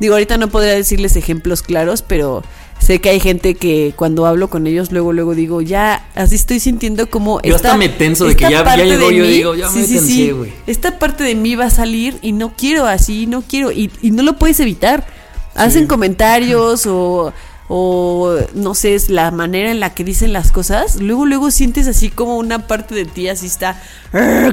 digo, 0.00 0.14
ahorita 0.14 0.36
no 0.36 0.48
podría 0.48 0.74
decirles 0.74 1.16
ejemplos 1.16 1.62
claros, 1.62 2.02
pero 2.02 2.42
sé 2.80 3.00
que 3.00 3.10
hay 3.10 3.20
gente 3.20 3.54
que 3.54 3.92
cuando 3.94 4.26
hablo 4.26 4.50
con 4.50 4.66
ellos, 4.66 4.90
luego, 4.90 5.12
luego 5.12 5.34
digo, 5.34 5.60
ya, 5.60 6.08
así 6.14 6.34
estoy 6.34 6.58
sintiendo 6.60 7.08
como... 7.08 7.40
Yo 7.42 7.54
hasta 7.54 7.76
me 7.76 7.88
tenso 7.88 8.24
de 8.26 8.34
que 8.34 8.44
ya- 8.50 8.64
ya 8.64 8.76
llegó, 8.76 9.08
de 9.10 9.16
yo 9.16 9.24
mí- 9.24 9.30
digo, 9.30 9.54
ya 9.54 9.70
me 9.70 9.82
tensé, 9.84 10.32
güey. 10.32 10.52
Esta 10.66 10.98
parte 10.98 11.22
de 11.22 11.34
mí 11.34 11.54
va 11.54 11.66
a 11.66 11.70
salir 11.70 12.18
y 12.22 12.32
no 12.32 12.54
quiero 12.56 12.86
así, 12.86 13.26
no 13.26 13.42
quiero, 13.42 13.70
y, 13.70 13.90
y 14.02 14.10
no 14.10 14.22
lo 14.22 14.36
puedes 14.36 14.58
evitar. 14.60 15.06
Hacen 15.54 15.86
comentarios 15.88 16.86
o, 16.86 17.32
o 17.68 18.36
no 18.54 18.74
sé, 18.74 18.94
es 18.94 19.10
la 19.10 19.30
manera 19.30 19.70
en 19.70 19.78
la 19.80 19.92
que 19.94 20.04
dicen 20.04 20.32
las 20.32 20.50
cosas, 20.52 20.96
luego, 21.00 21.26
luego 21.26 21.50
sientes 21.50 21.86
así 21.86 22.08
como 22.08 22.38
una 22.38 22.66
parte 22.66 22.94
de 22.94 23.04
ti 23.04 23.28
así 23.28 23.46
está 23.46 23.80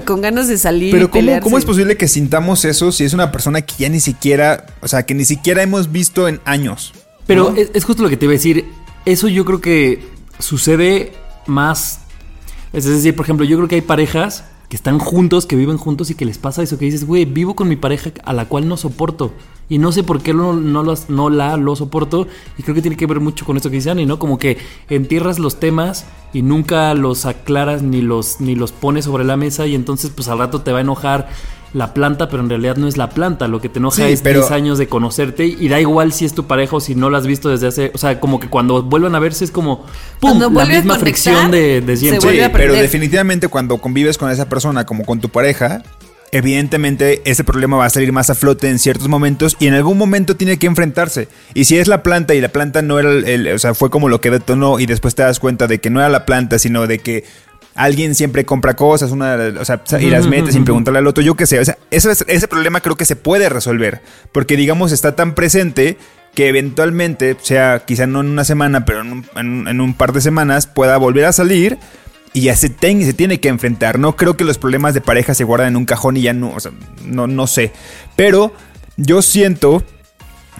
con 0.05 0.21
ganas 0.21 0.47
de 0.47 0.57
salir. 0.57 0.89
y 0.89 0.91
Pero 0.91 1.09
¿cómo, 1.09 1.19
pelearse. 1.21 1.43
¿cómo 1.43 1.57
es 1.57 1.65
posible 1.65 1.97
que 1.97 2.07
sintamos 2.07 2.65
eso 2.65 2.91
si 2.91 3.03
es 3.05 3.13
una 3.13 3.31
persona 3.31 3.61
que 3.61 3.73
ya 3.79 3.89
ni 3.89 3.99
siquiera, 3.99 4.65
o 4.81 4.87
sea, 4.87 5.03
que 5.03 5.13
ni 5.13 5.23
siquiera 5.25 5.61
hemos 5.63 5.91
visto 5.91 6.27
en 6.27 6.41
años? 6.45 6.93
Pero 7.27 7.51
¿no? 7.51 7.55
es, 7.57 7.69
es 7.73 7.85
justo 7.85 8.01
lo 8.03 8.09
que 8.09 8.17
te 8.17 8.25
iba 8.25 8.31
a 8.31 8.33
decir. 8.33 8.65
Eso 9.05 9.27
yo 9.27 9.45
creo 9.45 9.61
que 9.61 10.03
sucede 10.39 11.13
más. 11.45 12.01
Es 12.73 12.85
decir, 12.85 13.15
por 13.15 13.25
ejemplo, 13.25 13.45
yo 13.45 13.57
creo 13.57 13.67
que 13.67 13.75
hay 13.75 13.81
parejas 13.81 14.45
que 14.69 14.75
están 14.75 14.99
juntos, 14.99 15.45
que 15.45 15.55
viven 15.55 15.77
juntos 15.77 16.09
y 16.09 16.15
que 16.15 16.25
les 16.25 16.37
pasa 16.37 16.61
eso 16.61 16.77
que 16.77 16.85
dices, 16.85 17.05
güey, 17.05 17.23
vivo 17.23 17.55
con 17.55 17.69
mi 17.69 17.77
pareja 17.77 18.11
a 18.25 18.33
la 18.33 18.45
cual 18.45 18.67
no 18.67 18.75
soporto. 18.75 19.31
Y 19.69 19.77
no 19.79 19.91
sé 19.93 20.03
por 20.03 20.21
qué 20.21 20.33
no, 20.33 20.53
no, 20.53 20.83
los- 20.83 21.09
no 21.09 21.29
la 21.29 21.55
lo 21.57 21.75
soporto. 21.75 22.27
Y 22.57 22.63
creo 22.63 22.75
que 22.75 22.81
tiene 22.81 22.97
que 22.97 23.05
ver 23.05 23.19
mucho 23.21 23.45
con 23.45 23.55
esto 23.57 23.69
que 23.69 23.77
dice 23.77 23.89
Ani, 23.91 24.05
¿no? 24.05 24.19
Como 24.19 24.37
que 24.37 24.57
entierras 24.89 25.39
los 25.39 25.59
temas 25.59 26.05
y 26.33 26.41
nunca 26.41 26.93
los 26.93 27.25
aclaras 27.25 27.81
ni 27.81 28.01
los, 28.01 28.39
ni 28.41 28.55
los 28.55 28.71
pones 28.73 29.05
sobre 29.05 29.23
la 29.25 29.37
mesa. 29.37 29.65
Y 29.67 29.75
entonces, 29.75 30.11
pues 30.13 30.27
al 30.27 30.39
rato 30.39 30.61
te 30.61 30.71
va 30.71 30.79
a 30.79 30.81
enojar 30.81 31.29
la 31.77 31.93
planta, 31.93 32.27
pero 32.27 32.41
en 32.41 32.49
realidad 32.49 32.75
no 32.75 32.87
es 32.87 32.97
la 32.97 33.09
planta. 33.09 33.47
Lo 33.47 33.61
que 33.61 33.69
te 33.69 33.79
enoja 33.79 34.05
Sí, 34.07 34.11
es 34.11 34.21
pero- 34.21 34.39
10 34.41 34.51
años 34.51 34.77
de 34.77 34.87
conocerte 34.87 35.45
y 35.45 35.67
da 35.69 35.79
igual 35.79 36.11
si 36.11 36.25
es 36.25 36.33
tu 36.33 36.45
pareja 36.47 36.75
o 36.75 36.79
si 36.79 36.95
no 36.95 37.09
la 37.09 37.19
has 37.19 37.27
visto 37.27 37.49
desde 37.49 37.67
hace. 37.67 37.91
O 37.93 37.97
sea, 37.97 38.19
como 38.19 38.39
que 38.39 38.49
cuando 38.49 38.81
vuelvan 38.83 39.13
a 39.15 39.19
verse 39.19 39.45
es 39.45 39.51
como. 39.51 39.85
¡Pum! 40.19 40.39
Cuando 40.39 40.49
La 40.49 40.63
a 40.63 40.65
misma 40.65 40.97
conectar, 40.97 40.99
fricción 40.99 41.51
de, 41.51 41.97
siempre. 41.97 42.31
Sí, 42.45 42.49
pero 42.51 42.73
definitivamente 42.73 43.47
cuando 43.47 43.77
convives 43.77 44.17
con 44.17 44.31
esa 44.31 44.49
persona 44.49 44.85
como 44.85 45.05
con 45.05 45.19
tu 45.21 45.29
pareja, 45.29 45.83
evidentemente 46.31 47.21
ese 47.25 47.43
problema 47.43 47.77
va 47.77 47.85
a 47.85 47.89
salir 47.89 48.11
más 48.11 48.29
a 48.29 48.35
flote 48.35 48.69
en 48.69 48.79
ciertos 48.79 49.07
momentos 49.07 49.55
y 49.59 49.67
en 49.67 49.73
algún 49.73 49.97
momento 49.97 50.35
tiene 50.35 50.57
que 50.57 50.67
enfrentarse. 50.67 51.27
Y 51.53 51.65
si 51.65 51.77
es 51.77 51.87
la 51.87 52.03
planta 52.03 52.35
y 52.35 52.41
la 52.41 52.49
planta 52.49 52.81
no 52.81 52.99
era 52.99 53.09
el, 53.11 53.25
el- 53.27 53.47
o 53.53 53.59
sea, 53.59 53.73
fue 53.73 53.89
como 53.89 54.09
lo 54.09 54.21
que 54.21 54.31
detonó 54.31 54.79
y 54.79 54.85
después 54.85 55.15
te 55.15 55.23
das 55.23 55.39
cuenta 55.39 55.67
de 55.67 55.79
que 55.79 55.89
no 55.89 55.99
era 55.99 56.09
la 56.09 56.25
planta, 56.25 56.59
sino 56.59 56.85
de 56.87 56.99
que 56.99 57.23
alguien 57.77 58.13
siempre 58.15 58.43
compra 58.43 58.75
cosas, 58.75 59.11
una, 59.11 59.35
o 59.59 59.63
sea, 59.65 59.81
y 60.01 60.09
las 60.09 60.27
mete 60.27 60.51
sin 60.51 60.63
preguntarle 60.65 60.99
al 60.99 61.07
otro, 61.07 61.23
yo 61.23 61.35
qué 61.35 61.45
sé, 61.45 61.59
o 61.59 61.65
sea, 61.65 61.77
eso 61.91 62.11
es- 62.11 62.25
ese 62.27 62.47
problema 62.47 62.81
creo 62.81 62.97
que 62.97 63.05
se 63.05 63.15
puede 63.15 63.47
resolver, 63.49 64.01
porque 64.33 64.57
digamos 64.57 64.91
está 64.91 65.15
tan 65.15 65.33
presente 65.35 65.97
que 66.35 66.47
eventualmente, 66.49 67.37
sea 67.41 67.83
quizá 67.85 68.05
no 68.07 68.21
en 68.21 68.27
una 68.27 68.43
semana, 68.43 68.83
pero 68.85 69.01
en 69.01 69.11
un, 69.11 69.25
en 69.35 69.47
un- 69.61 69.67
en 69.67 69.79
un 69.81 69.93
par 69.93 70.11
de 70.11 70.21
semanas, 70.21 70.67
pueda 70.67 70.97
volver 70.97 71.25
a 71.25 71.31
salir 71.31 71.77
y 72.33 72.41
ya 72.41 72.55
se, 72.55 72.69
ten- 72.69 73.03
se 73.05 73.13
tiene 73.13 73.39
que 73.39 73.47
enfrentar. 73.47 73.97
No 73.97 74.15
creo 74.15 74.35
que 74.37 74.43
los 74.43 74.57
problemas 74.57 74.93
de 74.93 75.01
pareja 75.01 75.33
se 75.33 75.43
guardan 75.45 75.69
en 75.69 75.77
un 75.77 75.85
cajón 75.85 76.17
y 76.17 76.21
ya 76.23 76.33
no, 76.33 76.51
o 76.53 76.59
sea, 76.59 76.71
no, 77.05 77.25
no 77.27 77.47
sé. 77.47 77.71
Pero 78.15 78.53
yo 78.97 79.21
siento 79.21 79.83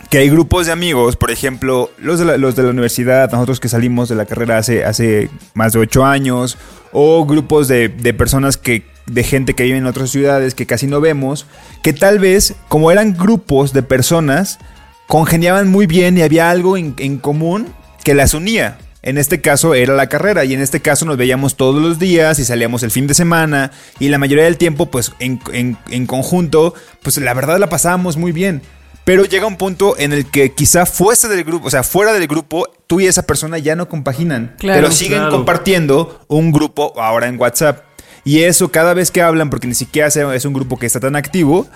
que 0.10 0.20
hay 0.20 0.30
grupos 0.30 0.66
de 0.68 0.72
amigos, 0.72 1.16
por 1.18 1.32
ejemplo, 1.32 1.92
los 1.98 2.20
de 2.20 2.26
la, 2.26 2.38
los 2.38 2.56
de 2.56 2.64
la 2.64 2.70
universidad, 2.70 3.32
nosotros 3.32 3.60
que 3.60 3.68
salimos 3.70 4.08
de 4.08 4.16
la 4.16 4.26
carrera 4.26 4.58
hace, 4.58 4.86
hace 4.86 5.30
más 5.54 5.74
de 5.74 5.80
ocho 5.80 6.06
años, 6.06 6.58
o 6.94 7.26
grupos 7.26 7.68
de, 7.68 7.90
de 7.90 8.14
personas 8.14 8.56
que, 8.58 8.86
de 9.06 9.24
gente 9.24 9.54
que 9.54 9.64
vive 9.64 9.78
en 9.78 9.86
otras 9.86 10.10
ciudades 10.10 10.56
que 10.56 10.66
casi 10.66 10.88
no 10.88 11.02
vemos, 11.02 11.46
que 11.84 11.92
tal 11.92 12.20
vez, 12.20 12.56
como 12.70 12.90
eran 12.92 13.18
grupos 13.18 13.74
de 13.74 13.84
personas, 13.84 14.60
congeniaban 15.08 15.70
muy 15.70 15.88
bien 15.88 16.18
y 16.18 16.22
había 16.22 16.50
algo 16.50 16.78
en, 16.78 16.94
en 16.98 17.18
común 17.18 17.68
que 18.04 18.14
las 18.14 18.34
unía. 18.34 18.78
En 19.04 19.18
este 19.18 19.40
caso 19.42 19.74
era 19.74 19.94
la 19.96 20.08
carrera 20.08 20.44
y 20.44 20.54
en 20.54 20.62
este 20.62 20.82
caso 20.82 21.06
nos 21.06 21.18
veíamos 21.18 21.56
todos 21.56 21.82
los 21.82 22.00
días 22.00 22.40
y 22.40 22.46
salíamos 22.46 22.84
el 22.84 22.92
fin 22.92 23.08
de 23.08 23.14
semana 23.14 23.72
y 24.00 24.10
la 24.10 24.18
mayoría 24.18 24.44
del 24.46 24.58
tiempo 24.58 24.88
pues 24.88 25.14
en, 25.20 25.40
en- 25.54 25.78
en 25.90 26.06
conjunto 26.08 26.74
pues 27.04 27.18
la 27.18 27.34
verdad 27.34 27.58
la 27.60 27.70
pasábamos 27.70 28.18
muy 28.18 28.32
bien. 28.34 28.62
Pero 29.08 29.24
llega 29.24 29.48
un 29.48 29.56
punto 29.56 29.96
en 29.98 30.12
el 30.12 30.30
que 30.30 30.52
quizá 30.52 30.86
fuese 30.86 31.30
del 31.30 31.46
grupo, 31.46 31.68
o 31.68 31.72
sea, 31.72 31.82
fuera 31.84 32.12
del 32.12 32.28
grupo, 32.28 32.68
tú 32.88 33.00
y 33.00 33.08
esa 33.08 33.24
persona 33.24 33.58
ya 33.58 33.74
no 33.78 33.88
compaginan. 33.88 34.54
Claro. 34.60 34.82
pero 34.82 34.92
siguen 34.92 35.20
Claro. 35.20 35.32
compartiendo 35.32 36.26
un 36.28 36.52
grupo 36.52 36.92
ahora 37.00 37.28
en 37.28 37.40
WhatsApp. 37.40 37.84
Y 38.26 38.40
eso 38.44 38.70
cada 38.70 38.94
vez 38.94 39.10
que 39.10 39.22
hablan, 39.22 39.50
porque 39.50 39.66
ni 39.66 39.76
siquiera 39.76 40.10
es 40.10 40.44
un 40.44 40.52
grupo 40.52 40.78
que 40.78 40.86
está 40.86 41.00
tan 41.00 41.16
activo, 41.16 41.68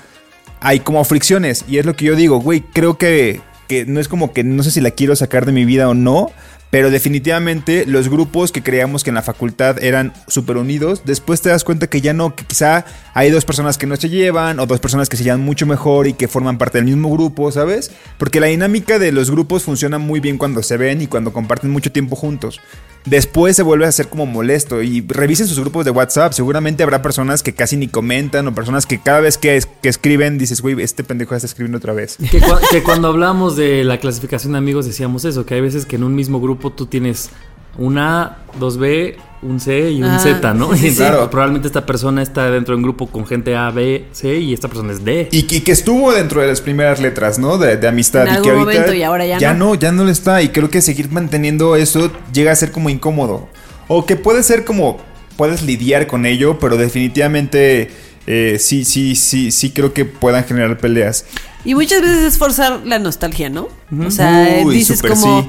hay 0.59 0.81
como 0.81 1.01
fricciones. 1.05 1.63
Y 1.69 1.77
es 1.77 1.85
lo 1.85 1.95
que 1.95 2.03
yo 2.03 2.17
digo, 2.17 2.41
güey, 2.41 2.59
creo 2.73 2.97
que, 2.97 3.39
que 3.69 3.85
no 3.85 4.01
es 4.01 4.09
como 4.09 4.33
que 4.33 4.43
no 4.43 4.61
sé 4.61 4.69
si 4.71 4.81
la 4.81 4.91
quiero 4.91 5.15
sacar 5.15 5.45
de 5.45 5.53
mi 5.53 5.63
vida 5.63 5.87
o 5.87 5.93
no. 5.93 6.31
Pero 6.71 6.89
definitivamente 6.89 7.85
los 7.85 8.09
grupos 8.09 8.51
que 8.51 8.63
creíamos 8.63 9.03
que 9.03 9.11
en 9.11 9.15
la 9.15 9.21
facultad 9.21 9.83
eran 9.83 10.13
súper 10.27 10.57
unidos, 10.57 11.03
después 11.05 11.41
te 11.41 11.49
das 11.49 11.65
cuenta 11.65 11.87
que 11.87 12.01
ya 12.01 12.13
no, 12.13 12.33
que 12.33 12.45
quizá 12.45 12.85
hay 13.13 13.29
dos 13.29 13.45
personas 13.45 13.77
que 13.77 13.85
no 13.85 13.97
se 13.97 14.09
llevan 14.09 14.59
o 14.59 14.65
dos 14.65 14.79
personas 14.79 15.09
que 15.09 15.17
se 15.17 15.25
llevan 15.25 15.41
mucho 15.41 15.65
mejor 15.65 16.07
y 16.07 16.13
que 16.13 16.29
forman 16.29 16.57
parte 16.57 16.77
del 16.77 16.85
mismo 16.85 17.11
grupo, 17.11 17.51
¿sabes? 17.51 17.91
Porque 18.17 18.39
la 18.39 18.47
dinámica 18.47 18.99
de 18.99 19.11
los 19.11 19.29
grupos 19.29 19.63
funciona 19.63 19.97
muy 19.97 20.21
bien 20.21 20.37
cuando 20.37 20.63
se 20.63 20.77
ven 20.77 21.01
y 21.01 21.07
cuando 21.07 21.33
comparten 21.33 21.69
mucho 21.69 21.91
tiempo 21.91 22.15
juntos. 22.15 22.61
Después 23.05 23.55
se 23.55 23.63
vuelve 23.63 23.85
a 23.85 23.89
hacer 23.89 24.09
como 24.09 24.25
molesto 24.25 24.81
y 24.81 25.01
revisen 25.07 25.47
sus 25.47 25.59
grupos 25.59 25.85
de 25.85 25.91
WhatsApp. 25.91 26.33
Seguramente 26.33 26.83
habrá 26.83 27.01
personas 27.01 27.43
que 27.43 27.53
casi 27.53 27.77
ni 27.77 27.87
comentan 27.87 28.47
o 28.47 28.55
personas 28.55 28.85
que 28.85 28.99
cada 28.99 29.21
vez 29.21 29.37
que, 29.37 29.61
que 29.81 29.89
escriben 29.89 30.37
dices, 30.37 30.61
güey, 30.61 30.81
este 30.81 31.03
pendejo 31.03 31.31
ya 31.31 31.37
está 31.37 31.47
escribiendo 31.47 31.77
otra 31.77 31.93
vez. 31.93 32.17
Que, 32.17 32.41
que 32.71 32.83
cuando 32.83 33.07
hablamos 33.07 33.55
de 33.55 33.83
la 33.83 33.99
clasificación 33.99 34.53
de 34.53 34.59
amigos 34.59 34.85
decíamos 34.85 35.25
eso, 35.25 35.45
que 35.45 35.55
hay 35.55 35.61
veces 35.61 35.85
que 35.85 35.95
en 35.95 36.03
un 36.03 36.15
mismo 36.15 36.39
grupo 36.39 36.71
tú 36.71 36.85
tienes 36.85 37.29
una 37.77 38.21
A, 38.23 38.37
dos 38.59 38.77
B, 38.77 39.17
un 39.41 39.59
C 39.59 39.89
y 39.91 40.03
un 40.03 40.09
Ah, 40.09 40.19
Z, 40.19 40.53
¿no? 40.53 40.75
sí, 40.75 40.89
sí, 40.91 40.95
Claro. 40.97 41.29
probablemente 41.31 41.67
esta 41.67 41.85
persona 41.85 42.21
está 42.21 42.51
dentro 42.51 42.73
de 42.73 42.77
un 42.77 42.83
grupo 42.83 43.07
con 43.07 43.25
gente 43.25 43.55
A, 43.55 43.71
B, 43.71 44.05
C 44.11 44.37
y 44.37 44.53
esta 44.53 44.67
persona 44.67 44.91
es 44.93 45.03
D. 45.03 45.29
Y, 45.31 45.43
que- 45.43 45.63
que 45.63 45.71
estuvo 45.71 46.13
dentro 46.13 46.41
de 46.41 46.47
las 46.47 46.61
primeras 46.61 46.99
letras, 47.01 47.39
¿no? 47.39 47.57
De, 47.57 47.77
de 47.77 47.87
amistad. 47.87 48.27
En 48.27 48.35
y 48.35 48.41
que 48.41 48.49
ahorita 48.51 48.65
momento 48.65 48.93
y 48.93 49.03
ahora 49.03 49.25
ya 49.25 49.39
ya 49.39 49.53
no. 49.53 49.69
no. 49.69 49.75
Ya 49.75 49.91
no 49.91 50.03
lo 50.03 50.11
está. 50.11 50.41
Y 50.43 50.49
creo 50.49 50.69
que 50.69 50.81
seguir 50.81 51.09
manteniendo 51.11 51.75
eso 51.75 52.11
llega 52.33 52.51
a 52.51 52.55
ser 52.55 52.71
como 52.71 52.89
incómodo. 52.89 53.47
O 53.87 54.05
que 54.05 54.15
puede 54.15 54.43
ser 54.43 54.63
como. 54.65 54.99
Puedes 55.37 55.63
lidiar 55.63 56.05
con 56.07 56.25
ello, 56.27 56.59
pero 56.59 56.77
definitivamente. 56.77 57.89
eh, 58.27 58.57
sí, 58.59 58.85
sí, 58.85 59.15
sí, 59.15 59.51
sí 59.51 59.71
creo 59.71 59.93
que 59.93 60.05
puedan 60.05 60.43
generar 60.43 60.77
peleas. 60.77 61.25
Y 61.65 61.73
muchas 61.73 62.01
veces 62.01 62.19
es 62.33 62.37
forzar 62.37 62.81
la 62.85 62.99
nostalgia, 62.99 63.49
¿no? 63.49 63.67
O 64.05 64.11
sea, 64.11 64.59
Uy, 64.63 64.75
dices 64.75 64.97
súper 64.99 65.11
como, 65.13 65.41
sí. 65.41 65.47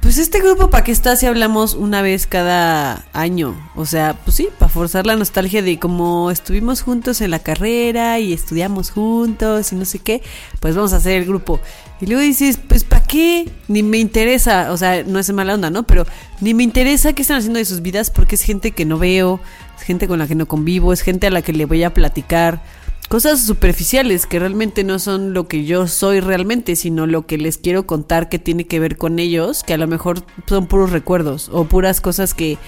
Pues 0.00 0.16
este 0.18 0.40
grupo 0.40 0.70
para 0.70 0.84
qué 0.84 0.92
está 0.92 1.16
si 1.16 1.26
hablamos 1.26 1.74
una 1.74 2.02
vez 2.02 2.26
cada 2.26 3.04
año. 3.12 3.54
O 3.74 3.84
sea, 3.84 4.14
pues 4.24 4.36
sí, 4.36 4.48
para 4.58 4.68
forzar 4.68 5.06
la 5.06 5.16
nostalgia 5.16 5.60
de 5.60 5.78
como 5.78 6.30
estuvimos 6.30 6.82
juntos 6.82 7.20
en 7.20 7.30
la 7.32 7.40
carrera 7.40 8.18
y 8.20 8.32
estudiamos 8.32 8.90
juntos 8.90 9.72
y 9.72 9.76
no 9.76 9.84
sé 9.84 9.98
qué, 9.98 10.22
pues 10.60 10.76
vamos 10.76 10.92
a 10.92 10.96
hacer 10.96 11.14
el 11.14 11.24
grupo. 11.24 11.60
Y 12.00 12.06
luego 12.06 12.22
dices, 12.22 12.58
pues 12.68 12.84
¿para 12.84 13.02
qué? 13.02 13.50
Ni 13.66 13.82
me 13.82 13.98
interesa, 13.98 14.70
o 14.72 14.76
sea, 14.76 15.02
no 15.02 15.18
es 15.18 15.32
mala 15.32 15.54
onda, 15.54 15.68
¿no? 15.68 15.82
Pero 15.82 16.06
ni 16.40 16.54
me 16.54 16.62
interesa 16.62 17.12
qué 17.12 17.22
están 17.22 17.38
haciendo 17.38 17.58
de 17.58 17.64
sus 17.64 17.82
vidas 17.82 18.10
porque 18.10 18.36
es 18.36 18.42
gente 18.42 18.70
que 18.70 18.84
no 18.84 18.98
veo, 18.98 19.40
es 19.76 19.82
gente 19.82 20.06
con 20.06 20.20
la 20.20 20.28
que 20.28 20.36
no 20.36 20.46
convivo, 20.46 20.92
es 20.92 21.02
gente 21.02 21.26
a 21.26 21.30
la 21.30 21.42
que 21.42 21.52
le 21.52 21.66
voy 21.66 21.82
a 21.82 21.92
platicar 21.92 22.62
cosas 23.08 23.44
superficiales 23.44 24.26
que 24.26 24.38
realmente 24.38 24.84
no 24.84 24.98
son 24.98 25.32
lo 25.32 25.48
que 25.48 25.64
yo 25.64 25.86
soy 25.86 26.20
realmente, 26.20 26.76
sino 26.76 27.06
lo 27.06 27.26
que 27.26 27.38
les 27.38 27.58
quiero 27.58 27.86
contar 27.86 28.28
que 28.28 28.38
tiene 28.38 28.66
que 28.66 28.78
ver 28.78 28.96
con 28.96 29.18
ellos, 29.18 29.64
que 29.64 29.74
a 29.74 29.78
lo 29.78 29.86
mejor 29.86 30.22
son 30.46 30.66
puros 30.66 30.92
recuerdos 30.92 31.48
o 31.52 31.64
puras 31.64 32.02
cosas 32.02 32.34
que, 32.34 32.58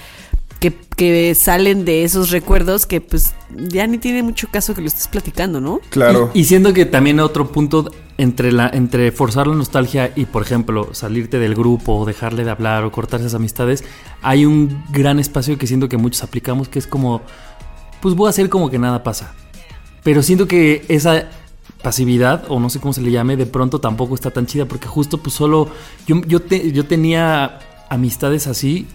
que, 0.59 0.74
que 0.96 1.35
salen 1.35 1.85
de 1.85 2.04
esos 2.04 2.31
recuerdos 2.31 2.87
que 2.87 3.02
pues 3.02 3.35
ya 3.50 3.87
ni 3.87 3.98
tiene 3.98 4.23
mucho 4.23 4.48
caso 4.50 4.75
que 4.75 4.81
lo 4.81 4.87
estés 4.87 5.08
platicando, 5.08 5.60
¿no? 5.60 5.81
Claro. 5.90 6.31
Y, 6.33 6.40
y 6.40 6.44
siendo 6.44 6.73
que 6.73 6.87
también 6.87 7.21
otro 7.21 7.52
punto 7.52 7.90
entre 8.17 8.52
la 8.52 8.69
entre 8.69 9.12
forzar 9.12 9.46
la 9.46 9.54
nostalgia 9.54 10.12
y 10.15 10.27
por 10.27 10.42
ejemplo 10.42 10.90
salirte 10.92 11.38
del 11.38 11.54
grupo 11.54 11.96
o 11.96 12.04
dejarle 12.04 12.44
de 12.44 12.50
hablar 12.50 12.85
o 12.85 12.92
cortar 12.92 13.21
esas 13.21 13.35
amistades, 13.35 13.85
hay 14.23 14.46
un 14.46 14.83
gran 14.90 15.19
espacio 15.19 15.58
que 15.58 15.67
siento 15.67 15.88
que 15.88 15.98
muchos 15.98 16.23
aplicamos 16.23 16.69
que 16.69 16.79
es 16.79 16.87
como 16.87 17.23
pues 18.00 18.15
voy 18.15 18.27
a 18.27 18.31
hacer 18.31 18.48
como 18.48 18.71
que 18.71 18.79
nada 18.79 19.02
pasa. 19.02 19.35
Pero 20.03 20.23
siento 20.23 20.46
que 20.46 20.85
esa 20.88 21.29
pasividad 21.83 22.44
o 22.48 22.61
no 22.61 22.71
sé 22.71 22.81
cómo 22.81 22.92
se 22.92 23.01
le 23.01 23.11
llame, 23.11 23.37
de 23.37 23.46
pronto 23.46 23.81
tampoco 23.81 24.15
está 24.15 24.31
tan 24.31 24.46
chida 24.46 24.67
porque 24.67 24.87
justo 24.87 25.19
pues 25.19 25.35
solo 25.35 25.69
yo 26.07 26.21
yo 26.27 26.40
yo 26.46 26.85
tenía 26.85 27.59
amistades 27.88 28.46
así 28.46 28.87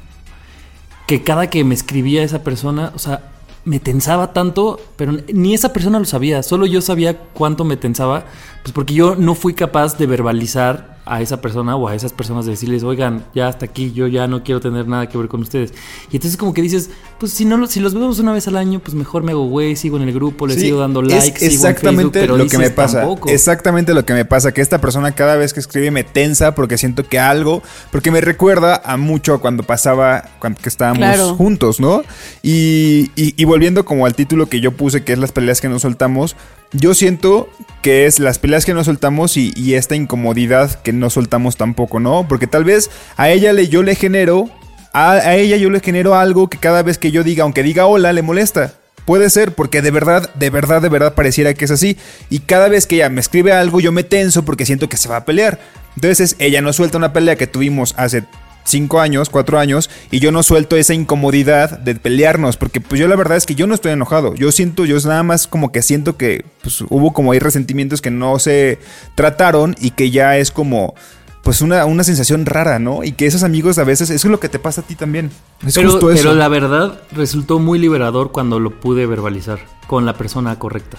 que 1.07 1.23
cada 1.23 1.49
que 1.49 1.63
me 1.63 1.75
escribía 1.75 2.23
esa 2.23 2.43
persona, 2.43 2.91
o 2.95 2.99
sea, 2.99 3.31
me 3.63 3.79
tensaba 3.79 4.33
tanto, 4.33 4.79
pero 4.95 5.13
ni 5.33 5.53
esa 5.53 5.73
persona 5.73 5.99
lo 5.99 6.05
sabía, 6.05 6.43
solo 6.43 6.65
yo 6.65 6.81
sabía 6.81 7.17
cuánto 7.17 7.63
me 7.63 7.77
tensaba, 7.77 8.25
pues 8.65 8.73
porque 8.73 8.95
yo 8.95 9.15
no 9.15 9.35
fui 9.35 9.53
capaz 9.53 9.95
de 9.99 10.07
verbalizar 10.07 10.95
a 11.07 11.21
esa 11.21 11.39
persona 11.39 11.75
o 11.75 11.87
a 11.87 11.93
esas 11.93 12.13
personas 12.13 12.45
de 12.45 12.51
decirles, 12.53 12.81
oigan, 12.81 13.23
ya 13.35 13.47
hasta 13.47 13.65
aquí, 13.65 13.91
yo 13.93 14.07
ya 14.07 14.25
no 14.27 14.41
quiero 14.43 14.59
tener 14.59 14.87
nada 14.87 15.07
que 15.07 15.19
ver 15.19 15.27
con 15.27 15.41
ustedes. 15.41 15.71
Y 16.11 16.15
entonces 16.15 16.35
como 16.35 16.51
que 16.51 16.63
dices, 16.63 16.89
pues 17.19 17.31
si 17.31 17.45
no 17.45 17.67
si 17.67 17.79
los 17.79 17.93
vemos 17.93 18.17
una 18.17 18.31
vez 18.33 18.47
al 18.47 18.57
año, 18.57 18.79
pues 18.79 18.95
mejor 18.95 19.21
me 19.21 19.33
hago 19.33 19.45
güey, 19.45 19.75
sigo 19.75 19.97
en 19.97 20.01
el 20.07 20.11
grupo, 20.15 20.47
le 20.47 20.55
Sí, 20.55 20.61
sigo 20.61 20.79
dando 20.79 21.03
es 21.03 21.09
likes, 21.09 21.21
sigo 21.25 21.27
en 21.27 21.35
Facebook, 21.51 21.67
exactamente 21.69 22.19
pero 22.21 22.37
lo 22.37 22.47
que 22.47 22.57
me 22.57 22.71
pasa. 22.71 23.01
"Tampoco". 23.01 23.29
Exactamente 23.29 23.93
lo 23.93 24.03
que 24.03 24.13
me 24.13 24.25
pasa. 24.25 24.51
Que 24.51 24.61
esta 24.61 24.81
persona 24.81 25.11
cada 25.11 25.35
vez 25.35 25.53
que 25.53 25.59
escribe 25.59 25.91
me 25.91 26.03
tensa 26.03 26.55
porque 26.55 26.79
siento 26.79 27.03
que 27.07 27.19
algo. 27.19 27.61
Porque 27.91 28.09
me 28.09 28.19
recuerda 28.19 28.81
a 28.83 28.97
mucho 28.97 29.39
cuando 29.39 29.61
pasaba. 29.61 30.23
Cuando 30.39 30.59
que 30.59 30.69
estábamos 30.69 30.97
Claro. 31.03 31.35
juntos, 31.35 31.79
¿no? 31.79 32.01
Y, 32.41 33.11
y- 33.15 33.35
y 33.37 33.45
volviendo 33.45 33.85
como 33.85 34.07
al 34.07 34.15
título 34.15 34.47
que 34.47 34.59
yo 34.59 34.71
puse, 34.71 35.03
que 35.03 35.13
es 35.13 35.19
las 35.19 35.31
peleas 35.31 35.61
que 35.61 35.69
nos 35.69 35.83
soltamos. 35.83 36.35
Yo 36.77 36.93
siento 36.93 37.49
que 37.81 38.05
es 38.05 38.19
las 38.19 38.37
peleas 38.37 38.65
que 38.65 38.73
nos 38.73 38.87
soltamos 38.87 39.37
y, 39.37 39.75
esta 39.75 39.95
incomodidad 39.95 40.81
que 40.81 40.91
no 40.91 41.09
soltamos 41.09 41.55
tampoco, 41.55 41.99
¿no? 41.99 42.27
Porque 42.27 42.47
tal 42.47 42.65
vez 42.65 42.89
a 43.15 43.29
ella 43.29 43.53
le, 43.53 43.69
yo 43.69 43.81
le 43.81 43.95
genero. 43.95 44.49
A 44.93 45.35
ella 45.35 45.57
yo 45.57 45.69
le 45.69 45.81
genero 45.81 46.15
algo 46.15 46.49
que 46.49 46.57
cada 46.57 46.81
vez 46.81 46.97
que 46.97 47.11
yo 47.11 47.23
diga, 47.23 47.43
aunque 47.43 47.63
diga 47.63 47.85
hola, 47.85 48.13
le 48.13 48.21
molesta. 48.21 48.75
Puede 49.05 49.29
ser, 49.29 49.53
porque 49.53 49.81
de 49.81 49.91
verdad, 49.91 50.33
de 50.35 50.49
verdad, 50.49 50.81
de 50.81 50.89
verdad 50.89 51.13
pareciera 51.13 51.53
que 51.53 51.65
es 51.65 51.71
así. 51.71 51.97
Y 52.29 52.39
cada 52.39 52.69
vez 52.69 52.87
que 52.87 52.95
ella 52.95 53.09
me 53.09 53.21
escribe 53.21 53.53
algo, 53.53 53.79
yo 53.79 53.91
me 53.91 54.03
tenso 54.03 54.43
porque 54.43 54.65
siento 54.65 54.89
que 54.89 54.97
se 54.97 55.07
va 55.07 55.17
a 55.17 55.25
pelear. 55.25 55.59
Entonces, 55.95 56.35
ella 56.39 56.61
no 56.61 56.73
suelta 56.73 56.97
una 56.97 57.13
pelea 57.13 57.35
que 57.35 57.47
tuvimos 57.47 57.93
hace 57.97 58.23
cinco 58.65 58.99
años, 58.99 59.29
cuatro 59.29 59.59
años, 59.59 59.89
y 60.11 60.19
yo 60.19 60.31
no 60.31 60.43
suelto 60.43 60.75
esa 60.75 60.93
incomodidad 60.93 61.79
de 61.79 61.95
pelearnos, 61.95 62.57
porque 62.57 62.81
pues 62.81 62.99
yo 62.99 63.07
la 63.07 63.15
verdad 63.15 63.37
es 63.37 63.45
que 63.45 63.55
yo 63.55 63.67
no 63.67 63.75
estoy 63.75 63.93
enojado. 63.93 64.35
Yo 64.35 64.51
siento, 64.51 64.85
yo 64.85 64.97
nada 65.05 65.23
más 65.23 65.47
como 65.47 65.71
que 65.71 65.81
siento 65.81 66.17
que 66.17 66.43
pues, 66.61 66.81
hubo 66.89 67.13
como 67.13 67.31
ahí 67.31 67.39
resentimientos 67.39 68.01
que 68.01 68.11
no 68.11 68.39
se 68.39 68.79
trataron 69.15 69.75
y 69.79 69.91
que 69.91 70.11
ya 70.11 70.37
es 70.37 70.51
como 70.51 70.95
pues 71.43 71.61
una, 71.61 71.85
una 71.85 72.03
sensación 72.03 72.47
rara, 72.47 72.79
¿no? 72.79 73.03
Y 73.03 73.11
que 73.11 73.27
esos 73.27 73.43
amigos 73.43 73.77
a 73.77 73.83
veces, 73.83 74.09
eso 74.09 74.27
es 74.27 74.31
lo 74.31 74.39
que 74.39 74.49
te 74.49 74.57
pasa 74.57 74.81
a 74.81 74.83
ti 74.83 74.95
también. 74.95 75.29
Es 75.63 75.75
pero, 75.75 75.91
justo 75.91 76.09
eso. 76.09 76.23
pero 76.23 76.33
la 76.33 76.47
verdad 76.47 76.99
resultó 77.11 77.59
muy 77.59 77.77
liberador 77.77 78.31
cuando 78.31 78.59
lo 78.59 78.79
pude 78.79 79.05
verbalizar 79.05 79.59
con 79.85 80.07
la 80.07 80.13
persona 80.13 80.57
correcta. 80.57 80.97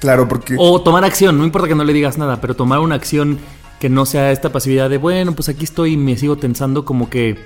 Claro, 0.00 0.26
porque... 0.26 0.56
O 0.58 0.82
tomar 0.82 1.04
acción, 1.04 1.38
no 1.38 1.44
importa 1.44 1.68
que 1.68 1.76
no 1.76 1.84
le 1.84 1.92
digas 1.92 2.18
nada, 2.18 2.40
pero 2.40 2.54
tomar 2.54 2.80
una 2.80 2.96
acción 2.96 3.38
que 3.80 3.88
no 3.88 4.06
sea 4.06 4.32
esta 4.32 4.50
pasividad 4.50 4.90
de, 4.90 4.98
bueno, 4.98 5.34
pues 5.34 5.48
aquí 5.48 5.64
estoy 5.64 5.92
y 5.92 5.96
me 5.96 6.16
sigo 6.16 6.36
tensando, 6.36 6.84
como 6.84 7.08
que 7.10 7.36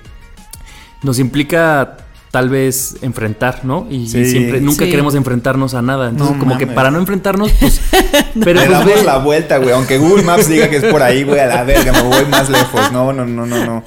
nos 1.03 1.19
implica 1.19 1.97
tal 2.31 2.49
vez 2.49 2.97
enfrentar, 3.03 3.61
¿no? 3.65 3.87
Y, 3.91 4.07
Sí. 4.09 4.25
siempre, 4.25 4.61
nunca 4.63 4.85
Sí. 4.87 4.91
queremos 4.91 5.15
enfrentarnos 5.15 5.75
a 5.75 5.83
nada. 5.83 6.09
Entonces, 6.09 6.37
No 6.37 6.43
como 6.43 6.57
que 6.57 6.67
para 6.67 6.91
no 6.91 6.99
enfrentarnos, 6.99 7.53
pues... 7.61 7.81
Pero 8.43 8.61
Le 8.61 8.67
pues 8.67 8.71
damos 8.71 8.87
ve- 8.95 9.03
la 9.05 9.19
vuelta, 9.19 9.59
güey. 9.59 9.73
Aunque 9.73 9.99
Google 9.99 10.23
Maps 10.23 10.49
diga 10.49 10.71
que 10.71 10.77
es 10.77 10.85
por 10.85 11.03
ahí, 11.03 11.25
güey, 11.25 11.41
a 11.41 11.47
la 11.47 11.65
verga, 11.65 11.93
me 11.93 12.03
voy 12.03 12.25
más 12.31 12.49
lejos. 12.49 12.91
No, 12.91 13.13
no, 13.13 13.27
no, 13.27 13.45
no, 13.45 13.67
no. 13.67 13.85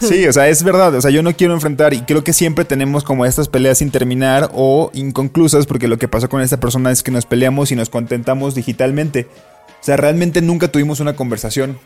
Sí, 0.00 0.26
o 0.26 0.32
sea, 0.32 0.48
es 0.48 0.62
verdad. 0.62 0.94
O 0.94 1.00
sea, 1.02 1.10
yo 1.10 1.22
no 1.22 1.34
quiero 1.36 1.52
enfrentar 1.54 1.92
y 1.92 2.00
creo 2.02 2.24
que 2.24 2.32
siempre 2.32 2.64
tenemos 2.64 3.02
como 3.04 3.26
estas 3.26 3.48
peleas 3.48 3.78
sin 3.78 3.90
terminar 3.90 4.50
o 4.54 4.90
inconclusas 4.94 5.66
porque 5.66 5.88
lo 5.88 5.98
que 5.98 6.08
pasó 6.08 6.28
con 6.30 6.40
esta 6.40 6.58
persona 6.58 6.90
es 6.90 7.02
que 7.02 7.10
nos 7.10 7.26
peleamos 7.26 7.72
y 7.72 7.76
nos 7.76 7.90
contentamos 7.90 8.54
digitalmente. 8.54 9.26
O 9.86 9.88
sea, 9.88 9.96
realmente 9.96 10.42
nunca 10.42 10.66
tuvimos 10.66 10.98
una 10.98 11.14
conversación. 11.14 11.78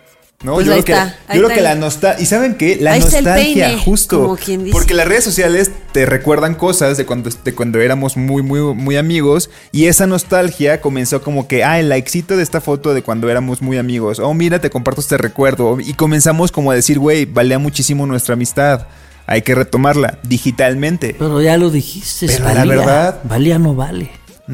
¿no? 0.42 0.54
Pues 0.54 0.64
yo 0.64 0.72
creo 0.72 0.78
está, 0.78 1.18
que, 1.28 1.36
yo 1.36 1.44
creo 1.44 1.54
que 1.54 1.60
la 1.60 1.74
nostalgia. 1.74 2.22
¿Y 2.22 2.24
saben 2.24 2.54
qué? 2.54 2.76
La 2.80 2.92
Ahí 2.92 3.00
está 3.00 3.18
el 3.18 3.24
nostalgia, 3.26 3.66
peine, 3.66 3.82
justo. 3.82 4.22
como 4.22 4.36
quien 4.38 4.64
dice. 4.64 4.72
Porque 4.72 4.94
las 4.94 5.06
redes 5.06 5.22
sociales 5.22 5.70
te 5.92 6.06
recuerdan 6.06 6.54
cosas 6.54 6.96
de 6.96 7.04
cuando, 7.04 7.28
de 7.28 7.54
cuando 7.54 7.78
éramos 7.78 8.16
muy, 8.16 8.42
muy, 8.42 8.60
muy 8.74 8.96
amigos. 8.96 9.50
Y 9.70 9.84
esa 9.84 10.06
nostalgia 10.06 10.80
comenzó 10.80 11.20
como 11.20 11.46
que, 11.46 11.62
ah, 11.62 11.78
el 11.78 11.90
likecito 11.90 12.38
de 12.38 12.42
esta 12.42 12.62
foto 12.62 12.94
de 12.94 13.02
cuando 13.02 13.28
éramos 13.28 13.60
muy 13.60 13.76
amigos. 13.76 14.18
Oh, 14.18 14.32
mira, 14.32 14.62
te 14.62 14.70
comparto 14.70 15.02
este 15.02 15.18
recuerdo. 15.18 15.76
Y 15.78 15.92
comenzamos 15.92 16.52
como 16.52 16.70
a 16.70 16.74
decir, 16.74 16.98
güey, 16.98 17.26
valía 17.26 17.58
muchísimo 17.58 18.06
nuestra 18.06 18.32
amistad. 18.32 18.86
Hay 19.26 19.42
que 19.42 19.54
retomarla 19.54 20.20
digitalmente. 20.22 21.16
Pero 21.18 21.42
ya 21.42 21.58
lo 21.58 21.68
dijiste, 21.68 22.28
Pero 22.28 22.44
valía. 22.44 22.64
la 22.64 22.76
verdad- 22.76 23.20
Valía 23.24 23.58
no 23.58 23.74
vale. 23.74 24.10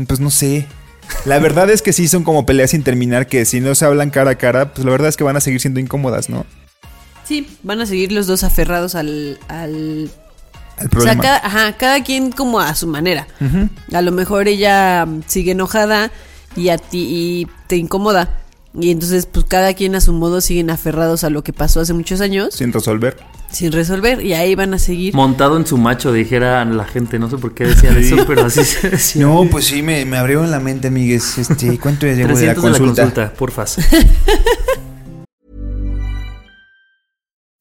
Pues 0.09 0.19
no 0.19 0.31
sé. 0.33 0.67
La 1.25 1.39
verdad 1.39 1.71
es 1.71 1.83
que 1.83 1.93
sí 1.93 2.09
son 2.09 2.25
como 2.25 2.47
peleas 2.47 2.71
sin 2.71 2.83
terminar 2.83 3.27
que 3.27 3.45
si 3.45 3.61
no 3.61 3.75
se 3.75 3.85
hablan 3.85 4.11
cara 4.11 4.33
a 4.33 4.35
cara, 4.37 4.73
pues 4.73 4.85
la 4.85 4.91
verdad 4.93 5.09
es 5.09 5.17
que 5.17 5.25
van 5.25 5.37
a 5.37 5.41
seguir 5.41 5.61
siendo 5.61 5.81
incómodas, 5.81 6.29
¿no? 6.29 6.47
Sí, 7.25 7.49
van 7.63 7.81
a 7.81 7.87
seguir 7.87 8.13
los 8.13 8.27
dos 8.27 8.45
aferrados 8.45 8.95
al... 8.95 9.39
al... 9.49 10.11
El 10.79 10.89
O 10.89 10.89
sea, 10.89 10.89
problema. 10.91 11.23
cada, 11.23 11.37
ajá, 11.39 11.73
cada 11.79 12.05
quien 12.05 12.31
como 12.33 12.61
a 12.61 12.75
su 12.75 12.87
manera. 12.87 13.27
A 13.95 14.03
lo 14.03 14.13
mejor 14.13 14.47
ella 14.47 15.07
sigue 15.27 15.53
enojada 15.53 16.11
y 16.55 16.69
a 16.69 16.77
ti 16.77 17.07
y 17.09 17.47
te 17.67 17.77
incomoda. 17.77 18.29
Y 18.79 18.91
entonces, 18.91 19.27
pues 19.27 19.47
cada 19.47 19.73
quien 19.75 19.95
a 19.95 20.01
su 20.03 20.13
modo 20.13 20.41
siguen 20.41 20.69
aferrados 20.71 21.25
a 21.25 21.31
lo 21.31 21.43
que 21.43 21.53
pasó 21.55 21.81
hace 21.81 21.95
muchos 21.95 22.21
años 22.21 22.53
Sin 22.55 22.73
resolver. 22.75 23.17
sin 23.51 23.73
resolver. 23.73 24.23
Y 24.23 24.35
ahí 24.35 24.55
van 24.55 24.75
a 24.75 24.79
seguir. 24.79 25.15
Montado 25.15 25.57
en 25.57 25.67
su 25.67 25.79
macho, 25.79 26.13
dijera 26.13 26.63
la 26.67 26.85
gente. 26.85 27.19
No 27.19 27.31
sé 27.31 27.39
por 27.39 27.55
qué 27.55 27.65
decían 27.65 27.97
eso, 27.97 28.17
pero 28.27 28.45
así 28.45 28.63
se 28.65 28.91
decía. 28.97 29.23
No, 29.23 29.47
pues 29.51 29.65
sí, 29.65 29.83
me, 29.83 30.05
me 30.05 30.19
abrieron 30.19 30.51
la 30.51 30.61
mente, 30.61 30.89
amigues. 30.89 31.39
Este, 31.39 31.79
¿Cuánto 31.79 32.07
llevo 32.07 32.37
de 32.39 32.47
la 32.47 32.55
300 32.55 32.63
de 32.65 32.71
la 32.71 32.79
consulta? 32.79 33.03
consulta, 33.03 33.33
porfas. 33.35 33.79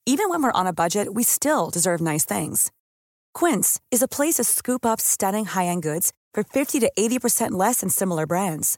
Even 0.08 0.30
when 0.30 0.44
we're 0.44 0.52
on 0.52 0.68
a 0.68 0.74
budget, 0.74 1.14
we 1.14 1.24
still 1.24 1.70
deserve 1.72 2.00
nice 2.00 2.26
things. 2.26 2.72
Quince 3.34 3.80
is 3.92 4.02
a 4.04 4.08
place 4.08 4.36
to 4.36 4.44
scoop 4.44 4.86
up 4.86 5.02
stunning 5.02 5.46
high-end 5.46 5.82
goods 5.82 6.12
for 6.34 6.44
50 6.44 6.80
to 6.82 6.92
80% 6.98 7.52
less 7.52 7.80
than 7.80 7.90
similar 7.90 8.28
brands. 8.28 8.78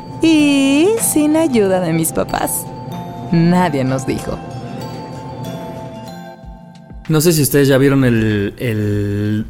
y 0.21 0.87
sin 1.01 1.35
ayuda 1.35 1.79
de 1.79 1.93
mis 1.93 2.11
papás. 2.11 2.65
Nadie 3.31 3.83
nos 3.83 4.05
dijo. 4.05 4.37
No 7.09 7.19
sé 7.21 7.33
si 7.33 7.41
ustedes 7.41 7.67
ya 7.67 7.77
vieron 7.77 8.03
el, 8.05 8.53
el 8.57 9.45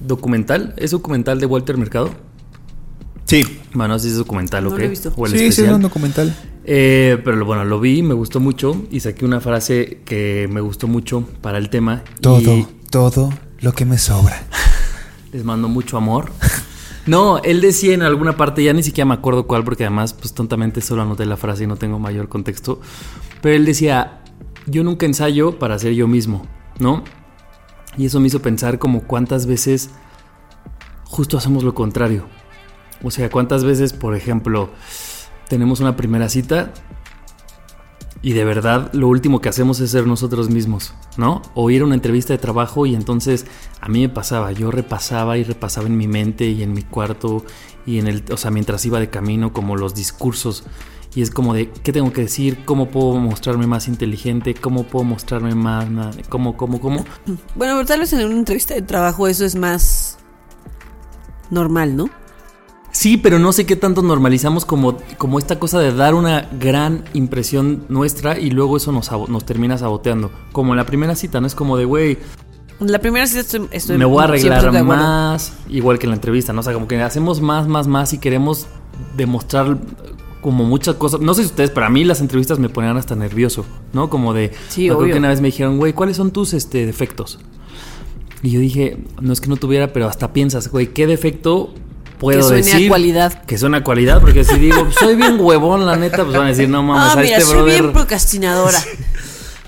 documental. 0.00 0.74
¿Es 0.76 0.92
documental 0.92 1.40
de 1.40 1.46
Walter 1.46 1.76
Mercado? 1.76 2.10
Sí. 3.26 3.60
Bueno, 3.74 3.98
sí 3.98 4.08
es 4.08 4.16
documental, 4.16 4.64
No 4.64 4.70
¿ok? 4.70 4.78
lo 4.78 4.84
he 4.84 4.88
visto. 4.88 5.12
O 5.16 5.26
el 5.26 5.32
Sí, 5.32 5.52
sí, 5.52 5.62
es 5.64 5.70
un 5.70 5.82
documental. 5.82 6.34
Eh, 6.64 7.18
pero 7.24 7.36
lo- 7.36 7.44
bueno, 7.44 7.64
lo 7.64 7.80
vi, 7.80 8.02
me 8.02 8.14
gustó 8.14 8.40
mucho 8.40 8.82
y 8.90 9.00
saqué 9.00 9.24
una 9.24 9.40
frase 9.40 10.00
que 10.04 10.48
me 10.50 10.60
gustó 10.60 10.86
mucho 10.88 11.26
para 11.40 11.58
el 11.58 11.68
tema. 11.70 12.02
y 12.20 12.66
todo 12.90 13.32
lo 13.60 13.72
que 13.72 13.84
me 13.84 13.98
sobra. 13.98 14.42
les 15.32 15.44
mando 15.44 15.68
mucho 15.68 15.96
amor. 15.96 16.30
No, 17.06 17.38
él 17.38 17.60
decía 17.60 17.94
en 17.94 18.02
alguna 18.02 18.36
parte, 18.36 18.62
ya 18.62 18.72
ni 18.72 18.82
siquiera 18.82 19.06
me 19.06 19.14
acuerdo 19.14 19.46
cuál, 19.46 19.64
porque 19.64 19.84
además, 19.84 20.12
pues 20.12 20.32
tontamente 20.34 20.80
solo 20.80 21.02
anoté 21.02 21.26
la 21.26 21.36
frase 21.36 21.64
y 21.64 21.66
no 21.66 21.76
tengo 21.76 21.98
mayor 21.98 22.28
contexto. 22.28 22.80
Pero 23.40 23.56
él 23.56 23.64
decía, 23.64 24.22
yo 24.66 24.84
nunca 24.84 25.06
ensayo 25.06 25.58
para 25.58 25.78
ser 25.78 25.94
yo 25.94 26.06
mismo, 26.06 26.46
¿no? 26.78 27.02
Y 27.96 28.06
eso 28.06 28.20
me 28.20 28.28
hizo 28.28 28.40
pensar 28.40 28.78
como 28.78 29.02
cuántas 29.02 29.46
veces 29.46 29.90
justo 31.04 31.36
hacemos 31.36 31.64
lo 31.64 31.74
contrario. 31.74 32.24
O 33.02 33.10
sea, 33.10 33.30
cuántas 33.30 33.64
veces, 33.64 33.92
por 33.92 34.14
ejemplo, 34.14 34.70
tenemos 35.48 35.80
una 35.80 35.96
primera 35.96 36.28
cita 36.28 36.72
y 38.22 38.32
de 38.34 38.44
verdad 38.44 38.90
lo 38.92 39.08
último 39.08 39.40
que 39.40 39.48
hacemos 39.48 39.80
es 39.80 39.90
ser 39.90 40.06
nosotros 40.06 40.48
mismos, 40.48 40.94
¿no? 41.16 41.42
O 41.54 41.70
ir 41.70 41.82
a 41.82 41.84
una 41.84 41.96
entrevista 41.96 42.32
de 42.32 42.38
trabajo 42.38 42.86
y 42.86 42.94
entonces 42.94 43.46
a 43.80 43.88
mí 43.88 44.00
me 44.00 44.08
pasaba, 44.08 44.52
yo 44.52 44.70
repasaba 44.70 45.36
y 45.38 45.44
repasaba 45.44 45.88
en 45.88 45.96
mi 45.96 46.06
mente 46.06 46.46
y 46.46 46.62
en 46.62 46.72
mi 46.72 46.82
cuarto 46.82 47.44
y 47.84 47.98
en 47.98 48.06
el, 48.06 48.24
o 48.30 48.36
sea, 48.36 48.52
mientras 48.52 48.86
iba 48.86 49.00
de 49.00 49.10
camino 49.10 49.52
como 49.52 49.76
los 49.76 49.94
discursos 49.94 50.64
y 51.14 51.20
es 51.20 51.30
como 51.30 51.52
de 51.52 51.68
qué 51.70 51.92
tengo 51.92 52.12
que 52.12 52.22
decir, 52.22 52.64
cómo 52.64 52.88
puedo 52.88 53.16
mostrarme 53.16 53.66
más 53.66 53.88
inteligente, 53.88 54.54
cómo 54.54 54.84
puedo 54.84 55.04
mostrarme 55.04 55.54
más, 55.54 55.86
cómo, 56.28 56.56
cómo, 56.56 56.80
cómo. 56.80 57.04
Bueno, 57.54 57.84
tal 57.84 58.00
vez 58.00 58.12
en 58.12 58.24
una 58.24 58.38
entrevista 58.38 58.74
de 58.74 58.82
trabajo 58.82 59.26
eso 59.26 59.44
es 59.44 59.56
más 59.56 60.18
normal, 61.50 61.96
¿no? 61.96 62.21
Sí, 62.92 63.16
pero 63.16 63.38
no 63.38 63.52
sé 63.52 63.64
qué 63.64 63.74
tanto 63.74 64.02
normalizamos 64.02 64.66
como, 64.66 64.98
como 65.16 65.38
esta 65.38 65.58
cosa 65.58 65.80
de 65.80 65.94
dar 65.94 66.14
una 66.14 66.48
gran 66.60 67.04
impresión 67.14 67.84
nuestra 67.88 68.38
y 68.38 68.50
luego 68.50 68.76
eso 68.76 68.92
nos, 68.92 69.10
nos 69.28 69.46
termina 69.46 69.78
saboteando. 69.78 70.30
Como 70.52 70.74
en 70.74 70.76
la 70.76 70.84
primera 70.84 71.16
cita, 71.16 71.40
¿no? 71.40 71.46
Es 71.46 71.54
como 71.54 71.78
de, 71.78 71.86
güey, 71.86 72.18
La 72.80 72.98
primera 72.98 73.26
sí 73.26 73.38
estoy, 73.38 73.66
estoy 73.70 73.96
me 73.96 74.04
voy 74.04 74.22
a 74.22 74.26
100% 74.28 74.40
de 74.40 74.54
arreglar 74.54 74.84
más, 74.84 75.54
igual 75.70 75.98
que 75.98 76.04
en 76.04 76.10
la 76.10 76.16
entrevista, 76.16 76.52
¿no? 76.52 76.60
O 76.60 76.62
sea, 76.62 76.74
como 76.74 76.86
que 76.86 77.00
hacemos 77.00 77.40
más, 77.40 77.66
más, 77.66 77.88
más 77.88 78.12
y 78.12 78.18
queremos 78.18 78.66
demostrar 79.16 79.78
como 80.42 80.64
muchas 80.64 80.96
cosas. 80.96 81.20
No 81.20 81.32
sé 81.32 81.44
si 81.44 81.46
ustedes, 81.46 81.70
pero 81.70 81.86
a 81.86 81.88
mí 81.88 82.04
las 82.04 82.20
entrevistas 82.20 82.58
me 82.58 82.68
ponían 82.68 82.98
hasta 82.98 83.16
nervioso, 83.16 83.64
¿no? 83.94 84.10
Como 84.10 84.34
de... 84.34 84.52
Sí, 84.68 84.90
obvio. 84.90 85.14
que 85.14 85.18
una 85.18 85.28
vez 85.28 85.40
me 85.40 85.48
dijeron, 85.48 85.78
güey, 85.78 85.94
¿cuáles 85.94 86.18
son 86.18 86.30
tus 86.30 86.52
este, 86.52 86.84
defectos? 86.84 87.38
Y 88.42 88.50
yo 88.50 88.60
dije, 88.60 88.98
no 89.20 89.32
es 89.32 89.40
que 89.40 89.48
no 89.48 89.56
tuviera, 89.56 89.94
pero 89.94 90.08
hasta 90.08 90.34
piensas, 90.34 90.68
güey, 90.68 90.88
¿qué 90.88 91.06
defecto 91.06 91.72
puedo 92.22 92.38
Que 92.38 92.42
suene 92.44 92.70
a 92.70 92.74
decir? 92.74 92.88
cualidad. 92.88 93.42
Que 93.44 93.58
suena 93.58 93.76
a 93.78 93.84
cualidad, 93.84 94.20
porque 94.22 94.44
si 94.44 94.56
digo, 94.58 94.88
soy 94.98 95.16
bien 95.16 95.36
huevón, 95.38 95.84
la 95.84 95.96
neta, 95.96 96.24
pues 96.24 96.34
van 96.36 96.46
a 96.46 96.48
decir, 96.50 96.68
no 96.70 96.82
mames, 96.82 97.10
Ah, 97.10 97.12
a 97.12 97.16
mira, 97.22 97.36
este 97.36 97.42
soy 97.44 97.56
brother... 97.56 97.80
bien 97.82 97.92
procrastinadora. 97.92 98.78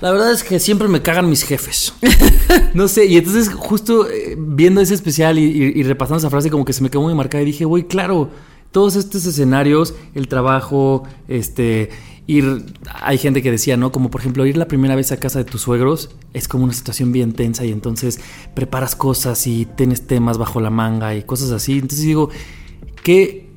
La 0.01 0.11
verdad 0.11 0.33
es 0.33 0.43
que 0.43 0.59
siempre 0.59 0.87
me 0.89 1.01
cagan 1.01 1.29
mis 1.29 1.43
jefes. 1.43 1.93
No 2.73 2.87
sé, 2.89 3.05
y 3.05 3.17
entonces 3.17 3.49
justo 3.53 4.07
eh, 4.09 4.35
viendo 4.37 4.79
ese 4.81 4.93
especial 4.93 5.39
y, 5.39 5.43
y- 5.45 5.79
y 5.79 5.83
repasando 5.83 6.17
esa 6.19 6.29
frase 6.29 6.49
como 6.49 6.63
que 6.65 6.73
se 6.73 6.83
me 6.83 6.89
quedó 6.89 7.01
muy 7.01 7.13
marcada 7.15 7.41
y 7.41 7.45
dije, 7.45 7.63
güey, 7.65 7.83
claro, 7.87 8.29
todos 8.75 8.97
estos 8.97 9.25
escenarios, 9.25 9.95
el 10.15 10.27
trabajo, 10.27 11.03
este, 11.29 11.91
ir, 12.27 12.65
hay 13.01 13.17
gente 13.17 13.41
que 13.41 13.49
decía, 13.49 13.77
¿no? 13.77 13.93
Como 13.93 14.11
por 14.11 14.19
ejemplo 14.19 14.45
ir 14.45 14.57
la 14.57 14.67
primera 14.67 14.97
vez 14.97 15.13
a 15.13 15.17
casa 15.17 15.39
de 15.39 15.45
tus 15.45 15.61
suegros 15.61 16.09
es 16.33 16.49
como 16.49 16.65
una 16.65 16.73
situación 16.73 17.13
bien 17.13 17.31
tensa 17.31 17.63
y 17.63 17.71
entonces 17.71 18.19
preparas 18.53 18.97
cosas 18.97 19.47
y 19.47 19.65
tienes 19.65 20.07
temas 20.07 20.37
bajo 20.37 20.59
la 20.59 20.71
manga 20.71 21.15
y 21.15 21.23
cosas 21.23 21.51
así. 21.51 21.75
Entonces 21.75 22.01
digo, 22.01 22.31
¿qué, 23.01 23.49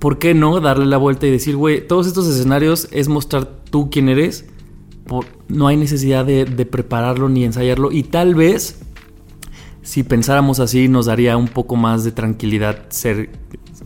¿por 0.00 0.18
qué 0.18 0.34
no 0.34 0.58
darle 0.58 0.86
la 0.86 0.96
vuelta 0.96 1.28
y 1.28 1.30
decir, 1.30 1.54
güey, 1.54 1.86
todos 1.86 2.08
estos 2.08 2.26
escenarios 2.26 2.88
es 2.90 3.06
mostrar 3.06 3.46
tú 3.70 3.90
quién 3.90 4.08
eres? 4.08 4.44
no 5.46 5.68
hay 5.68 5.76
necesidad 5.76 6.24
de 6.24 6.66
prepararlo 6.66 7.28
ni 7.28 7.44
ensayarlo. 7.44 7.92
Y 7.92 8.02
tal 8.02 8.34
vez, 8.34 8.80
si 9.82 10.02
pensáramos 10.02 10.58
así, 10.58 10.88
nos 10.88 11.06
daría 11.06 11.36
un 11.36 11.46
poco 11.46 11.76
más 11.76 12.02
de 12.02 12.10
tranquilidad 12.10 12.88
ser 12.88 13.30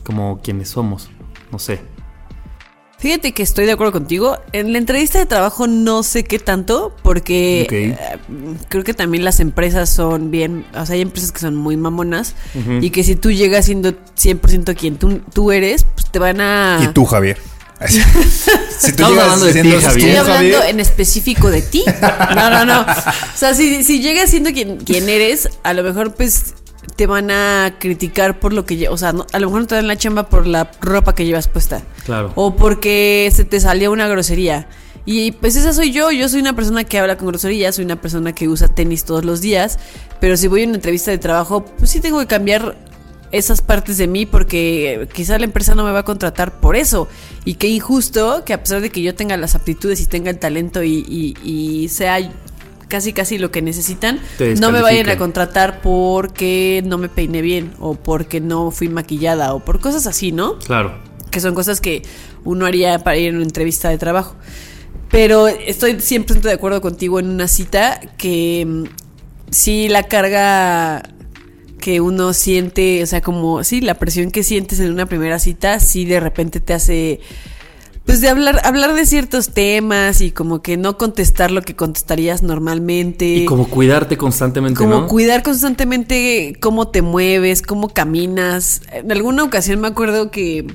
como 0.09 0.41
quienes 0.41 0.71
somos. 0.71 1.11
No 1.53 1.59
sé. 1.59 1.81
Fíjate 2.99 3.33
que 3.33 3.43
estoy 3.43 3.67
de 3.67 3.73
acuerdo 3.73 3.93
contigo. 3.93 4.39
En 4.53 4.73
la 4.73 4.79
entrevista 4.79 5.19
de 5.19 5.27
trabajo 5.27 5.67
no 5.67 6.03
sé 6.03 6.25
qué 6.25 6.39
tanto, 6.39 6.97
porque 7.03 7.67
eh, 7.71 8.19
creo 8.71 8.85
que 8.85 8.95
también 8.95 9.23
las 9.23 9.39
empresas 9.39 9.91
son 9.91 10.31
bien, 10.31 10.65
o 10.75 10.87
sea, 10.87 10.95
hay 10.95 11.03
empresas 11.03 11.31
que 11.31 11.41
son 11.41 11.57
muy 11.57 11.77
mamonas 11.77 12.35
y 12.81 12.89
que 12.89 13.05
si 13.05 13.17
tú 13.17 13.31
llegas 13.31 13.67
siendo 13.67 13.91
100% 13.93 14.75
quien 14.75 14.97
tú, 14.97 15.21
tú 15.33 15.53
eres, 15.53 15.85
pues 15.85 16.11
te 16.11 16.19
van 16.19 16.41
a... 16.41 16.81
Y 16.83 16.89
tú, 16.89 17.05
Javier. 17.05 17.39
si 17.87 18.01
tú 18.01 18.07
Estamos 18.89 19.13
llegas 19.13 19.25
hablando 19.25 19.45
de 19.45 19.53
ti, 19.53 19.59
Javier. 19.59 19.79
Estoy 19.79 20.03
"Tú, 20.03 20.19
hablando 20.19 20.33
Javier", 20.33 20.71
en 20.71 20.81
específico 20.81 21.51
de 21.51 21.63
ti. 21.63 21.85
No, 22.35 22.51
no, 22.51 22.65
no. 22.65 22.81
O 22.81 23.37
sea, 23.37 23.55
si, 23.55 23.85
si 23.85 24.01
llegas 24.01 24.31
siendo 24.31 24.51
quien, 24.51 24.79
quien 24.79 25.09
eres, 25.09 25.49
a 25.63 25.73
lo 25.75 25.85
mejor 25.85 26.15
pues 26.15 26.55
te 26.97 27.07
van 27.07 27.31
a 27.31 27.75
criticar 27.79 28.39
por 28.41 28.53
lo 28.53 28.65
que... 28.67 28.77
lle- 28.79 28.89
O 28.91 28.97
sea, 28.97 29.13
no- 29.13 29.27
a 29.33 29.39
lo 29.39 29.47
mejor 29.47 29.61
no 29.63 29.67
te 29.67 29.75
dan 29.75 29.87
la 29.87 29.97
chamba 29.97 30.29
por 30.29 30.47
la 30.47 30.71
ropa 30.81 31.15
que 31.15 31.25
llevas 31.25 31.49
puesta. 31.49 31.83
Claro. 32.05 32.33
O 32.35 32.55
porque 32.57 33.31
se 33.35 33.45
te 33.45 33.61
salió 33.61 33.93
una 33.93 34.09
grosería. 34.09 34.69
Y 35.05 35.33
pues 35.33 35.57
esa 35.57 35.73
soy 35.73 35.91
yo, 35.93 36.11
yo 36.11 36.29
soy 36.29 36.41
una 36.41 36.55
persona 36.55 36.85
que 36.85 36.99
habla 36.99 37.17
con 37.17 37.29
grosería, 37.29 37.73
soy 37.73 37.85
una 37.87 38.01
persona 38.01 38.35
que 38.35 38.47
usa 38.49 38.69
tenis 38.69 39.05
todos 39.05 39.25
los 39.25 39.41
días, 39.41 39.79
pero 40.21 40.37
si 40.37 40.49
voy 40.49 40.65
a 40.65 40.67
una 40.67 40.75
entrevista 40.75 41.11
de 41.11 41.17
trabajo, 41.19 41.65
pues 41.65 41.91
sí 41.91 42.01
tengo 42.01 42.19
que 42.21 42.27
cambiar 42.27 42.77
esas 43.31 43.63
partes 43.63 43.97
de 43.99 44.07
mí 44.07 44.27
porque 44.27 45.09
quizá 45.15 45.39
la 45.39 45.45
empresa 45.45 45.75
no 45.75 45.85
me 45.85 45.93
va 45.93 46.01
a 46.01 46.05
contratar 46.05 46.61
por 46.61 46.77
eso. 46.77 47.09
Y 47.47 47.55
qué 47.55 47.69
injusto 47.69 48.43
que 48.45 48.53
a 48.53 48.61
pesar 48.63 48.83
de 48.83 48.91
que 48.91 49.01
yo 49.01 49.15
tenga 49.15 49.37
las 49.39 49.55
aptitudes 49.55 50.01
y 50.03 50.07
tenga 50.07 50.29
el 50.31 50.39
talento 50.39 50.83
y, 50.83 51.05
y- 51.09 51.37
y 51.43 51.89
sea 51.89 52.19
casi 52.89 53.13
casi 53.13 53.39
lo 53.39 53.51
que 53.51 53.63
necesitan, 53.63 54.21
no 54.61 54.73
me 54.73 54.83
vayan 54.83 55.09
a 55.09 55.17
contratar 55.17 55.81
porque 55.81 56.83
no 56.85 56.99
me 56.99 57.09
peiné 57.09 57.43
bien 57.43 57.73
o 57.79 57.95
porque 57.95 58.41
no 58.41 58.71
fui 58.71 58.89
maquillada 58.89 59.55
o 59.55 59.65
por 59.65 59.81
cosas 59.81 60.07
así, 60.07 60.33
¿no? 60.33 60.59
Claro. 60.59 60.99
que 61.31 61.41
son 61.41 61.55
cosas 61.55 61.81
que 61.81 62.03
uno 62.45 62.65
haría 62.67 62.99
para 63.01 63.19
ir 63.19 63.33
a 63.33 63.37
una 63.37 63.45
entrevista 63.45 63.91
de 63.91 63.99
trabajo. 63.99 64.35
Pero 65.11 65.49
estoy 65.49 65.95
100% 65.95 66.41
de 66.41 66.53
acuerdo 66.53 66.81
contigo 66.81 67.19
en 67.19 67.29
una 67.29 67.49
cita 67.49 68.01
que 68.17 68.67
mm, 68.67 68.85
sí 69.51 69.89
la 69.89 70.03
carga 70.03 71.03
que 71.79 72.01
uno 72.01 72.33
siente, 72.33 73.03
o 73.03 73.07
sea, 73.07 73.21
como, 73.21 73.65
sí, 73.65 73.81
la 73.81 73.95
presión 73.95 74.31
que 74.31 74.43
sientes 74.43 74.81
en 74.81 74.91
una 74.91 75.07
primera 75.07 75.39
cita, 75.39 75.81
sí 75.81 76.05
de 76.05 76.21
repente 76.21 76.61
te 76.61 76.75
hace, 76.75 77.21
pues 78.09 78.23
de 78.23 78.31
hablar, 78.31 78.61
hablar 78.65 78.95
de 78.95 79.05
ciertos 79.05 79.51
temas 79.51 80.23
y 80.23 80.31
como 80.31 80.63
que 80.63 80.79
no 80.79 80.97
contestar 80.97 81.51
lo 81.51 81.61
que 81.61 81.77
contestarías 81.77 82.43
normalmente. 82.43 83.27
Y 83.27 83.45
como 83.45 83.69
cuidarte 83.69 84.17
constantemente, 84.17 84.79
Como 84.79 85.01
¿no? 85.03 85.07
cuidar 85.09 85.43
constantemente 85.43 86.57
cómo 86.59 86.89
te 86.89 87.03
mueves, 87.03 87.61
cómo 87.61 87.91
caminas. 87.91 88.81
En 88.93 89.13
alguna 89.13 89.45
ocasión 89.45 89.81
me 89.83 89.89
acuerdo 89.89 90.31
que 90.31 90.67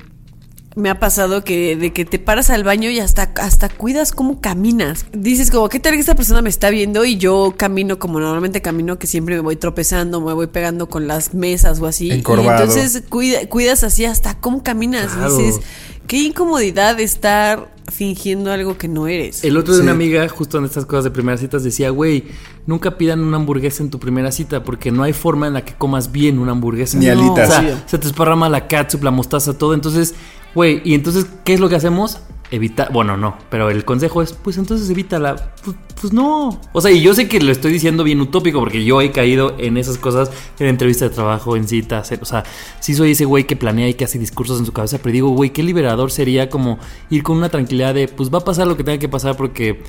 me 0.76 0.90
ha 0.90 0.98
pasado 0.98 1.44
que 1.44 1.76
de 1.76 1.92
que 1.92 2.04
te 2.04 2.18
paras 2.18 2.50
al 2.50 2.64
baño 2.64 2.90
y 2.90 2.98
hasta, 2.98 3.30
hasta 3.40 3.68
cuidas 3.68 4.10
cómo 4.12 4.40
caminas. 4.40 5.06
Dices 5.12 5.50
como, 5.50 5.68
¿qué 5.68 5.78
tal 5.80 5.94
que 5.94 6.00
esta 6.00 6.16
persona 6.16 6.40
me 6.42 6.48
está 6.48 6.70
viendo? 6.70 7.04
Y 7.04 7.16
yo 7.16 7.54
camino 7.56 7.98
como 8.00 8.18
normalmente 8.18 8.60
camino, 8.60 8.98
que 8.98 9.06
siempre 9.06 9.36
me 9.36 9.40
voy 9.42 9.56
tropezando, 9.56 10.20
me 10.20 10.32
voy 10.32 10.48
pegando 10.48 10.88
con 10.88 11.06
las 11.06 11.32
mesas 11.34 11.80
o 11.80 11.86
así. 11.86 12.10
Encorvado. 12.10 12.48
Y 12.64 12.68
entonces 12.68 13.02
cuida- 13.08 13.48
cuidas 13.48 13.84
así 13.84 14.04
hasta 14.04 14.38
cómo 14.40 14.62
caminas. 14.64 15.12
Claro. 15.12 15.36
dices, 15.36 15.60
qué 16.06 16.18
incomodidad 16.22 16.98
estar 17.00 17.72
fingiendo 17.92 18.50
algo 18.50 18.78
que 18.78 18.88
no 18.88 19.06
eres. 19.06 19.44
El 19.44 19.56
otro 19.56 19.74
de 19.74 19.78
Sí. 19.80 19.82
una 19.82 19.92
amiga, 19.92 20.26
justo 20.28 20.58
en 20.58 20.64
estas 20.64 20.86
cosas 20.86 21.04
de 21.04 21.10
primeras 21.10 21.40
citas, 21.40 21.62
decía, 21.62 21.90
güey, 21.90 22.24
nunca 22.66 22.96
pidan 22.96 23.20
una 23.20 23.36
hamburguesa 23.36 23.82
en 23.82 23.90
tu 23.90 23.98
primera 23.98 24.32
cita 24.32 24.62
porque 24.64 24.90
no 24.90 25.02
hay 25.02 25.12
forma 25.12 25.46
en 25.46 25.52
la 25.52 25.64
que 25.64 25.74
comas 25.74 26.10
bien 26.10 26.38
una 26.38 26.52
hamburguesa. 26.52 26.98
Ni 26.98 27.08
alitas. 27.08 27.48
O 27.48 27.52
sea, 27.52 27.60
Sí. 27.76 27.82
se 27.86 27.98
te 27.98 28.06
esparrama 28.06 28.48
la 28.48 28.66
catsup, 28.68 29.02
la 29.04 29.10
mostaza, 29.10 29.56
todo. 29.58 29.74
Entonces, 29.74 30.14
güey, 30.54 30.80
y 30.84 30.94
entonces, 30.94 31.26
¿qué 31.44 31.54
es 31.54 31.60
lo 31.60 31.68
que 31.68 31.76
hacemos? 31.76 32.18
Evitar, 32.54 32.92
bueno, 32.92 33.16
no, 33.16 33.36
pero 33.50 33.68
el 33.68 33.84
consejo 33.84 34.22
es, 34.22 34.32
pues 34.32 34.58
entonces 34.58 34.88
evítala. 34.88 35.34
Pues, 35.64 35.76
pues 36.00 36.12
no. 36.12 36.60
O 36.72 36.80
sea, 36.80 36.92
y 36.92 37.00
yo 37.00 37.12
sé 37.12 37.26
que 37.26 37.40
lo 37.40 37.50
estoy 37.50 37.72
diciendo 37.72 38.04
bien 38.04 38.20
utópico 38.20 38.60
porque 38.60 38.84
yo 38.84 39.00
he 39.00 39.10
caído 39.10 39.56
en 39.58 39.76
esas 39.76 39.98
cosas 39.98 40.30
en 40.60 40.68
entrevistas 40.68 41.10
de 41.10 41.16
trabajo, 41.16 41.56
en 41.56 41.66
citas. 41.66 42.12
o 42.20 42.24
sea, 42.24 42.44
sí 42.78 42.94
soy 42.94 43.10
ese 43.10 43.24
güey 43.24 43.42
que 43.42 43.56
planea 43.56 43.88
y 43.88 43.94
que 43.94 44.04
hace 44.04 44.20
discursos 44.20 44.60
en 44.60 44.66
su 44.66 44.72
cabeza, 44.72 44.98
pero 45.02 45.12
digo, 45.12 45.30
güey, 45.30 45.50
qué 45.50 45.64
liberador 45.64 46.12
sería 46.12 46.48
como 46.48 46.78
ir 47.10 47.24
con 47.24 47.36
una 47.38 47.48
tranquilidad 47.48 47.92
de, 47.92 48.06
pues 48.06 48.32
va 48.32 48.38
a 48.38 48.44
pasar 48.44 48.68
lo 48.68 48.76
que 48.76 48.84
tenga 48.84 48.98
que 48.98 49.08
pasar 49.08 49.36
porque 49.36 49.82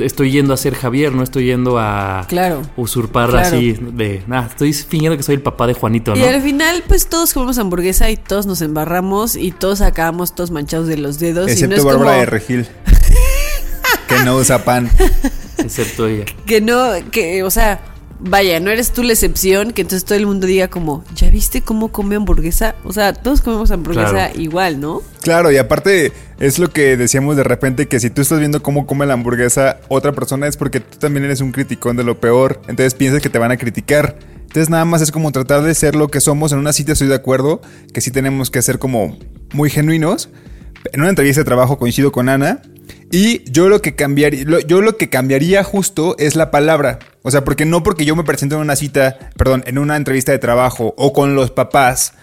estoy 0.00 0.30
yendo 0.30 0.54
a 0.54 0.56
ser 0.56 0.74
Javier, 0.74 1.12
no 1.12 1.22
estoy 1.22 1.46
yendo 1.46 1.78
a 1.78 2.24
Claro. 2.28 2.62
usurpar 2.76 3.30
Claro. 3.30 3.46
así 3.56 3.72
de, 3.80 4.22
nada, 4.26 4.46
estoy 4.48 4.72
fingiendo 4.72 5.16
que 5.16 5.22
soy 5.22 5.34
el 5.34 5.42
papá 5.42 5.66
de 5.66 5.74
Juanito, 5.74 6.14
Y 6.14 6.20
¿no? 6.20 6.26
al 6.28 6.40
final, 6.42 6.82
pues 6.86 7.08
todos 7.08 7.32
comemos 7.34 7.58
hamburguesa 7.58 8.08
y 8.10 8.16
todos 8.16 8.46
nos 8.46 8.62
embarramos 8.62 9.36
y 9.36 9.50
todos 9.52 9.80
acabamos 9.80 10.34
todos 10.34 10.50
manchados 10.50 10.86
de 10.86 10.96
los 10.96 11.18
dedos. 11.18 11.44
y 11.46 11.48
no 11.48 11.52
Excepto 11.74 11.76
es 11.76 11.84
Bárbara 11.84 12.10
como 12.10 12.20
de 12.20 12.26
Regil. 12.26 12.66
que 14.08 14.18
no 14.24 14.36
usa 14.36 14.64
pan. 14.64 14.90
Excepto 15.58 16.06
ella. 16.06 16.24
que 16.46 16.60
no, 16.60 16.88
que, 17.10 17.42
o 17.42 17.50
sea, 17.50 17.80
vaya, 18.20 18.60
no 18.60 18.70
eres 18.70 18.92
tú 18.92 19.02
la 19.02 19.12
excepción, 19.12 19.72
que 19.72 19.82
entonces 19.82 20.04
todo 20.04 20.18
el 20.18 20.26
mundo 20.26 20.46
diga 20.46 20.68
como, 20.68 21.04
¿ya 21.14 21.30
viste 21.30 21.62
cómo 21.62 21.90
come 21.90 22.16
hamburguesa? 22.16 22.74
O 22.84 22.92
sea, 22.92 23.12
todos 23.12 23.40
comemos 23.40 23.70
hamburguesa 23.70 24.10
Claro. 24.10 24.40
igual, 24.40 24.80
¿no? 24.80 25.02
Claro, 25.22 25.50
y 25.50 25.56
aparte 25.56 26.12
es 26.38 26.58
lo 26.58 26.68
que 26.68 26.96
decíamos 26.96 27.36
de 27.36 27.44
repente, 27.44 27.88
que 27.88 28.00
si 28.00 28.10
tú 28.10 28.22
estás 28.22 28.38
viendo 28.38 28.62
cómo 28.62 28.86
come 28.86 29.06
la 29.06 29.14
hamburguesa 29.14 29.80
otra 29.88 30.12
persona 30.12 30.46
es 30.46 30.56
porque 30.56 30.80
tú 30.80 30.98
también 30.98 31.24
eres 31.24 31.40
un 31.40 31.52
criticón 31.52 31.96
de 31.96 32.04
lo 32.04 32.20
peor, 32.20 32.60
entonces 32.68 32.94
piensas 32.94 33.22
que 33.22 33.28
te 33.30 33.38
van 33.38 33.50
a 33.52 33.56
criticar. 33.56 34.16
Entonces 34.40 34.68
nada 34.68 34.84
más 34.84 35.00
es 35.00 35.12
como 35.12 35.30
tratar 35.30 35.62
de 35.62 35.74
ser 35.74 35.94
lo 35.94 36.08
que 36.08 36.20
somos 36.20 36.52
en 36.52 36.58
una 36.58 36.72
cita, 36.72 36.92
estoy 36.92 37.06
de 37.08 37.14
acuerdo, 37.14 37.60
que 37.94 38.00
sí 38.00 38.10
tenemos 38.10 38.50
que 38.50 38.60
ser 38.62 38.78
como 38.78 39.16
muy 39.52 39.70
genuinos. 39.70 40.28
En 40.92 41.00
una 41.00 41.10
entrevista 41.10 41.40
de 41.40 41.44
trabajo 41.44 41.78
coincido 41.78 42.12
con 42.12 42.28
Ana 42.28 42.62
y 43.12 43.50
yo 43.50 43.68
lo 43.68 43.82
que 43.82 43.94
cambiaría, 43.94 44.44
yo 44.66 44.80
lo 44.82 44.96
que 44.96 45.08
cambiaría 45.08 45.64
justo 45.64 46.16
es 46.18 46.36
la 46.36 46.50
palabra. 46.50 46.98
O 47.22 47.30
sea, 47.30 47.44
porque 47.44 47.66
no 47.66 47.82
porque 47.82 48.04
yo 48.04 48.16
me 48.16 48.24
presento 48.24 48.56
en 48.56 48.62
una 48.62 48.76
cita, 48.76 49.18
perdón, 49.36 49.62
en 49.66 49.78
una 49.78 49.96
entrevista 49.96 50.32
de 50.32 50.38
trabajo 50.38 50.94
o 50.96 51.12
con 51.12 51.34
los 51.34 51.50
papás, 51.50 52.14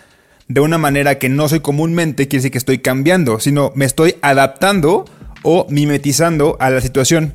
de 0.48 0.62
una 0.62 0.78
manera 0.78 1.20
que 1.20 1.30
no 1.30 1.50
soy 1.50 1.60
comúnmente, 1.60 2.28
quiere 2.28 2.40
decir 2.40 2.52
que 2.52 2.58
estoy 2.58 2.80
cambiando, 2.80 3.40
sino 3.40 3.72
me 3.76 3.86
estoy 3.86 4.16
adaptando 4.22 5.06
o 5.44 5.68
mimetizando 5.70 6.58
a 6.60 6.70
la 6.70 6.82
situación. 6.82 7.34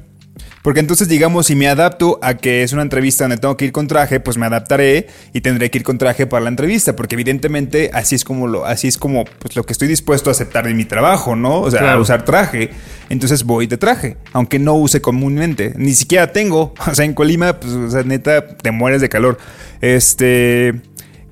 Porque 0.62 0.78
entonces, 0.78 1.08
digamos, 1.08 1.46
si 1.46 1.56
me 1.56 1.66
adapto 1.68 2.20
a 2.22 2.34
que 2.34 2.62
es 2.62 2.72
una 2.72 2.82
entrevista 2.82 3.24
donde 3.24 3.36
tengo 3.36 3.56
que 3.56 3.64
ir 3.64 3.72
con 3.72 3.88
traje, 3.88 4.20
pues 4.20 4.38
me 4.38 4.46
adaptaré 4.46 5.08
y 5.32 5.40
tendré 5.40 5.70
que 5.70 5.78
ir 5.78 5.84
con 5.84 5.98
traje 5.98 6.28
para 6.28 6.44
la 6.44 6.50
entrevista, 6.50 6.94
porque 6.94 7.16
evidentemente 7.16 7.90
así 7.92 8.14
es 8.14 8.24
como 8.24 8.46
lo, 8.46 8.64
así 8.64 8.86
es 8.86 8.96
como 8.96 9.24
pues, 9.24 9.56
lo 9.56 9.64
que 9.64 9.72
estoy 9.72 9.88
dispuesto 9.88 10.30
a 10.30 10.32
aceptar 10.32 10.64
de 10.64 10.74
mi 10.74 10.84
trabajo, 10.84 11.34
¿no? 11.34 11.60
O 11.60 11.70
sea, 11.70 11.92
a 11.92 11.98
usar 11.98 12.24
traje. 12.24 12.70
Entonces 13.08 13.42
voy 13.42 13.66
de 13.66 13.76
traje, 13.76 14.16
aunque 14.32 14.60
no 14.60 14.74
use 14.74 15.00
comúnmente. 15.00 15.74
Ni 15.76 15.94
siquiera 15.94 16.32
tengo. 16.32 16.74
O 16.92 16.94
sea, 16.94 17.06
en 17.06 17.14
Colima, 17.14 17.58
pues, 17.58 17.72
o 17.72 17.90
sea, 17.90 18.02
neta, 18.02 18.46
te 18.56 18.70
mueres 18.70 19.00
de 19.00 19.08
calor. 19.08 19.38
Este. 19.80 20.74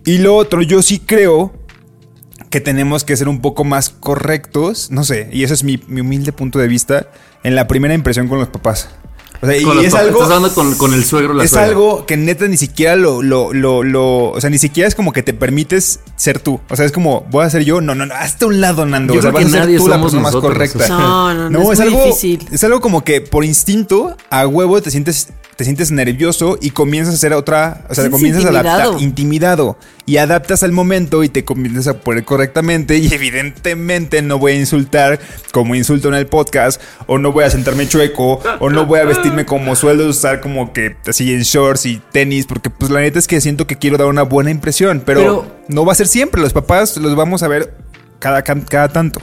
Y 0.07 0.19
lo 0.19 0.35
otro, 0.35 0.63
yo 0.63 0.81
sí 0.81 0.99
creo 0.99 1.53
que 2.49 2.61
tenemos 2.63 3.05
que 3.05 3.15
ser 3.17 3.29
un 3.29 3.43
poco 3.43 3.65
más 3.65 3.91
correctos, 3.91 4.91
no 4.91 5.05
sé, 5.05 5.29
y 5.31 5.45
ese 5.45 5.55
es 5.55 5.63
mi, 5.63 5.81
mi 5.87 6.01
humilde 6.01 6.33
punto 6.33 6.59
de 6.59 6.67
vista, 6.67 7.09
en 7.45 7.55
la 7.55 7.69
primera 7.69 7.95
impresión 7.95 8.27
con 8.27 8.39
los 8.39 8.49
papás. 8.49 8.89
O 9.43 9.47
sea, 9.47 9.57
y 9.57 9.63
Con 9.63 9.79
es 9.83 9.95
algo. 9.95 10.19
Estás 10.23 10.31
hablando 10.37 10.55
con, 10.55 10.75
con 10.77 10.93
el 10.93 11.03
suegro 11.05 11.33
la 11.33 11.45
es 11.45 11.51
suegra. 11.51 11.69
algo 11.69 12.05
que 12.05 12.17
neta 12.19 12.47
ni 12.47 12.59
siquiera 12.59 12.95
lo, 12.97 13.23
lo, 13.23 13.55
lo, 13.55 13.83
lo- 13.83 14.31
O 14.33 14.41
sea, 14.41 14.51
ni 14.51 14.59
siquiera 14.59 14.87
es 14.87 14.95
como 14.95 15.13
que 15.13 15.23
te 15.23 15.33
permites 15.33 16.01
ser 16.17 16.41
tú. 16.41 16.61
O 16.69 16.77
sea, 16.77 16.85
es 16.85 16.93
como, 16.93 17.27
voy 17.31 17.45
a 17.47 17.51
ser 17.51 17.65
yo. 17.65 17.81
No, 17.81 17.95
no, 17.95 18.05
no, 18.05 18.15
hazte 18.15 18.45
a 18.45 18.49
un 18.49 18.61
lado, 18.61 18.85
Nando. 18.85 19.15
Yo 19.15 19.21
o 19.21 19.23
sea, 19.23 19.31
creo 19.33 19.45
vas 19.45 19.53
que 19.53 19.59
a 19.59 19.65
ser 19.65 19.77
tú 19.79 19.89
la 19.89 20.01
persona 20.01 20.23
más 20.23 20.37
correcta. 20.37 20.79
o 20.79 20.87
sea. 20.87 20.89
No, 20.99 21.35
no, 21.35 21.51
no, 21.51 21.73
es 21.73 21.79
muy 21.79 21.87
algo, 21.89 22.05
difícil. 22.05 22.47
Es 22.53 22.63
algo 22.65 22.81
como 22.83 23.03
que 23.03 23.23
por 23.23 23.45
instinto, 23.45 24.15
a 24.29 24.47
huevo, 24.47 24.83
te 24.83 24.91
sientes, 24.91 25.29
te 25.61 25.65
sientes 25.65 25.91
nervioso 25.91 26.57
y 26.59 26.71
comienzas 26.71 27.13
a 27.13 27.17
hacer 27.19 27.35
otra. 27.35 27.85
O 27.91 27.95
sea, 27.95 28.05
te 28.05 28.11
comienzas 28.11 28.47
a 28.47 28.49
adaptar. 28.49 28.87
intimidado. 28.99 28.99
Intimidado. 29.03 29.79
Y 30.07 30.17
adaptas 30.17 30.63
al 30.63 30.73
momento 30.73 31.23
y 31.23 31.29
te 31.29 31.45
comienzas 31.45 31.87
a 31.87 32.01
poner 32.01 32.25
correctamente. 32.25 32.97
Y 32.97 33.13
evidentemente 33.13 34.23
no 34.23 34.39
voy 34.39 34.53
a 34.53 34.55
insultar 34.59 35.21
como 35.53 35.75
insulto 35.75 36.09
en 36.09 36.15
el 36.15 36.27
podcast. 36.29 36.81
O 37.07 37.19
no 37.19 37.31
voy 37.33 37.45
a 37.45 37.51
sentarme 37.51 37.87
chueco. 37.87 38.41
O 38.61 38.71
no 38.71 38.87
voy 38.87 39.01
a 39.01 39.05
vestirme 39.05 39.45
como 39.45 39.77
suelo 39.77 40.07
usar 40.09 40.41
como 40.41 40.73
que 40.73 40.97
así 41.07 41.31
en 41.31 41.43
shorts 41.43 41.85
y 41.85 42.01
tenis. 42.11 42.47
Porque 42.47 42.71
pues 42.71 42.91
la 42.91 43.01
neta 43.01 43.19
es 43.19 43.27
que 43.29 43.39
siento 43.43 43.67
que 43.67 43.77
quiero 43.77 43.99
dar 43.99 44.07
una 44.07 44.23
buena 44.23 44.51
impresión. 44.51 45.03
Pero, 45.05 45.21
Pero- 45.21 45.57
no 45.69 45.85
va 45.85 45.93
a 45.93 45.97
ser 45.97 46.07
siempre. 46.07 46.41
Los 46.41 46.55
papás 46.55 46.97
los 46.97 47.15
vamos 47.17 47.43
a 47.43 47.49
ver 47.49 47.75
cada, 48.19 48.41
cada 48.43 48.89
tanto. 48.89 49.21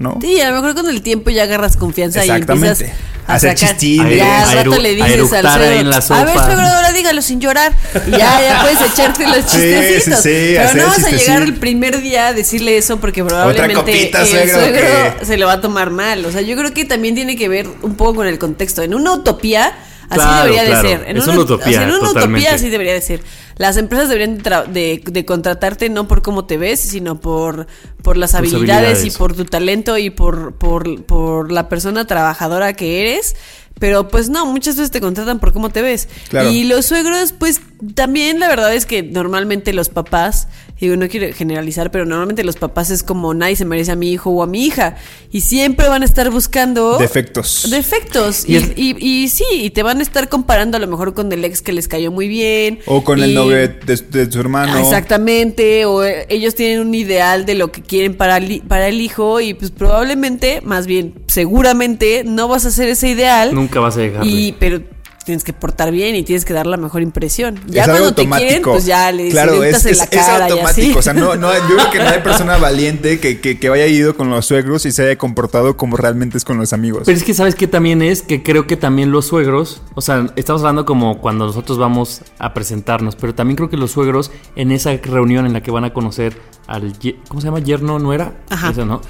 ¿No? 0.00 0.18
Sí, 0.20 0.40
a 0.40 0.48
lo 0.50 0.56
mejor 0.56 0.74
con 0.74 0.88
el 0.88 1.02
tiempo 1.02 1.30
ya 1.30 1.42
agarras 1.44 1.76
confianza 1.76 2.24
y 2.26 2.30
empiezas 2.30 2.82
a 3.26 3.34
Hacer 3.34 3.54
chistines. 3.54 4.16
Ya 4.16 4.42
al 4.42 4.56
rato 4.56 4.78
le 4.80 4.94
dices 4.96 5.32
al 5.34 5.44
la 5.44 5.54
a 5.54 5.58
ver, 5.58 5.86
sopa". 6.02 6.44
suegro, 6.46 6.62
ahora 6.66 6.90
dígalo 6.92 7.22
sin 7.22 7.38
llorar. 7.40 7.72
Y 8.08 8.10
ya, 8.12 8.40
ya 8.40 8.60
puedes 8.62 8.80
echarte 8.80 9.24
los 9.26 9.36
Sí, 9.46 9.58
chistecitos. 9.58 10.22
sí, 10.22 10.30
sí, 10.30 10.52
Pero 10.56 10.62
hacer 10.64 10.76
no 10.82 10.86
vas 10.88 11.04
a 11.04 11.10
llegar 11.10 11.42
el 11.42 11.54
primer 11.54 12.00
día 12.00 12.28
a 12.28 12.32
decirle 12.32 12.76
eso 12.78 12.98
porque 12.98 13.22
probablemente 13.22 13.74
copita, 13.74 14.22
el 14.22 14.26
suegro, 14.26 14.58
suegro 14.58 14.86
que- 15.20 15.26
se 15.26 15.36
lo 15.36 15.46
va 15.46 15.52
a 15.52 15.60
tomar 15.60 15.90
mal. 15.90 16.24
O 16.24 16.32
sea, 16.32 16.40
yo 16.40 16.56
creo 16.56 16.72
que 16.72 16.84
también 16.86 17.14
tiene 17.14 17.36
que 17.36 17.48
ver 17.48 17.68
un 17.82 17.94
poco 17.94 18.16
con 18.16 18.26
el 18.26 18.38
contexto. 18.38 18.82
En 18.82 18.94
una 18.94 19.12
utopía... 19.12 19.74
Así 20.10 20.20
Claro, 20.20 20.44
debería 20.52 20.64
claro. 20.66 20.88
de 20.88 20.96
ser. 20.98 21.08
En 21.08 21.16
Es 21.16 21.24
una, 21.24 21.32
una 21.34 21.42
utopía, 21.42 21.82
en 21.82 21.88
una 21.88 21.98
totalmente. 22.00 22.40
utopía 22.40 22.54
así 22.54 22.68
debería 22.68 22.92
de 22.94 23.00
ser. 23.00 23.20
Las 23.56 23.76
empresas 23.76 24.08
deberían 24.08 24.38
de, 24.72 25.02
de- 25.04 25.24
contratarte 25.24 25.88
no 25.88 26.08
por 26.08 26.20
cómo 26.22 26.46
te 26.46 26.56
ves, 26.58 26.80
sino 26.80 27.20
por, 27.20 27.66
por 28.02 28.16
las 28.16 28.34
habilidades, 28.34 29.04
y 29.04 29.10
por 29.10 29.34
tu 29.34 29.44
talento 29.44 29.96
y 29.98 30.10
por, 30.10 30.54
por, 30.54 31.02
por 31.04 31.52
la 31.52 31.68
persona 31.68 32.06
trabajadora 32.06 32.72
que 32.74 33.00
eres. 33.02 33.36
Pero 33.78 34.08
pues 34.08 34.28
no, 34.28 34.44
muchas 34.46 34.76
veces 34.76 34.90
te 34.90 35.00
contratan 35.00 35.38
por 35.38 35.52
cómo 35.54 35.70
te 35.70 35.80
ves. 35.80 36.08
Claro. 36.28 36.50
Y 36.50 36.64
los 36.64 36.84
suegros, 36.86 37.32
pues 37.32 37.60
también 37.94 38.38
la 38.40 38.48
verdad 38.48 38.74
es 38.74 38.84
que 38.84 39.02
normalmente 39.02 39.72
los 39.72 39.88
papás, 39.88 40.48
digo, 40.86 40.96
no 40.96 41.08
quiero 41.08 41.32
generalizar, 41.34 41.90
pero 41.90 42.04
normalmente 42.06 42.44
los 42.44 42.56
papás 42.56 42.90
es 42.90 43.02
como 43.02 43.34
nadie 43.34 43.56
se 43.56 43.64
merece 43.64 43.92
a 43.92 43.96
mi 43.96 44.10
hijo 44.12 44.30
o 44.30 44.42
a 44.42 44.46
mi 44.46 44.64
hija. 44.64 44.96
Y 45.30 45.42
siempre 45.42 45.88
van 45.88 46.02
a 46.02 46.04
estar 46.04 46.30
buscando 46.30 46.98
Defectos. 46.98 47.68
defectos. 47.70 48.48
Y 48.48 48.56
Y, 48.56 48.94
y, 48.98 49.06
y 49.24 49.28
sí, 49.28 49.44
y 49.52 49.70
te 49.70 49.82
van 49.82 49.98
a 49.98 50.02
estar 50.02 50.28
comparando 50.28 50.76
a 50.76 50.80
lo 50.80 50.86
mejor 50.86 51.14
con 51.14 51.30
el 51.32 51.44
ex 51.44 51.62
que 51.62 51.72
les 51.72 51.88
cayó 51.88 52.10
muy 52.10 52.28
bien. 52.28 52.80
O 52.86 53.04
con 53.04 53.22
el 53.22 53.34
novio 53.34 53.56
de, 53.56 53.68
de 53.68 54.30
su 54.32 54.40
hermano. 54.40 54.78
Exactamente, 54.78 55.84
o 55.84 56.04
eh, 56.04 56.26
ellos 56.28 56.54
tienen 56.54 56.80
un 56.80 56.94
ideal 56.94 57.46
de 57.46 57.54
lo 57.54 57.70
que 57.72 57.82
quieren 57.82 58.16
para 58.16 58.38
el, 58.38 58.62
para 58.62 58.88
el 58.88 59.00
hijo 59.00 59.40
y 59.40 59.54
pues 59.54 59.70
probablemente, 59.70 60.60
más 60.62 60.86
bien, 60.86 61.14
seguramente 61.26 62.22
no 62.24 62.48
vas 62.48 62.64
a 62.64 62.68
hacer 62.68 62.88
ese 62.88 63.08
ideal. 63.08 63.54
Nunca 63.54 63.80
vas 63.80 63.96
a 63.96 64.00
llegar. 64.00 64.26
Y 64.26 64.52
pero 64.58 64.82
tienes 65.24 65.44
que 65.44 65.52
portar 65.52 65.90
bien 65.92 66.14
y 66.16 66.22
tienes 66.22 66.44
que 66.44 66.52
dar 66.52 66.66
la 66.66 66.76
mejor 66.76 67.02
impresión. 67.02 67.60
Ya 67.66 67.82
es 67.82 67.88
cuando 67.88 68.14
te 68.14 68.22
quieren, 68.26 68.38
automático. 68.38 68.72
pues 68.72 68.86
ya 68.86 69.12
le 69.12 69.28
claro, 69.28 69.62
es, 69.62 69.84
en 69.84 69.90
es- 69.92 69.98
la 69.98 70.04
es 70.04 70.10
cara 70.10 70.48
y 70.48 70.52
automático. 70.52 70.68
así. 70.90 70.98
O 70.98 71.02
sea, 71.02 71.12
no, 71.12 71.36
no, 71.36 71.52
yo 71.52 71.76
creo 71.76 71.90
que 71.90 71.98
no 71.98 72.08
hay 72.08 72.18
persona 72.24 72.56
valiente 72.58 73.20
que, 73.20 73.40
que, 73.40 73.58
que 73.58 73.68
haya 73.68 73.86
ido 73.86 74.16
con 74.16 74.30
los 74.30 74.46
suegros 74.46 74.86
y 74.86 74.92
se 74.92 75.02
haya 75.04 75.18
comportado 75.18 75.76
como 75.76 75.96
realmente 75.96 76.36
es 76.38 76.44
con 76.44 76.56
los 76.58 76.72
amigos. 76.72 77.02
Pero 77.06 77.16
es 77.16 77.24
que 77.24 77.34
sabes 77.34 77.54
que 77.54 77.66
también 77.66 78.02
es 78.02 78.22
que 78.22 78.42
creo 78.42 78.66
que 78.66 78.76
también 78.76 79.12
los 79.12 79.26
suegros, 79.26 79.82
o 79.94 80.00
sea, 80.00 80.26
estamos 80.36 80.62
hablando 80.62 80.84
como 80.86 81.20
cuando 81.20 81.46
nosotros 81.46 81.78
vamos 81.78 82.22
a 82.38 82.54
presentarnos, 82.54 83.14
pero 83.16 83.34
también 83.34 83.56
creo 83.56 83.68
que 83.70 83.76
los 83.76 83.90
suegros 83.92 84.30
en 84.56 84.72
esa 84.72 84.90
reunión 84.96 85.46
en 85.46 85.52
la 85.52 85.62
que 85.62 85.70
van 85.70 85.84
a 85.84 85.92
conocer 85.92 86.36
al 86.66 86.92
¿cómo 87.28 87.40
se 87.40 87.46
llama? 87.48 87.58
yerno 87.60 87.98
nuera, 87.98 88.32
Ajá. 88.48 88.70
Eso, 88.70 88.84
¿no? 88.86 89.00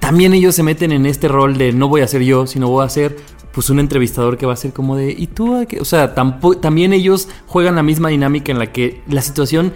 También 0.00 0.34
ellos 0.34 0.54
se 0.54 0.62
meten 0.62 0.92
en 0.92 1.06
este 1.06 1.28
rol 1.28 1.56
de 1.58 1.72
no 1.72 1.88
voy 1.88 2.00
a 2.00 2.08
ser 2.08 2.22
yo, 2.22 2.46
sino 2.46 2.68
voy 2.68 2.84
a 2.84 2.88
ser 2.88 3.16
pues 3.52 3.68
un 3.70 3.80
entrevistador 3.80 4.38
que 4.38 4.46
va 4.46 4.54
a 4.54 4.56
ser 4.56 4.72
como 4.72 4.96
de 4.96 5.14
¿y 5.16 5.26
tú 5.28 5.54
a 5.54 5.66
qué?". 5.66 5.80
O 5.80 5.84
sea, 5.84 6.14
también 6.14 6.92
ellos 6.92 7.28
juegan 7.46 7.76
la 7.76 7.82
misma 7.82 8.08
dinámica 8.08 8.50
en 8.50 8.58
la 8.58 8.72
que 8.72 9.02
la 9.06 9.22
situación 9.22 9.72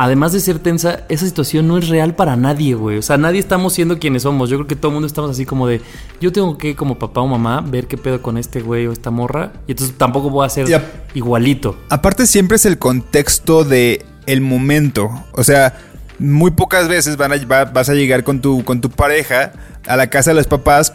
Además 0.00 0.32
de 0.32 0.38
ser 0.38 0.60
tensa, 0.60 1.00
esa 1.08 1.26
situación 1.26 1.66
no 1.66 1.76
es 1.76 1.88
real 1.88 2.14
para 2.14 2.36
nadie, 2.36 2.74
güey. 2.74 2.98
O 2.98 3.02
sea, 3.02 3.16
nadie 3.16 3.40
estamos 3.40 3.72
siendo 3.72 3.98
quienes 3.98 4.22
somos. 4.22 4.48
Yo 4.48 4.56
creo 4.58 4.68
que 4.68 4.76
todo 4.76 4.90
el 4.90 4.94
mundo 4.94 5.08
estamos 5.08 5.32
así 5.32 5.44
como 5.44 5.66
de, 5.66 5.80
yo 6.20 6.30
tengo 6.30 6.56
que, 6.56 6.76
como 6.76 7.00
papá 7.00 7.20
o 7.20 7.26
mamá, 7.26 7.62
ver 7.62 7.88
qué 7.88 7.96
pedo 7.96 8.22
con 8.22 8.38
este 8.38 8.60
güey 8.60 8.86
o 8.86 8.92
esta 8.92 9.10
morra. 9.10 9.54
Y 9.66 9.72
entonces 9.72 9.98
tampoco 9.98 10.30
voy 10.30 10.46
a 10.46 10.50
ser 10.50 10.68
igualito. 11.14 11.76
Aparte 11.88 12.28
siempre 12.28 12.56
es 12.56 12.64
el 12.64 12.78
contexto 12.78 13.64
de 13.64 14.06
el 14.26 14.40
momento. 14.40 15.10
O 15.32 15.42
sea, 15.42 15.76
muy 16.18 16.50
pocas 16.52 16.88
veces 16.88 17.16
van 17.16 17.32
a, 17.32 17.36
va- 17.46 17.64
vas 17.66 17.88
a 17.88 17.94
llegar 17.94 18.24
con 18.24 18.40
tu, 18.40 18.64
con 18.64 18.80
tu 18.80 18.90
pareja 18.90 19.52
a 19.86 19.96
la 19.96 20.08
casa 20.08 20.30
de 20.30 20.34
los 20.36 20.46
papás 20.46 20.92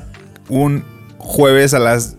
un 0.50 0.84
jueves 1.18 1.74
a 1.74 1.80
las 1.80 2.16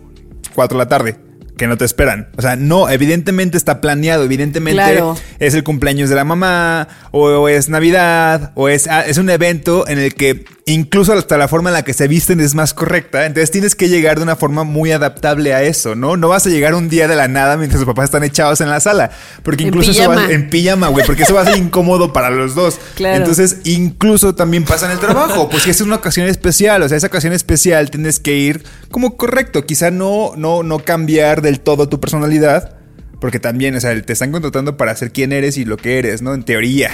4 0.55 0.77
de 0.77 0.83
la 0.83 0.89
tarde. 0.89 1.15
Que 1.57 1.67
no 1.67 1.77
te 1.77 1.85
esperan. 1.85 2.27
O 2.37 2.41
sea, 2.41 2.57
no, 2.57 2.89
evidentemente 2.89 3.55
está 3.55 3.79
planeado. 3.79 4.25
Evidentemente 4.25 4.73
Claro. 4.81 5.15
es 5.39 5.53
el 5.53 5.63
cumpleaños 5.63 6.09
de 6.09 6.15
la 6.17 6.25
mamá, 6.25 6.89
o, 7.11 7.29
o 7.29 7.47
es 7.47 7.69
Navidad, 7.69 8.51
o 8.55 8.67
es, 8.67 8.87
ah, 8.87 9.05
es 9.07 9.17
un 9.17 9.29
evento 9.29 9.87
en 9.87 9.97
el 9.99 10.13
que 10.15 10.43
incluso 10.67 11.13
hasta 11.13 11.37
la 11.37 11.47
forma 11.47 11.69
en 11.69 11.75
la 11.75 11.83
que 11.83 11.93
se 11.93 12.07
visten 12.07 12.39
es 12.39 12.55
más 12.55 12.73
correcta. 12.73 13.25
Entonces 13.25 13.51
tienes 13.51 13.75
que 13.75 13.87
llegar 13.87 14.17
de 14.17 14.23
una 14.23 14.35
forma 14.35 14.63
muy 14.63 14.91
adaptable 14.91 15.53
a 15.53 15.61
eso, 15.61 15.95
¿no? 15.95 16.17
No 16.17 16.29
vas 16.29 16.47
a 16.47 16.49
llegar 16.49 16.73
un 16.73 16.89
día 16.89 17.07
de 17.07 17.15
la 17.15 17.27
nada 17.27 17.55
mientras 17.55 17.79
tus 17.79 17.87
papás 17.87 18.05
están 18.05 18.23
echados 18.23 18.61
en 18.61 18.69
la 18.69 18.79
sala. 18.79 19.11
Porque 19.43 19.63
En 19.63 19.67
incluso 19.67 19.91
eso 19.91 20.09
va 20.09 20.25
en 20.31 20.49
pijama, 20.49 20.87
güey, 20.87 21.05
porque 21.05 21.23
eso 21.23 21.35
va 21.35 21.41
a 21.41 21.45
ser 21.45 21.57
incómodo 21.59 22.13
para 22.13 22.31
los 22.31 22.55
dos. 22.55 22.79
Claro. 22.95 23.17
Entonces, 23.17 23.57
incluso 23.63 24.33
también 24.33 24.65
pasa 24.65 24.87
en 24.87 24.93
el 24.93 24.99
trabajo, 24.99 25.49
pues 25.49 25.63
que 25.63 25.71
es 25.71 25.81
una 25.81 25.95
ocasión 25.97 26.27
especial, 26.27 26.81
o 26.81 26.89
sea, 26.89 26.97
esa 26.97 27.07
ocasión 27.07 27.33
especial 27.33 27.91
tienes 27.91 28.19
que 28.19 28.35
ir 28.35 28.63
como 28.89 29.17
correcto, 29.17 29.65
quizá 29.65 29.91
no, 29.91 30.33
no, 30.35 30.63
no 30.63 30.79
cambiar 30.79 31.43
del 31.43 31.59
todo 31.59 31.89
tu 31.89 31.99
personalidad, 31.99 32.75
porque 33.21 33.39
también, 33.39 33.75
o 33.75 33.79
sea, 33.79 33.99
te 34.01 34.13
están 34.13 34.31
contratando 34.31 34.77
para 34.77 34.95
ser 34.95 35.11
quien 35.11 35.31
eres 35.31 35.57
y 35.57 35.65
lo 35.65 35.77
que 35.77 35.99
eres, 35.99 36.23
¿no? 36.23 36.33
En 36.33 36.43
teoría. 36.43 36.91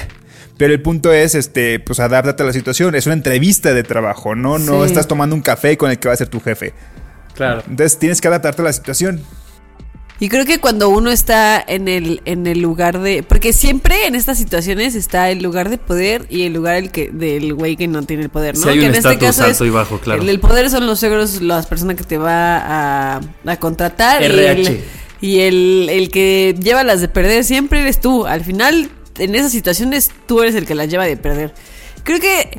Pero 0.62 0.76
el 0.76 0.82
punto 0.84 1.12
es, 1.12 1.34
este, 1.34 1.80
pues 1.80 2.00
adáptate 2.00 2.44
a 2.44 2.46
la 2.46 2.54
situación. 2.54 2.94
Es 2.94 3.08
una 3.08 3.16
entrevista 3.16 3.74
de 3.74 3.82
trabajo, 3.82 4.36
¿no? 4.36 4.60
No 4.60 4.86
estás 4.86 5.08
tomando 5.08 5.36
un 5.36 5.42
café 5.42 5.76
con 5.76 5.90
el 5.90 5.98
que 5.98 6.08
va 6.08 6.14
a 6.14 6.18
ser 6.18 6.28
tu 6.28 6.40
jefe. 6.40 6.72
Claro. 7.34 7.64
Entonces 7.68 7.98
tienes 7.98 8.22
que 8.22 8.28
adaptarte 8.28 8.62
a 8.62 8.66
la 8.66 8.74
situación. 8.74 9.24
Y 10.20 10.30
creo 10.30 10.46
que 10.46 10.60
cuando 10.60 10.90
uno 10.90 11.10
está 11.10 11.60
en 11.68 11.88
el, 11.88 12.22
en 12.26 12.46
el 12.46 12.62
lugar 12.62 13.00
de. 13.00 13.24
Porque 13.24 13.54
siempre 13.54 14.06
en 14.06 14.14
estas 14.14 14.38
situaciones 14.38 14.94
está 14.94 15.32
el 15.32 15.42
lugar 15.42 15.72
de 15.72 15.80
poder 15.80 16.28
y 16.30 16.44
el 16.44 16.54
lugar 16.54 16.76
el 16.76 16.92
que, 16.92 17.10
del 17.10 17.56
güey 17.56 17.76
que 17.76 17.88
no 17.88 18.04
tiene 18.04 18.22
el 18.22 18.30
poder, 18.30 18.56
¿no? 18.56 18.62
Sí, 18.62 18.70
hay 18.70 18.76
que 18.76 18.82
un 18.82 18.86
en 18.90 18.96
este 18.98 19.10
estatus 19.14 19.28
caso 19.30 19.42
es. 19.46 19.54
alto 19.54 19.66
y 19.66 19.70
bajo, 19.72 19.98
claro. 19.98 20.22
El 20.22 20.28
del 20.28 20.40
poder 20.40 20.70
son 20.70 20.86
los 20.86 21.00
suegros, 21.00 21.42
las 21.42 21.66
personas 21.66 21.96
que 21.96 22.04
te 22.04 22.20
va 22.20 23.16
a, 23.16 23.22
a 23.48 23.58
contratar. 23.58 24.22
Y, 24.22 24.26
RH. 24.26 24.52
el, 24.52 24.84
y 25.22 25.40
el, 25.40 25.90
el 25.90 26.12
que 26.12 26.56
lleva 26.62 26.84
las 26.84 27.02
de 27.02 27.08
perder 27.08 27.44
siempre 27.46 27.82
eres 27.82 28.00
tú. 28.00 28.28
Al 28.28 28.44
final, 28.44 28.92
en 29.18 29.36
esas 29.36 29.52
situaciones, 29.52 30.12
tú 30.28 30.42
eres 30.42 30.56
el 30.56 30.66
que 30.66 30.76
las 30.76 30.90
lleva 30.90 31.06
de 31.06 31.18
perder. 31.18 31.54
Creo 32.04 32.20
que 32.20 32.58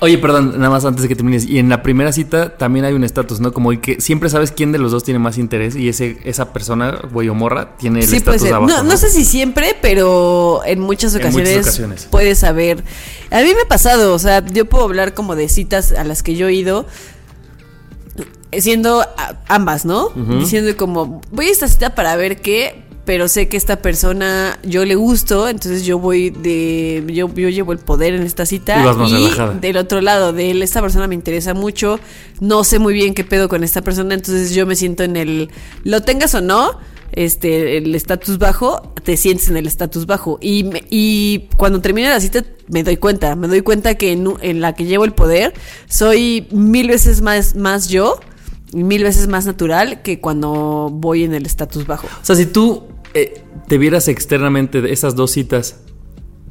Oye, 0.00 0.16
perdón, 0.18 0.52
nada 0.58 0.70
más 0.70 0.84
antes 0.84 1.02
de 1.02 1.08
que 1.08 1.16
termines. 1.16 1.44
Y 1.44 1.58
en 1.58 1.68
la 1.68 1.82
primera 1.82 2.12
cita 2.12 2.56
también 2.56 2.84
hay 2.84 2.92
un 2.94 3.02
estatus, 3.02 3.40
¿no? 3.40 3.52
Como 3.52 3.70
que 3.80 4.00
siempre 4.00 4.30
sabes 4.30 4.52
quién 4.52 4.70
de 4.70 4.78
los 4.78 4.92
dos 4.92 5.02
tiene 5.02 5.18
más 5.18 5.38
interés 5.38 5.74
y 5.74 5.88
ese, 5.88 6.18
esa 6.22 6.52
persona, 6.52 7.00
güey 7.10 7.28
o 7.28 7.34
morra, 7.34 7.76
tiene 7.78 7.98
el 7.98 8.06
Sí, 8.06 8.18
estatus 8.18 8.44
abajo. 8.44 8.68
no, 8.68 8.84
no 8.84 8.96
sé 8.96 9.10
si 9.10 9.24
siempre, 9.24 9.76
pero 9.82 10.60
en 10.64 10.78
muchas 10.78 11.16
En 11.16 11.22
muchas 11.22 11.34
ocasiones, 11.34 11.66
ocasiones. 11.66 12.08
puedes 12.12 12.38
saber. 12.38 12.84
A 13.32 13.40
mí 13.42 13.52
me 13.54 13.62
ha 13.62 13.68
pasado, 13.68 14.14
o 14.14 14.18
sea, 14.20 14.46
yo 14.46 14.66
puedo 14.66 14.84
hablar 14.84 15.14
como 15.14 15.34
de 15.34 15.48
citas 15.48 15.90
a 15.90 16.04
las 16.04 16.22
que 16.22 16.36
yo 16.36 16.46
he 16.46 16.52
ido, 16.54 16.86
siendo 18.56 19.04
ambas, 19.48 19.84
¿no? 19.84 20.10
Diciendo 20.38 20.76
como, 20.76 21.20
voy 21.32 21.48
a 21.48 21.50
esta 21.50 21.66
cita 21.66 21.96
para 21.96 22.14
ver 22.14 22.40
qué, 22.40 22.84
pero 23.08 23.26
sé 23.26 23.48
que 23.48 23.56
esta 23.56 23.76
persona 23.80 24.58
yo 24.62 24.84
le 24.84 24.94
gusto, 24.94 25.48
entonces 25.48 25.86
yo 25.86 25.98
voy 25.98 26.28
de, 26.28 27.02
yo, 27.08 27.32
yo 27.34 27.48
llevo 27.48 27.72
el 27.72 27.78
poder 27.78 28.12
en 28.12 28.22
esta 28.22 28.44
cita 28.44 28.82
Y 29.54 29.60
del 29.60 29.78
otro 29.78 30.02
lado 30.02 30.34
de 30.34 30.50
él, 30.50 30.60
esta 30.62 30.82
persona 30.82 31.06
me 31.08 31.14
interesa 31.14 31.54
mucho, 31.54 31.98
no 32.40 32.64
sé 32.64 32.78
muy 32.78 32.92
bien 32.92 33.14
qué 33.14 33.24
pedo 33.24 33.48
con 33.48 33.64
esta 33.64 33.80
persona, 33.80 34.12
entonces 34.12 34.54
yo 34.54 34.66
me 34.66 34.76
siento 34.76 35.04
en 35.04 35.16
el, 35.16 35.48
lo 35.84 36.02
tengas 36.02 36.34
o 36.34 36.42
no, 36.42 36.72
este, 37.12 37.78
el 37.78 37.94
estatus 37.94 38.36
bajo, 38.36 38.92
te 39.02 39.16
sientes 39.16 39.48
en 39.48 39.56
el 39.56 39.66
estatus 39.66 40.04
bajo. 40.04 40.38
Y, 40.42 40.64
me- 40.64 40.84
y 40.90 41.48
cuando 41.56 41.80
termina 41.80 42.10
la 42.10 42.20
cita 42.20 42.44
me 42.68 42.82
doy 42.82 42.98
cuenta, 42.98 43.34
me 43.36 43.48
doy 43.48 43.62
cuenta 43.62 43.94
que 43.94 44.12
en, 44.12 44.34
en 44.42 44.60
la 44.60 44.74
que 44.74 44.84
llevo 44.84 45.06
el 45.06 45.12
poder 45.12 45.54
soy 45.88 46.46
mil 46.50 46.88
veces 46.88 47.22
más, 47.22 47.54
más 47.54 47.88
yo, 47.88 48.20
y 48.70 48.84
mil 48.84 49.02
veces 49.02 49.28
más 49.28 49.46
natural 49.46 50.02
que 50.02 50.20
cuando 50.20 50.90
voy 50.92 51.24
en 51.24 51.32
el 51.32 51.46
estatus 51.46 51.86
bajo. 51.86 52.06
O 52.06 52.24
sea, 52.24 52.36
si 52.36 52.44
tú 52.44 52.82
eh, 53.22 53.42
te 53.66 53.78
vieras 53.78 54.08
externamente 54.08 54.80
de 54.80 54.92
esas 54.92 55.14
dos 55.16 55.30
citas, 55.32 55.80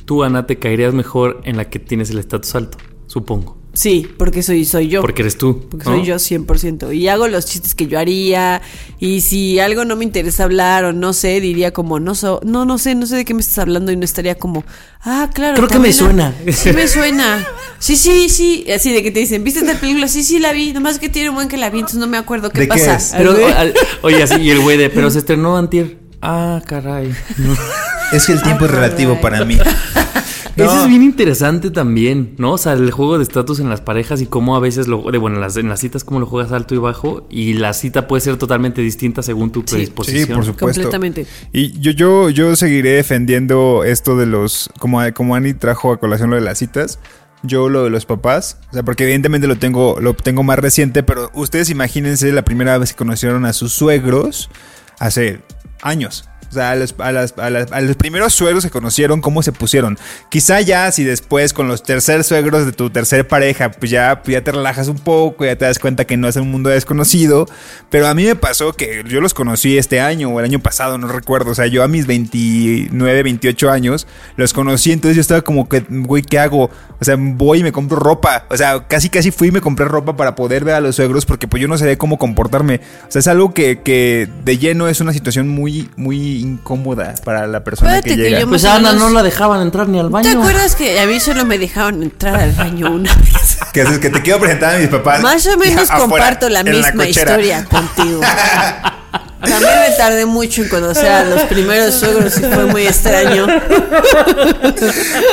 tú, 0.06 0.24
Ana, 0.24 0.46
te 0.48 0.58
caerías 0.60 0.94
mejor 0.94 1.42
en 1.44 1.58
la 1.58 1.70
que 1.70 1.80
tienes 1.80 2.10
el 2.10 2.20
estatus 2.20 2.56
alto, 2.56 2.78
supongo. 3.08 3.58
Sí, 3.74 4.08
porque 4.18 4.42
soy, 4.42 4.66
soy 4.66 4.88
yo. 4.88 5.02
Porque 5.02 5.22
eres 5.22 5.38
tú. 5.38 5.68
Porque 5.70 5.86
¿no? 5.88 5.98
soy 5.98 6.04
yo 6.04 6.16
100%. 6.16 6.96
Y 6.96 7.10
hago 7.10 7.28
los 7.28 7.46
chistes 7.46 7.76
que 7.76 7.86
yo 7.86 8.00
haría. 8.00 8.60
Y 8.98 9.22
si 9.22 9.60
algo 9.60 9.86
no 9.86 9.96
me 9.96 10.04
interesa 10.04 10.46
hablar 10.46 10.84
o 10.86 10.94
no 10.94 11.14
sé, 11.14 11.40
diría 11.42 11.72
como, 11.74 12.00
no, 12.00 12.16
so, 12.16 12.40
no, 12.44 12.66
no 12.66 12.80
sé, 12.80 12.96
no 12.96 13.06
sé 13.06 13.18
de 13.18 13.24
qué 13.26 13.36
me 13.36 13.42
estás 13.42 13.60
hablando. 13.60 13.92
Y 13.92 13.96
no 13.96 14.04
estaría 14.04 14.34
como, 14.34 14.64
ah, 15.04 15.30
claro. 15.32 15.58
Creo 15.58 15.68
que 15.68 15.78
me 15.78 15.94
suena. 15.94 16.34
Sí 16.52 16.72
me 16.74 16.88
suena. 16.88 17.46
Sí, 17.78 17.98
sí, 17.98 18.30
sí. 18.30 18.66
Así 18.76 18.92
de 18.92 19.04
que 19.04 19.12
te 19.12 19.20
dicen, 19.20 19.44
¿viste 19.44 19.60
esta 19.60 19.80
película? 19.80 20.08
Sí, 20.08 20.24
sí, 20.24 20.40
la 20.40 20.54
vi. 20.54 20.74
Nomás 20.74 20.98
que 20.98 21.10
tiene 21.10 21.30
un 21.30 21.36
buen 21.36 21.48
que 21.48 21.58
la 21.58 21.70
vi, 21.70 21.78
entonces 21.78 22.00
no 22.00 22.08
me 22.08 22.18
acuerdo 22.18 22.50
qué 22.50 22.62
¿De 22.62 22.66
qué 22.70 22.70
pasa. 22.70 22.96
es? 22.96 23.14
Pero, 23.16 23.34
al- 23.46 23.76
oye, 24.02 24.24
así, 24.24 24.42
y 24.42 24.50
el 24.50 24.60
güey 24.62 24.78
de, 24.80 24.90
pero 24.90 25.12
se 25.12 25.20
estrenó 25.20 25.56
antier. 25.56 26.00
Ah, 26.22 26.62
caray. 26.66 27.14
No. 27.38 27.56
Es 28.12 28.26
que 28.26 28.32
el 28.32 28.42
tiempo 28.42 28.64
es 28.64 28.72
relativo 28.72 29.20
para 29.20 29.44
mí. 29.44 29.58
Eso 30.56 30.82
es 30.82 30.88
bien 30.88 31.04
interesante 31.04 31.70
también, 31.70 32.34
¿no? 32.38 32.54
O 32.54 32.58
sea, 32.58 32.74
el 32.74 32.90
juego 32.90 33.18
de 33.18 33.24
estatus 33.24 33.60
en 33.60 33.70
las 33.70 33.82
parejas 33.82 34.22
y 34.22 34.26
cómo 34.26 34.56
a 34.56 34.60
veces 34.60 34.88
lo, 34.88 35.12
de, 35.12 35.18
bueno, 35.20 35.36
en 35.36 35.42
las, 35.42 35.56
en 35.58 35.70
las 35.70 35.80
citas 35.80 36.04
cómo 36.04 36.20
lo 36.20 36.26
juegas 36.26 36.52
alto 36.52 36.74
y 36.74 36.80
bajo 36.80 37.28
y 37.30 37.54
la 37.54 37.74
cita 37.74 38.08
puede 38.08 38.22
ser 38.22 38.38
totalmente 38.38 38.82
distinta 38.82 39.22
según 39.22 39.52
tu 39.52 39.64
predisposición. 39.64 40.26
Sí, 40.26 40.34
por 40.34 40.46
supuesto. 40.46 40.82
Completamente. 40.82 41.28
Y 41.54 41.80
yo, 41.80 41.92
yo, 41.92 42.30
yo 42.30 42.56
seguiré 42.56 42.92
defendiendo 42.92 43.84
esto 43.84 44.18
de 44.18 44.26
los, 44.26 44.72
como, 44.80 45.02
como 45.14 45.36
Ani 45.36 45.54
trajo 45.54 45.92
a 45.92 46.00
colación 46.00 46.32
lo 46.32 46.38
de 46.38 46.42
las 46.42 46.58
citas. 46.58 47.00
Yo 47.44 47.70
lo 47.70 47.84
de 47.84 47.92
los 47.92 48.08
papás, 48.08 48.58
o 48.72 48.74
sea, 48.74 48.84
porque 48.84 49.04
evidentemente 49.04 49.46
lo 49.46 49.58
tengo, 49.58 50.00
lo 50.02 50.16
tengo 50.16 50.42
más 50.42 50.58
reciente, 50.58 51.04
pero 51.04 51.30
ustedes 51.36 51.70
imagínense 51.70 52.32
la 52.32 52.44
primera 52.44 52.80
vez 52.80 52.94
que 52.94 52.98
conocieron 52.98 53.46
a 53.46 53.54
sus 53.54 53.74
suegros 53.74 54.50
hace 54.98 55.42
años. 55.82 56.28
O 56.50 56.54
sea, 56.54 56.72
a 56.72 56.76
los, 56.76 56.96
a 57.00 57.12
las- 57.12 57.34
a 57.38 57.50
las- 57.50 57.72
a 57.72 57.82
los 57.82 57.96
primeros 57.96 58.34
suegros 58.34 58.64
que 58.64 58.70
conocieron, 58.70 59.22
cómo 59.22 59.44
se 59.44 59.52
pusieron. 59.52 59.98
Quizá 60.30 60.62
ya 60.62 60.92
si 60.92 61.04
después 61.04 61.54
con 61.54 61.68
los 61.68 61.84
tercer 61.84 62.24
suegros 62.24 62.66
de 62.66 62.72
tu 62.72 62.90
tercer 62.90 63.28
pareja, 63.28 63.72
pues 63.72 63.92
ya, 63.92 64.22
pues 64.24 64.34
ya 64.34 64.42
te 64.44 64.52
relajas 64.52 64.88
un 64.88 64.98
poco, 65.00 65.46
ya 65.46 65.56
te 65.56 65.66
das 65.66 65.80
cuenta 65.80 66.06
que 66.06 66.18
no 66.18 66.28
es 66.28 66.36
un 66.38 66.50
mundo 66.52 66.70
desconocido. 66.70 67.48
Pero 67.90 68.08
a 68.08 68.14
mí 68.14 68.24
me 68.26 68.36
pasó 68.36 68.74
que 68.74 69.04
yo 69.08 69.22
los 69.22 69.34
conocí 69.34 69.78
este 69.78 70.00
año 70.00 70.30
o 70.30 70.40
el 70.40 70.46
año 70.46 70.60
pasado, 70.60 70.98
no 70.98 71.08
recuerdo. 71.08 71.52
O 71.52 71.56
sea, 71.56 71.68
yo 71.68 71.84
a 71.84 71.88
mis 71.88 72.06
29, 72.08 73.24
28 73.24 73.70
años 73.72 74.08
los 74.36 74.54
conocí, 74.54 74.92
entonces 74.92 75.16
yo 75.16 75.22
estaba 75.22 75.42
como 75.42 75.68
que, 75.70 75.86
güey, 75.90 76.24
¿qué 76.24 76.40
hago? 76.40 76.70
O 77.00 77.06
sea, 77.06 77.16
voy 77.20 77.60
y 77.60 77.64
me 77.64 77.72
compro 77.72 77.98
ropa. 78.00 78.46
O 78.50 78.58
sea, 78.58 78.88
casi 78.88 79.10
casi 79.10 79.32
fui 79.32 79.50
y 79.50 79.52
me 79.52 79.62
compré 79.62 79.86
ropa 79.86 80.16
para 80.18 80.36
poder 80.36 80.64
ver 80.64 80.76
a 80.76 80.80
los 80.82 80.96
suegros 80.96 81.26
porque 81.26 81.48
pues 81.48 81.62
yo 81.62 81.68
no 81.68 81.78
sabía 81.78 81.98
cómo 81.98 82.18
comportarme. 82.18 82.82
O 83.08 83.12
sea, 83.12 83.20
es 83.20 83.28
algo 83.28 83.54
que, 83.54 83.82
que 83.82 84.28
de 84.44 84.58
lleno 84.58 84.88
es 84.88 85.00
una 85.02 85.14
situación 85.14 85.48
muy, 85.48 85.90
muy 85.96 86.37
incómoda 86.40 87.16
para 87.24 87.48
la 87.48 87.64
persona 87.64 88.02
que 88.02 88.12
que 88.12 88.16
llega. 88.18 88.40
yo 88.40 88.48
Pues 88.48 88.66
a 88.66 88.76
Ana 88.76 88.94
no 88.94 89.10
la 89.10 89.24
dejaban 89.24 89.62
entrar 89.62 89.88
ni 89.90 90.00
al 90.00 90.10
baño. 90.10 90.30
¿Te 90.30 90.38
acuerdas 90.38 90.76
que 90.76 91.00
a 91.00 91.06
mí 91.06 91.20
solo 91.20 91.46
me 91.46 91.58
dejaron 91.58 92.04
entrar 92.04 92.36
al 92.36 92.52
baño 92.54 92.92
una 92.92 93.14
vez? 93.14 93.58
Que 93.74 93.82
es 93.82 94.00
que 94.00 94.10
te 94.10 94.22
quiero 94.22 94.40
presentar 94.40 94.76
a 94.76 94.80
mis 94.80 94.88
papás. 94.88 95.22
Más 95.22 95.46
o 95.46 95.58
menos 95.58 95.90
afuera, 95.90 96.00
comparto 96.00 96.50
la 96.50 96.64
misma 96.64 96.92
cochera. 96.94 97.10
historia 97.40 97.66
contigo. 97.66 98.22
También 99.42 99.72
me 99.90 99.96
tardé 99.98 100.26
mucho 100.26 100.64
en 100.64 100.70
conocer 100.70 101.08
a 101.10 101.24
los 101.24 101.44
primeros 101.44 101.94
suegros 101.96 102.38
y 102.38 102.42
fue 102.42 102.66
muy 102.66 102.86
extraño. 102.88 103.48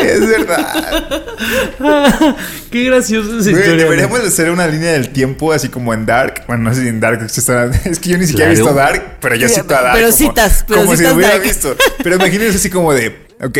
Es 0.02 0.20
verdad. 0.28 1.16
Qué 2.70 2.84
graciosa 2.84 3.28
esa 3.28 3.50
Güey, 3.50 3.62
historia. 3.62 3.84
deberíamos 3.84 4.20
de 4.22 4.28
hacer 4.28 4.50
una 4.50 4.66
línea 4.66 4.92
del 4.92 5.10
tiempo 5.10 5.52
así 5.52 5.68
como 5.68 5.94
en 5.94 6.06
Dark. 6.06 6.44
Bueno, 6.46 6.64
no 6.64 6.74
sé 6.74 6.82
si 6.82 6.88
en 6.88 7.00
Dark 7.00 7.22
Es 7.24 7.98
que 7.98 8.08
yo 8.10 8.18
ni 8.18 8.26
siquiera 8.26 8.50
he 8.50 8.54
visto 8.54 8.72
Dark, 8.74 9.18
pero 9.20 9.34
yo 9.36 9.48
Sí, 9.48 9.54
cito 9.56 9.76
a 9.76 9.82
Dark. 9.82 9.94
pero 9.94 10.06
como, 10.10 10.16
citas, 10.18 10.64
pero 10.66 10.80
como 10.82 10.96
si 10.96 11.02
lo 11.04 11.14
hubiera 11.14 11.32
Dark. 11.34 11.42
visto. 11.44 11.76
Pero 12.02 12.16
imagínense 12.16 12.58
así 12.58 12.70
como 12.70 12.92
de, 12.92 13.16
ok, 13.42 13.58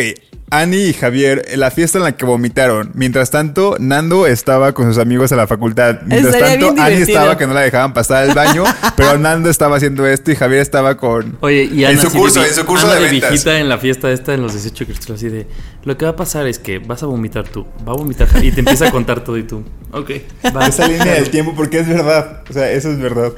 Annie 0.51 0.89
y 0.89 0.93
Javier, 0.93 1.43
en 1.49 1.59
la 1.59 1.71
fiesta 1.71 1.97
en 1.97 2.03
la 2.03 2.11
que 2.15 2.23
vomitaron. 2.23 2.91
Mientras 2.93 3.31
tanto, 3.31 3.75
Nando 3.79 4.27
estaba 4.27 4.73
con 4.73 4.85
sus 4.87 4.99
amigos 5.01 5.31
a 5.31 5.35
la 5.35 5.47
facultad. 5.47 6.01
Mientras 6.05 6.35
Estaría 6.35 6.59
tanto, 6.59 6.73
divertido. 6.83 7.07
estaba 7.07 7.37
que 7.37 7.47
no 7.47 7.53
la 7.55 7.61
dejaban 7.61 7.93
pasar 7.93 8.29
al 8.29 8.35
baño, 8.35 8.63
pero 8.95 9.17
Nando 9.17 9.49
estaba 9.49 9.77
haciendo 9.77 10.05
esto 10.05 10.31
y 10.31 10.35
Javier 10.35 10.61
estaba 10.61 10.97
con... 10.97 11.37
Oye, 11.41 11.63
y 11.63 11.83
Ana 11.83 11.93
en 11.95 11.99
su 11.99 12.09
de 12.09 12.17
curso, 12.19 12.45
en 12.45 12.53
su 12.53 12.63
curso 12.65 12.85
Ana 12.85 12.95
de 12.95 13.01
ventas. 13.09 13.31
viejita 13.31 13.59
en 13.59 13.67
la 13.67 13.79
fiesta 13.79 14.11
esta 14.11 14.33
en 14.35 14.43
los 14.43 14.53
18 14.53 14.85
Cristal 14.85 15.15
así 15.15 15.29
de 15.29 15.47
lo 15.83 15.97
que 15.97 16.05
va 16.05 16.11
a 16.11 16.15
pasar 16.15 16.45
es 16.47 16.59
que 16.59 16.77
vas 16.79 17.01
a 17.03 17.07
vomitar 17.07 17.47
tú, 17.47 17.65
va 17.87 17.93
a 17.93 17.95
vomitar 17.95 18.27
Javi", 18.27 18.47
y 18.47 18.51
te 18.51 18.59
empieza 18.61 18.87
a 18.87 18.91
contar 18.91 19.23
todo 19.23 19.37
y 19.37 19.43
tú. 19.43 19.63
Ok, 19.91 20.11
va. 20.55 20.67
Esa 20.67 20.87
línea 20.87 21.13
del 21.15 21.29
tiempo, 21.29 21.53
porque 21.55 21.79
es 21.79 21.87
verdad. 21.87 22.41
O 22.49 22.53
sea, 22.53 22.71
eso 22.71 22.91
es 22.91 22.99
verdad. 22.99 23.31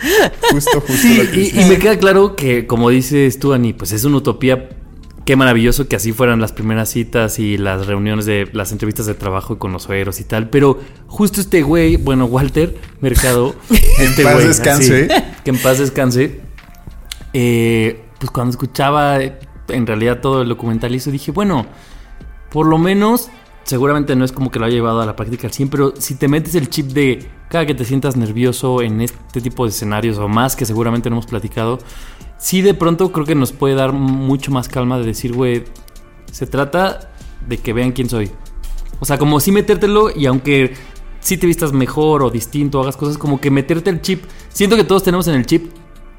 Justo, 0.51 0.80
justo 0.82 0.93
Sí, 0.95 1.18
lo 1.24 1.32
que 1.32 1.39
y, 1.41 1.62
y 1.62 1.66
me 1.66 1.78
queda 1.78 1.97
claro 1.97 2.36
que, 2.36 2.66
como 2.68 2.89
dices 2.89 3.38
tú, 3.39 3.53
Ani, 3.53 3.74
pues 3.74 3.91
es 3.91 4.03
una 4.05 4.18
utopía. 4.18 4.70
Qué 5.28 5.36
maravilloso 5.36 5.89
que 5.89 5.97
así 5.97 6.13
fueran 6.13 6.39
las 6.39 6.53
primeras 6.53 6.88
citas 6.88 7.38
y 7.38 7.57
las 7.57 7.86
reuniones 7.86 8.25
de 8.25 8.49
las 8.53 8.71
entrevistas 8.71 9.07
de 9.07 9.13
trabajo 9.13 9.55
y 9.55 9.57
con 9.57 9.73
los 9.73 9.84
suegros 9.84 10.21
y 10.21 10.23
tal. 10.23 10.49
Pero 10.49 10.80
justo 11.05 11.41
este 11.41 11.63
güey, 11.63 11.97
bueno, 11.97 12.23
Walter 12.28 12.78
Mercado, 13.01 13.53
En 13.69 14.05
este 14.05 14.23
paz 14.23 14.36
güey, 14.36 14.47
descanse. 14.47 15.09
así, 15.11 15.23
que 15.43 15.49
en 15.49 15.57
paz 15.57 15.80
descanse. 15.80 16.39
eh, 17.34 18.05
pues 18.17 18.32
cuando 18.32 18.51
escuchaba 18.51 19.21
eh, 19.21 19.38
en 19.67 19.86
realidad 19.86 20.21
todo 20.21 20.43
el 20.43 20.47
documental 20.47 20.93
y 20.93 20.95
eso 20.95 21.11
dije, 21.11 21.34
bueno, 21.34 21.65
por 22.49 22.65
lo 22.65 22.78
menos, 22.78 23.30
seguramente 23.63 24.15
no 24.15 24.23
es 24.23 24.32
como 24.32 24.49
que 24.49 24.59
lo 24.59 24.65
haya 24.65 24.75
llevado 24.75 25.01
a 25.01 25.05
la 25.05 25.17
práctica 25.17 25.47
al 25.47 25.53
100, 25.53 25.67
pero 25.67 25.93
si 25.97 26.15
te 26.15 26.30
metes 26.30 26.55
el 26.55 26.69
chip 26.69 26.88
de 26.93 27.30
cada 27.49 27.65
que 27.65 27.73
te 27.75 27.84
sientas 27.84 28.15
nervioso 28.15 28.82
en 28.82 29.01
este 29.01 29.41
tipo 29.41 29.65
de 29.65 29.71
escenarios 29.71 30.17
o 30.19 30.30
más 30.30 30.55
que 30.55 30.65
seguramente 30.65 31.09
no 31.09 31.17
hemos 31.17 31.25
platicado, 31.25 31.80
sí 32.38 32.61
de 32.61 32.73
pronto 32.73 33.11
creo 33.11 33.25
que 33.25 33.35
nos 33.35 33.51
puede 33.51 33.75
dar 33.75 33.93
mucho 33.93 34.51
más 34.51 34.67
calma 34.67 34.99
de 34.99 35.05
decir, 35.05 35.33
güey, 35.33 35.63
se 36.31 36.47
trata 36.47 37.11
de 37.47 37.57
que 37.57 37.73
vean 37.73 37.91
quién 37.91 38.09
soy. 38.09 38.31
O 38.99 39.05
sea, 39.05 39.17
como 39.17 39.39
sí 39.39 39.51
metértelo 39.51 40.09
y 40.15 40.25
aunque 40.25 40.73
sí 41.19 41.38
te 41.38 41.47
vistas 41.47 41.73
mejor 41.73 42.23
o 42.23 42.29
distinto, 42.29 42.81
hagas 42.81 42.97
cosas 42.97 43.17
como 43.17 43.39
que 43.39 43.51
meterte 43.51 43.89
el 43.89 44.01
chip. 44.01 44.23
Siento 44.49 44.75
que 44.75 44.83
todos 44.83 45.03
tenemos 45.03 45.27
en 45.27 45.35
el 45.35 45.45
chip, 45.45 45.71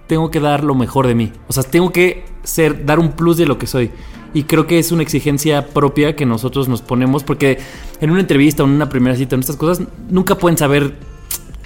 tengo 0.07 0.31
que 0.31 0.41
dar 0.41 0.65
lo 0.65 0.75
mejor 0.75 1.07
de 1.07 1.15
mí. 1.15 1.33
O 1.49 1.53
sea, 1.53 1.63
tengo 1.63 1.93
que 1.93 2.25
ser, 2.43 2.85
dar 2.85 2.99
un 2.99 3.13
plus 3.13 3.37
de 3.37 3.47
lo 3.47 3.59
que 3.59 3.67
soy. 3.67 3.91
Y 4.35 4.45
creo 4.45 4.67
que 4.67 4.79
es 4.79 4.93
una 4.93 5.03
exigencia 5.03 5.69
propia 5.69 6.15
que 6.15 6.27
nosotros 6.27 6.69
nos 6.69 6.83
ponemos 6.83 7.25
porque 7.25 7.59
en 8.01 8.11
una 8.11 8.21
entrevista 8.21 8.63
o 8.63 8.67
en 8.67 8.73
una 8.73 8.89
primera 8.89 9.17
cita, 9.17 9.35
en 9.35 9.41
estas 9.41 9.57
cosas, 9.57 9.87
nunca 10.11 10.37
pueden 10.37 10.59
saber 10.59 10.99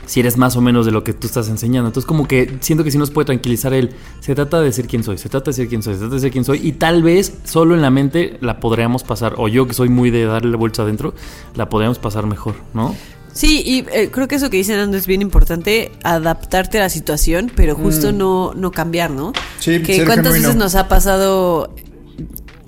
si 0.06 0.20
eres 0.20 0.36
más 0.36 0.56
o 0.56 0.60
menos 0.60 0.84
de 0.86 0.92
lo 0.92 1.04
que 1.04 1.12
tú 1.12 1.26
estás 1.26 1.48
enseñando. 1.48 1.88
Entonces 1.88 2.06
como 2.06 2.26
que 2.26 2.56
siento 2.60 2.84
que 2.84 2.90
sí 2.90 2.98
nos 2.98 3.10
puede 3.10 3.26
tranquilizar 3.26 3.72
el, 3.74 3.90
se 4.20 4.34
trata 4.34 4.60
de 4.60 4.72
ser 4.72 4.86
quien 4.86 5.04
soy, 5.04 5.18
se 5.18 5.28
trata 5.28 5.50
de 5.50 5.54
ser 5.54 5.68
quien 5.68 5.82
soy, 5.82 5.94
se 5.94 6.00
trata 6.00 6.14
de 6.14 6.20
ser 6.20 6.30
quien 6.30 6.44
soy. 6.44 6.60
Y 6.62 6.72
tal 6.72 7.02
vez 7.02 7.32
solo 7.44 7.74
en 7.74 7.82
la 7.82 7.90
mente 7.90 8.38
la 8.40 8.60
podríamos 8.60 9.04
pasar, 9.04 9.34
o 9.38 9.48
yo 9.48 9.66
que 9.66 9.74
soy 9.74 9.88
muy 9.88 10.10
de 10.10 10.24
darle 10.24 10.50
la 10.50 10.56
vuelta 10.56 10.82
adentro, 10.82 11.14
la 11.54 11.68
podríamos 11.68 11.98
pasar 11.98 12.26
mejor, 12.26 12.54
¿no? 12.74 12.94
Sí, 13.32 13.62
y 13.64 13.86
eh, 13.92 14.10
creo 14.12 14.28
que 14.28 14.34
eso 14.34 14.50
que 14.50 14.58
dice 14.58 14.76
Nando 14.76 14.98
es 14.98 15.06
bien 15.06 15.22
importante, 15.22 15.90
adaptarte 16.04 16.78
a 16.78 16.82
la 16.82 16.88
situación, 16.90 17.50
pero 17.56 17.74
justo 17.74 18.12
Mm. 18.12 18.16
no, 18.18 18.52
no 18.54 18.70
cambiar, 18.72 19.10
¿no? 19.10 19.32
Sí, 19.58 19.80
que 19.82 20.04
cuántas 20.04 20.34
genuino. 20.34 20.48
veces 20.48 20.56
nos 20.56 20.74
ha 20.74 20.86
pasado 20.86 21.74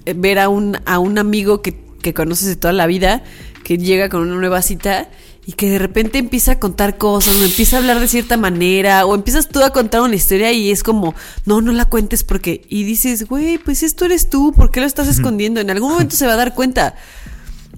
eh, 0.07 0.15
ver 0.17 0.39
a 0.39 0.49
un, 0.49 0.79
a 0.87 0.99
un 1.01 1.19
amigo 1.19 1.61
que, 1.61 1.79
que 2.01 2.15
conoces 2.15 2.47
de 2.49 2.57
toda 2.57 2.73
la 2.73 2.87
vida, 2.87 3.23
que 3.63 3.77
llega 3.77 4.09
con 4.09 4.23
una 4.23 4.37
nueva 4.37 4.63
cita 4.63 5.09
y 5.47 5.53
que 5.53 5.69
de 5.69 5.79
repente 5.79 6.19
empieza 6.19 6.53
a 6.53 6.59
contar 6.59 6.97
cosas, 6.97 7.35
o 7.37 7.45
empieza 7.45 7.77
a 7.77 7.81
hablar 7.81 8.01
de 8.01 8.09
cierta 8.09 8.37
manera, 8.37 9.05
o 9.07 9.15
empiezas 9.15 9.49
tú 9.49 9.63
a 9.63 9.71
contar 9.71 10.01
una 10.01 10.15
historia 10.15 10.53
y 10.53 10.71
es 10.71 10.83
como, 10.83 11.15
no, 11.45 11.61
no 11.61 11.73
la 11.73 11.85
cuentes 11.85 12.25
porque, 12.25 12.63
y 12.69 12.85
dices, 12.85 13.29
güey, 13.29 13.59
pues 13.59 13.83
esto 13.83 14.05
eres 14.07 14.31
tú, 14.31 14.53
¿por 14.53 14.71
qué 14.71 14.81
lo 14.81 14.87
estás 14.87 15.09
escondiendo? 15.09 15.61
En 15.61 15.71
algún 15.71 15.93
momento 15.93 16.17
se 16.17 16.27
va 16.27 16.33
a 16.33 16.37
dar 16.37 16.55
cuenta. 16.55 16.95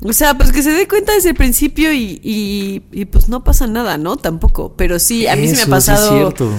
O 0.03 0.13
sea, 0.13 0.37
pues 0.37 0.53
que 0.53 0.63
se 0.63 0.73
dé 0.73 0.87
cuenta 0.87 1.15
desde 1.15 1.31
el 1.31 1.35
principio 1.35 1.93
y, 1.93 2.21
y, 2.23 2.83
y, 2.93 3.07
pues 3.07 3.29
no 3.29 3.43
pasa 3.43 3.67
nada, 3.67 3.97
¿no? 3.97 4.19
Tampoco. 4.19 4.75
Pero 4.77 4.99
sí, 4.99 5.27
a 5.27 5.37
mí 5.37 5.49
se 5.49 5.55
me 5.55 5.61
ha 5.61 5.63
Eso, 5.63 5.63
sí 5.63 5.63
es 5.63 5.69
pasado. 5.69 6.19
cierto. 6.19 6.51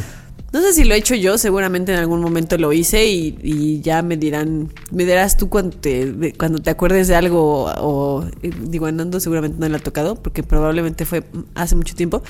No 0.54 0.62
sé 0.62 0.74
si 0.74 0.84
lo 0.86 0.94
he 0.94 0.98
hecho 0.98 1.14
yo, 1.16 1.38
seguramente 1.38 1.92
en 1.94 2.00
algún 2.00 2.22
momento 2.22 2.58
lo 2.58 2.72
hice 2.74 3.06
y, 3.08 3.38
y 3.44 3.82
ya 3.82 4.02
me 4.02 4.18
dirán, 4.18 4.72
me 4.92 5.04
dirás 5.06 5.38
tú 5.38 5.50
cuando 5.50 5.76
te, 5.78 6.12
de- 6.12 6.34
cuando 6.34 6.60
te 6.60 6.70
acuerdes 6.70 7.08
de 7.08 7.16
algo 7.16 7.66
o, 7.66 8.20
o, 8.22 8.26
digo, 8.62 8.86
a 8.86 8.92
Nando 8.92 9.20
seguramente 9.20 9.58
no 9.60 9.68
le 9.68 9.76
ha 9.76 9.80
tocado 9.80 10.16
porque 10.16 10.44
probablemente 10.44 11.06
fue 11.06 11.24
hace 11.56 11.76
mucho 11.76 11.96
tiempo. 11.96 12.24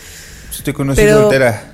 Te 0.63 0.73
conocí 0.73 1.01
Pero- 1.01 1.21
soltera. 1.21 1.73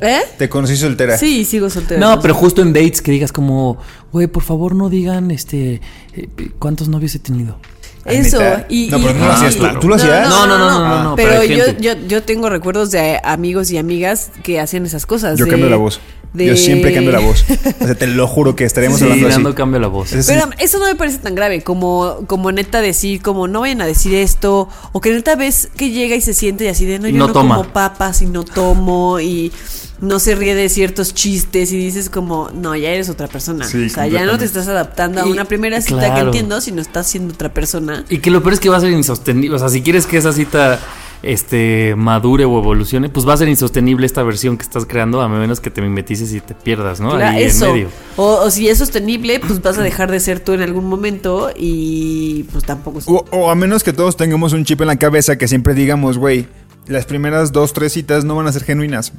¿Eh? 0.00 0.20
Te 0.38 0.48
conocí 0.48 0.76
soltera. 0.76 1.16
Sí, 1.16 1.44
sigo 1.44 1.70
soltera. 1.70 2.00
No, 2.00 2.20
pero 2.20 2.34
justo 2.34 2.62
en 2.62 2.72
dates 2.72 3.00
que 3.00 3.12
digas 3.12 3.30
como, 3.32 3.78
güey, 4.12 4.26
por 4.26 4.42
favor 4.42 4.74
no 4.74 4.88
digan, 4.90 5.30
este, 5.30 5.80
eh, 6.14 6.28
cuántos 6.58 6.88
novios 6.88 7.14
he 7.14 7.20
tenido. 7.20 7.58
Eso, 8.04 8.38
y, 8.68 8.88
No, 8.90 8.98
pero 8.98 9.10
y- 9.10 9.14
no 9.14 9.26
lo 9.26 9.32
hacías 9.32 9.56
tú. 9.56 9.66
¿Tú 9.80 9.88
lo 9.88 9.94
hacías? 9.94 10.28
No, 10.28 10.46
no, 10.46 10.58
no, 10.58 10.70
no, 10.70 11.02
no, 11.04 11.16
Pero 11.16 11.42
yo, 11.44 11.64
gente. 11.64 11.82
yo, 11.82 11.92
yo 12.06 12.22
tengo 12.22 12.50
recuerdos 12.50 12.90
de 12.90 13.18
amigos 13.24 13.70
y 13.70 13.78
amigas 13.78 14.30
que 14.42 14.60
hacían 14.60 14.84
esas 14.86 15.06
cosas. 15.06 15.38
Yo 15.38 15.46
de- 15.46 15.50
cambio 15.50 15.70
la 15.70 15.76
voz. 15.76 16.00
de- 16.34 16.46
Yo 16.46 16.56
siempre 16.56 16.92
cambio 16.92 17.12
la 17.12 17.20
voz. 17.20 17.44
O 17.80 17.86
sea, 17.86 17.94
te 17.94 18.06
lo 18.08 18.26
juro 18.26 18.56
que 18.56 18.64
estaremos 18.64 18.98
Sí, 18.98 19.04
hablando 19.04 19.50
así. 19.50 19.78
La 19.80 19.86
voz. 19.86 20.12
Es- 20.12 20.26
Pero 20.26 20.50
eso 20.58 20.78
no 20.80 20.86
me 20.86 20.96
parece 20.96 21.18
tan 21.18 21.34
grave 21.36 21.62
como, 21.62 22.24
como 22.26 22.50
neta 22.52 22.80
decir, 22.80 23.22
como 23.22 23.46
no 23.48 23.60
vayan 23.60 23.80
a 23.82 23.86
decir 23.86 24.14
esto, 24.14 24.68
o 24.92 25.00
que 25.00 25.10
neta 25.12 25.36
ves 25.36 25.68
que 25.76 25.90
llega 25.90 26.16
y 26.16 26.20
se 26.20 26.34
siente 26.34 26.64
y 26.64 26.68
así 26.68 26.84
de 26.86 26.98
no, 26.98 27.08
yo 27.08 27.16
no 27.16 27.28
no, 27.28 27.32
toma. 27.32 27.56
como 27.58 27.68
papas 27.72 28.20
y 28.20 28.26
no 28.26 28.42
tomo 28.44 29.20
y 29.20 29.52
no 30.04 30.18
se 30.18 30.34
ríe 30.34 30.54
de 30.54 30.68
ciertos 30.68 31.14
chistes 31.14 31.72
y 31.72 31.76
dices 31.76 32.10
como, 32.10 32.50
no, 32.54 32.76
ya 32.76 32.90
eres 32.90 33.08
otra 33.08 33.26
persona. 33.26 33.64
Sí, 33.66 33.86
o 33.86 33.88
sea, 33.88 34.06
ya 34.06 34.24
no 34.26 34.38
te 34.38 34.44
estás 34.44 34.68
adaptando 34.68 35.22
a 35.22 35.26
Y- 35.28 35.32
una 35.32 35.44
primera 35.46 35.80
cita 35.80 36.14
que 36.14 36.20
entiendo, 36.20 36.60
sino 36.60 36.80
estás 36.80 37.06
siendo 37.06 37.34
otra 37.34 37.52
persona. 37.52 38.04
Y 38.08 38.18
que 38.18 38.30
lo 38.30 38.42
peor 38.42 38.54
es 38.54 38.60
que 38.60 38.68
va 38.68 38.76
a 38.76 38.80
ser 38.80 38.90
insostenible. 38.92 39.56
O 39.56 39.58
sea, 39.58 39.68
si 39.68 39.82
quieres 39.82 40.06
que 40.06 40.16
esa 40.18 40.32
cita 40.32 40.78
este 41.22 41.94
madure 41.96 42.44
o 42.44 42.58
evolucione, 42.58 43.08
pues 43.08 43.26
va 43.26 43.32
a 43.32 43.36
ser 43.38 43.48
insostenible 43.48 44.04
esta 44.04 44.22
versión 44.22 44.58
que 44.58 44.62
estás 44.62 44.84
creando 44.84 45.22
a 45.22 45.28
menos 45.28 45.58
que 45.60 45.70
te 45.70 45.80
mimetices 45.80 46.32
y 46.34 46.40
te 46.40 46.54
pierdas, 46.54 47.00
¿no? 47.00 47.10
Claro, 47.16 47.36
Ahí 47.38 47.44
eso. 47.44 47.66
en 47.68 47.72
medio. 47.72 47.88
O, 48.16 48.40
o 48.44 48.50
si 48.50 48.68
es 48.68 48.76
sostenible, 48.78 49.40
pues 49.40 49.62
vas 49.62 49.78
a 49.78 49.82
dejar 49.82 50.10
de 50.10 50.20
ser 50.20 50.40
tú 50.40 50.52
en 50.52 50.60
algún 50.60 50.84
momento 50.86 51.50
y 51.56 52.42
pues 52.52 52.64
tampoco 52.64 52.98
es- 52.98 53.08
O, 53.08 53.24
o 53.30 53.50
a 53.50 53.54
menos 53.54 53.82
que 53.82 53.94
todos 53.94 54.16
tengamos 54.18 54.52
un 54.52 54.64
chip 54.66 54.82
en 54.82 54.88
la 54.88 54.96
cabeza 54.96 55.38
que 55.38 55.48
siempre 55.48 55.72
digamos, 55.72 56.18
güey, 56.18 56.46
las 56.86 57.06
primeras 57.06 57.52
dos, 57.52 57.72
tres 57.72 57.94
citas 57.94 58.24
no 58.26 58.36
van 58.36 58.46
a 58.46 58.52
ser 58.52 58.64
genuinas. 58.64 59.12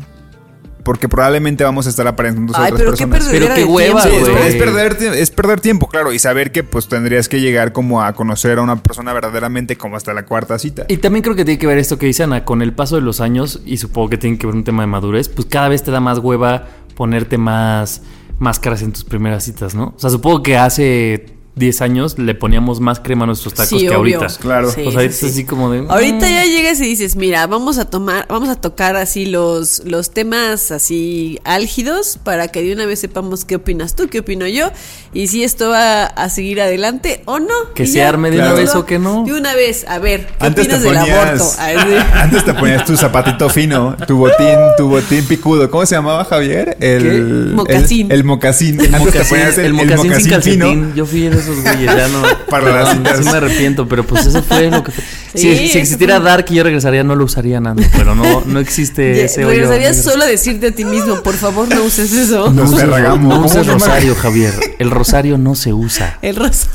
Porque 0.86 1.10
probablemente 1.10 1.64
vamos 1.64 1.88
a 1.88 1.90
estar 1.90 2.08
aparentando 2.08 2.56
a 2.56 2.64
Ay, 2.64 2.72
otras 2.72 2.96
pero 2.96 3.10
personas. 3.10 3.28
Pero 3.30 3.54
qué 3.56 3.66
hueva, 3.66 4.04
Sí, 4.04 4.10
es, 4.10 4.28
es 4.28 4.56
perder, 4.56 4.98
es 5.02 5.32
perder 5.32 5.60
tiempo, 5.60 5.88
claro, 5.88 6.14
y 6.14 6.20
saber 6.20 6.52
que 6.52 6.64
pues 6.64 6.88
tendrías 6.88 7.28
que 7.28 7.42
llegar 7.42 7.74
como 7.74 8.04
a 8.04 8.14
conocer 8.14 8.60
a 8.60 8.62
una 8.62 8.82
persona 8.82 9.12
verdaderamente 9.12 9.78
como 9.78 9.98
hasta 9.98 10.14
la 10.14 10.26
cuarta 10.26 10.60
cita. 10.60 10.86
Y 10.88 10.98
también 10.98 11.24
creo 11.24 11.36
que 11.36 11.44
tiene 11.44 11.58
que 11.58 11.66
ver 11.66 11.80
esto 11.80 11.98
que 11.98 12.06
dice 12.06 12.22
Ana, 12.24 12.46
con 12.46 12.62
el 12.62 12.74
paso 12.74 12.96
de 12.96 13.02
los 13.02 13.20
años, 13.20 13.62
y 13.66 13.78
supongo 13.78 14.10
que 14.10 14.18
tiene 14.18 14.38
que 14.38 14.46
ver 14.46 14.56
un 14.56 14.64
tema 14.64 14.84
de 14.84 14.88
madurez, 14.88 15.28
pues 15.28 15.48
cada 15.50 15.68
vez 15.70 15.82
te 15.84 15.90
da 15.90 16.00
más 16.00 16.20
hueva 16.20 16.68
ponerte 16.96 17.38
más 17.40 18.04
máscaras 18.40 18.82
en 18.84 18.94
tus 18.94 19.04
primeras 19.04 19.44
citas, 19.44 19.76
¿no? 19.76 19.94
O 19.96 20.00
sea, 20.00 20.12
supongo 20.12 20.44
que 20.44 20.56
hace 20.56 21.35
10 21.56 21.82
años 21.82 22.20
le 22.20 22.36
poníamos 22.36 22.82
más 22.82 23.00
crema 23.00 23.24
a 23.24 23.28
nuestros 23.28 23.54
tacos 23.54 23.70
Sí, 23.70 23.88
que 23.88 23.96
obvio. 23.96 24.18
ahorita. 24.20 24.40
Claro. 24.42 24.72
Sí, 24.72 24.84
o 24.86 24.92
sea, 24.92 25.02
sí, 25.02 25.08
es 25.08 25.16
sí. 25.18 25.26
así 25.28 25.46
como 25.46 25.72
de... 25.72 25.86
Ahorita 25.88 26.26
mm. 26.26 26.30
ya 26.30 26.44
llegas 26.46 26.80
y 26.82 26.84
dices, 26.84 27.16
mira, 27.16 27.48
vamos 27.48 27.78
a 27.78 27.86
tomar, 27.86 28.26
vamos 28.28 28.50
a 28.50 28.56
tocar 28.56 28.98
así 28.98 29.26
los, 29.26 29.82
los 29.86 30.12
temas 30.12 30.72
así 30.72 31.40
álgidos 31.46 32.20
para 32.22 32.50
que 32.50 32.62
de 32.62 32.74
una 32.74 32.86
vez 32.86 33.00
sepamos 33.00 33.46
qué 33.46 33.56
opinas 33.56 33.96
tú, 33.96 34.10
qué 34.10 34.20
opino 34.20 34.46
yo, 34.48 34.70
y 35.14 35.28
si 35.28 35.44
esto 35.46 35.70
va 35.70 36.06
a 36.06 36.30
seguir 36.30 36.60
adelante 36.60 37.22
o 37.26 37.40
no. 37.40 37.54
Que 37.74 37.88
se 37.88 38.00
ya, 38.00 38.10
arme 38.10 38.32
de 38.32 38.40
una 38.40 38.52
pues, 38.52 38.60
vez 38.66 38.76
o 38.76 38.86
que 38.86 39.00
no. 39.00 39.24
De 39.26 39.34
una 39.34 39.56
vez, 39.56 39.86
a 39.88 39.98
ver, 40.00 40.28
¿qué 40.28 40.46
Antes 40.48 40.68
te 40.68 40.76
opinas 40.76 40.84
del 40.84 40.98
ponías, 40.98 41.28
aborto? 41.28 41.46
Ay, 41.60 41.78
sí. 41.78 42.06
antes 42.16 42.46
te 42.46 42.54
ponías 42.54 42.86
tu 42.86 42.98
zapatito 42.98 43.50
fino, 43.50 43.96
tu 44.06 44.18
botín, 44.18 44.58
tu 44.78 44.90
botín 44.90 45.24
picudo. 45.26 45.72
¿Cómo 45.72 45.86
se 45.86 45.96
llamaba 45.96 46.26
Javier? 46.26 46.76
El 46.82 47.02
¿Qué? 47.04 47.16
el- 47.16 47.52
Mocasín. 47.56 48.12
El, 48.12 48.24
mocasín. 48.26 48.80
El 48.82 48.94
Antes 48.94 49.14
te 49.14 49.20
mocasín, 49.20 49.38
ponías 49.38 49.58
el 49.58 49.74
mocasín 49.74 50.16
sin 50.16 50.30
calcetín. 50.32 50.62
fino. 50.62 50.96
Yo 50.96 51.06
fui 51.06 51.22
de 51.22 51.45
esos 51.46 51.64
güeyes, 51.64 51.86
ya 51.86 52.08
no. 52.08 52.22
Para 52.50 52.72
las 52.72 52.96
citas. 52.96 53.18
sí 53.20 53.24
me 53.24 53.38
arrepiento, 53.38 53.88
pero 53.88 54.06
pues 54.06 54.26
eso 54.26 54.42
fue 54.44 54.70
lo 54.70 54.84
que 54.84 54.92
fue. 54.92 55.04
Sí, 55.34 55.70
si, 55.70 55.78
existiera 55.78 56.18
fue. 56.18 56.26
Dark 56.26 56.46
y 56.50 56.56
yo 56.56 56.64
regresaría, 56.64 57.04
no 57.04 57.16
lo 57.16 57.26
usaría 57.26 57.60
nada, 57.60 57.76
pero 57.96 58.16
no, 58.16 58.44
no 58.46 58.60
existe 58.60 59.16
Ya, 59.18 59.26
ese 59.26 59.46
hoyo 59.46 59.62
Regresarías 59.62 60.02
solo 60.02 60.24
a 60.24 60.28
decirte 60.28 60.68
a 60.68 60.72
ti 60.72 60.86
mismo, 60.86 61.22
por 61.24 61.36
favor 61.36 61.68
no 61.68 61.84
uses 61.84 62.12
eso. 62.14 62.52
Nos 62.54 62.72
uses-. 62.72 62.88
No 62.88 63.12
¿Cómo 63.12 63.46
uses 63.46 63.68
rosario, 63.68 64.16
Javier. 64.16 64.54
El 64.80 64.92
rosario 64.92 65.38
no 65.38 65.56
se 65.56 65.74
usa. 65.74 66.18
El 66.22 66.36
rosa. 66.36 66.70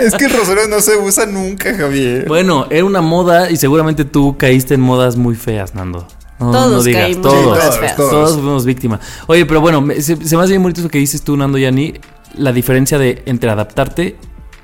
Es 0.00 0.14
que 0.14 0.26
el 0.26 0.32
rosario 0.32 0.68
no 0.68 0.80
se 0.80 0.96
usa 0.96 1.26
nunca, 1.26 1.74
Javier. 1.74 2.26
Bueno, 2.26 2.66
era 2.70 2.84
una 2.84 3.00
moda 3.00 3.50
y 3.50 3.56
seguramente 3.56 4.04
tú 4.04 4.36
caíste 4.36 4.74
en 4.74 4.80
modas 4.80 5.16
muy 5.16 5.34
feas, 5.34 5.74
Nando. 5.74 6.06
No, 6.40 6.52
Todos 6.52 6.72
no 6.72 6.82
digas, 6.82 7.02
caímos 7.02 7.22
todos, 7.22 7.58
todos, 7.58 7.96
todos. 7.96 8.10
todos 8.10 8.32
fuimos 8.34 8.64
víctimas. 8.64 9.00
Oye, 9.26 9.44
pero 9.44 9.60
bueno, 9.60 9.86
se 10.00 10.16
me 10.16 10.42
hace 10.42 10.52
bien 10.52 10.62
bonito 10.62 10.80
eso 10.80 10.88
que 10.88 10.98
dices 10.98 11.20
tú, 11.20 11.36
Nando 11.36 11.58
Yani, 11.58 11.94
la 12.36 12.52
diferencia 12.52 12.98
de 12.98 13.22
entre 13.26 13.50
adaptarte 13.50 14.16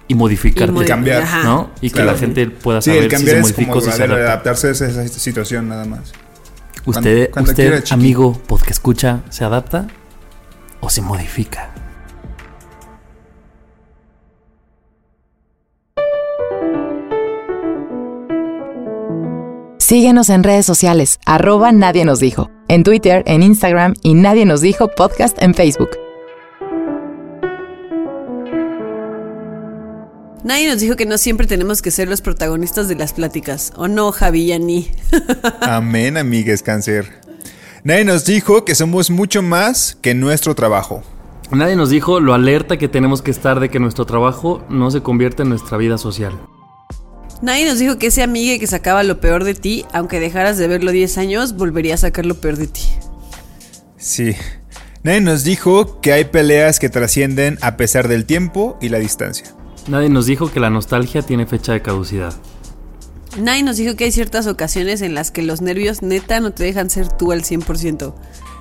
y 0.09 0.15
modificarte. 0.15 0.83
Y 0.83 0.85
cambiar, 0.85 1.23
Ajá. 1.23 1.43
¿no? 1.45 1.71
Y 1.81 1.91
que 1.91 2.05
la 2.05 2.15
gente 2.15 2.47
pueda 2.49 2.81
Sí, 2.81 2.91
saber 2.91 3.05
el 3.05 3.11
si 3.11 3.17
cambiar 3.17 3.35
se 3.35 3.39
es 3.39 3.43
modifica 3.43 3.67
como 3.73 3.79
o 3.79 3.81
si 3.81 3.91
se 3.93 3.99
vale, 3.99 4.05
adapta. 4.15 4.33
adaptarse 4.33 4.67
a 4.69 4.71
esa, 4.71 5.09
situación 5.09 5.69
nada 5.69 5.85
más. 5.85 6.13
Usted, 6.85 7.31
cuando 7.31 7.51
usted 7.51 7.65
quiera, 7.65 7.83
chiqui. 7.83 7.95
amigo 7.95 8.33
podcast 8.47 8.71
escucha, 8.71 9.21
¿se 9.31 9.45
adapta 9.45 9.89
o 10.81 10.89
se 10.89 11.03
modifica? 11.03 11.71
Síguenos 19.79 20.31
en 20.31 20.43
redes 20.43 20.67
sociales, 20.67 21.21
arroba 21.27 21.71
Nadie 21.71 22.05
nos 22.05 22.19
dijo, 22.19 22.51
en 22.69 22.83
Twitter, 22.83 23.23
en 23.27 23.43
Instagram 23.43 23.95
y 24.03 24.15
Nadie 24.15 24.45
nos 24.45 24.61
dijo 24.61 24.89
podcast 24.89 25.41
en 25.41 25.55
Facebook. 25.55 25.91
Nadie 30.47 30.69
nos 30.69 30.79
dijo 30.79 30.95
que 30.95 31.07
no 31.07 31.19
siempre 31.19 31.49
tenemos 31.49 31.83
que 31.83 31.91
ser 31.91 32.07
los 32.07 32.21
protagonistas 32.21 32.87
de 32.87 32.95
las 32.95 33.13
pláticas. 33.13 33.73
¿O 33.75 33.89
no, 33.89 34.13
Javi 34.13 34.43
y 34.43 34.53
Ani? 34.53 34.89
Amén, 35.61 36.17
amigues 36.17 36.63
cáncer. 36.63 37.21
Nadie 37.83 38.05
nos 38.05 38.25
dijo 38.25 38.65
que 38.65 38.77
somos 38.77 39.11
mucho 39.11 39.43
más 39.43 39.99
que 40.01 40.15
nuestro 40.15 40.55
trabajo. 40.55 41.03
Nadie 41.51 41.75
nos 41.75 41.91
dijo 41.91 42.21
lo 42.21 42.33
alerta 42.33 42.77
que 42.77 42.87
tenemos 42.87 43.23
que 43.23 43.33
estar 43.33 43.59
de 43.59 43.71
que 43.71 43.81
nuestro 43.81 44.07
trabajo 44.07 44.65
no 44.69 44.93
se 44.93 45.03
convierta 45.03 45.43
en 45.43 45.49
nuestra 45.49 45.79
vida 45.79 45.99
social. 45.99 46.39
Nadie 47.43 47.67
nos 47.67 47.81
dijo 47.81 47.99
que 47.99 48.07
ese 48.07 48.23
amigue 48.23 48.61
que 48.61 48.69
sacaba 48.69 49.03
lo 49.03 49.21
peor 49.21 49.43
de 49.43 49.55
ti, 49.55 49.85
aunque 49.93 50.21
dejaras 50.21 50.59
de 50.59 50.69
verlo 50.69 50.93
10 50.93 51.19
años, 51.19 51.57
volvería 51.57 51.95
a 51.95 51.99
sacar 51.99 52.25
lo 52.25 52.41
peor 52.41 52.57
de 52.57 52.69
ti. 52.69 52.83
Sí. 53.97 54.37
Nadie 55.03 55.23
nos 55.23 55.43
dijo 55.43 56.01
que 56.01 56.13
hay 56.13 56.27
peleas 56.27 56.79
que 56.79 56.89
trascienden 56.89 57.59
a 57.63 57.77
pesar 57.77 58.07
del 58.07 58.27
tiempo 58.27 58.79
y 58.81 58.91
la 58.91 59.01
distancia. 59.01 59.56
Nadie 59.89 60.09
nos 60.09 60.27
dijo 60.27 60.51
que 60.51 60.61
la 60.61 60.71
nostalgia 60.71 61.23
tiene 61.23 61.47
fecha 61.47 61.73
de 61.73 61.83
caducidad. 61.83 62.35
Nadie 63.39 63.63
nos 63.63 63.77
dijo 63.77 63.97
que 63.97 64.05
hay 64.05 64.13
ciertas 64.13 64.47
ocasiones 64.47 65.03
en 65.03 65.15
las 65.15 65.31
que 65.31 65.43
los 65.43 65.61
nervios 65.61 66.03
neta 66.03 66.41
no 66.41 66.53
te 66.53 66.65
dejan 66.65 66.91
ser 66.91 67.09
tú 67.09 67.33
al 67.33 67.43
100%. 67.43 68.15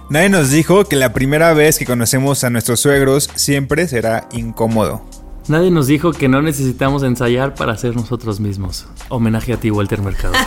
Nadie 0.10 0.30
nos 0.30 0.52
dijo 0.52 0.86
que 0.86 0.96
la 0.98 1.14
primera 1.14 1.54
vez 1.54 1.80
que 1.80 1.86
conocemos 1.86 2.44
a 2.44 2.50
nuestros 2.50 2.80
suegros 2.82 3.30
siempre 3.36 3.88
será 3.88 4.28
incómodo. 4.34 5.02
Nadie 5.48 5.72
nos 5.72 5.88
dijo 5.88 6.12
que 6.12 6.28
no 6.28 6.42
necesitamos 6.42 7.04
ensayar 7.04 7.56
para 7.56 7.78
ser 7.78 7.96
nosotros 7.96 8.40
mismos. 8.40 8.88
Homenaje 9.10 9.54
a 9.54 9.58
ti, 9.58 9.72
Walter 9.72 10.02
Mercado. 10.02 10.34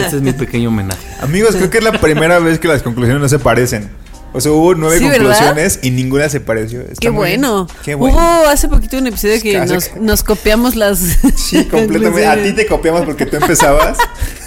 Este 0.00 0.16
es 0.16 0.22
mi 0.22 0.32
pequeño 0.32 0.70
homenaje. 0.70 1.06
Amigos, 1.20 1.54
creo 1.54 1.70
que 1.70 1.78
es 1.78 1.84
la 1.84 1.92
primera 1.92 2.38
vez 2.40 2.58
que 2.58 2.68
las 2.68 2.82
conclusiones 2.82 3.20
no 3.20 3.28
se 3.28 3.38
parecen. 3.38 3.90
O 4.36 4.40
sea, 4.40 4.50
hubo 4.50 4.74
nueve 4.74 4.98
Sí, 4.98 5.04
¿verdad? 5.04 5.28
conclusiones 5.28 5.78
y 5.82 5.90
ninguna 5.92 6.28
se 6.28 6.40
pareció. 6.40 6.80
Está 6.80 6.94
Qué 7.00 7.08
bueno. 7.08 7.68
Qué 7.84 7.94
bueno. 7.94 8.16
Hubo 8.18 8.48
hace 8.48 8.66
poquito 8.68 8.98
un 8.98 9.06
episodio 9.06 9.40
que 9.40 9.52
Casi 9.52 9.72
nos, 9.72 9.88
que- 9.88 10.00
nos 10.00 10.22
copiamos 10.24 10.74
las... 10.74 10.98
Sí, 11.36 11.64
completamente. 11.70 12.26
A 12.26 12.42
ti 12.42 12.52
te 12.52 12.66
copiamos 12.66 13.02
porque 13.02 13.26
tú 13.26 13.36
empezabas. 13.36 13.96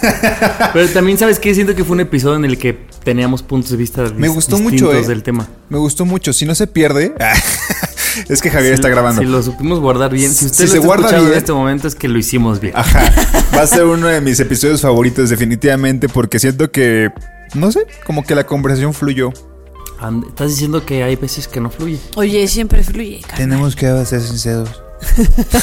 Pero 0.72 0.88
también, 0.90 1.16
¿sabes 1.18 1.38
qué? 1.38 1.54
Siento 1.54 1.74
que 1.74 1.84
fue 1.84 1.94
un 1.94 2.00
episodio 2.00 2.36
en 2.36 2.44
el 2.44 2.58
que 2.58 2.78
teníamos 3.02 3.42
puntos 3.42 3.70
de 3.70 3.76
vista 3.78 4.04
Me 4.16 4.28
gustó 4.28 4.58
mucho, 4.58 4.70
distintos 4.72 5.06
eh. 5.06 5.08
del 5.08 5.22
tema. 5.22 5.48
Me 5.70 5.78
gustó 5.78 6.04
mucho. 6.04 6.32
Si 6.32 6.44
no 6.44 6.54
se 6.54 6.66
pierde. 6.66 7.14
es 8.28 8.42
que 8.42 8.50
Javier 8.50 8.74
está 8.74 8.88
grabando. 8.88 9.22
Si 9.22 9.26
lo 9.26 9.42
supimos 9.42 9.80
guardar 9.80 10.10
bien. 10.12 10.30
Si 10.32 10.46
usted 10.46 10.56
Si 10.58 10.62
lo 10.64 10.68
se 10.68 10.76
está 10.76 10.86
guarda 10.86 11.02
escuchando 11.06 11.24
bien. 11.26 11.32
en 11.34 11.38
este 11.38 11.52
momento 11.52 11.88
es 11.88 11.94
que 11.94 12.08
lo 12.08 12.18
hicimos 12.18 12.60
bien. 12.60 12.74
Ajá. 12.76 13.10
Va 13.56 13.62
a 13.62 13.66
ser 13.66 13.84
uno 13.84 14.06
de 14.08 14.20
mis 14.20 14.38
episodios 14.40 14.82
favoritos, 14.82 15.30
definitivamente, 15.30 16.08
porque 16.08 16.38
siento 16.38 16.70
que. 16.70 17.10
No 17.54 17.72
sé, 17.72 17.86
como 18.06 18.24
que 18.24 18.34
la 18.34 18.44
conversación 18.44 18.92
fluyó. 18.92 19.32
And- 20.00 20.24
Estás 20.28 20.50
diciendo 20.50 20.84
que 20.84 21.02
hay 21.02 21.16
veces 21.16 21.48
que 21.48 21.60
no 21.60 21.70
fluye. 21.70 21.98
Oye, 22.16 22.46
siempre 22.48 22.82
fluye. 22.84 23.20
cara. 23.22 23.36
Tenemos 23.36 23.74
que 23.76 23.86
ser 24.06 24.20
sinceros. 24.20 24.68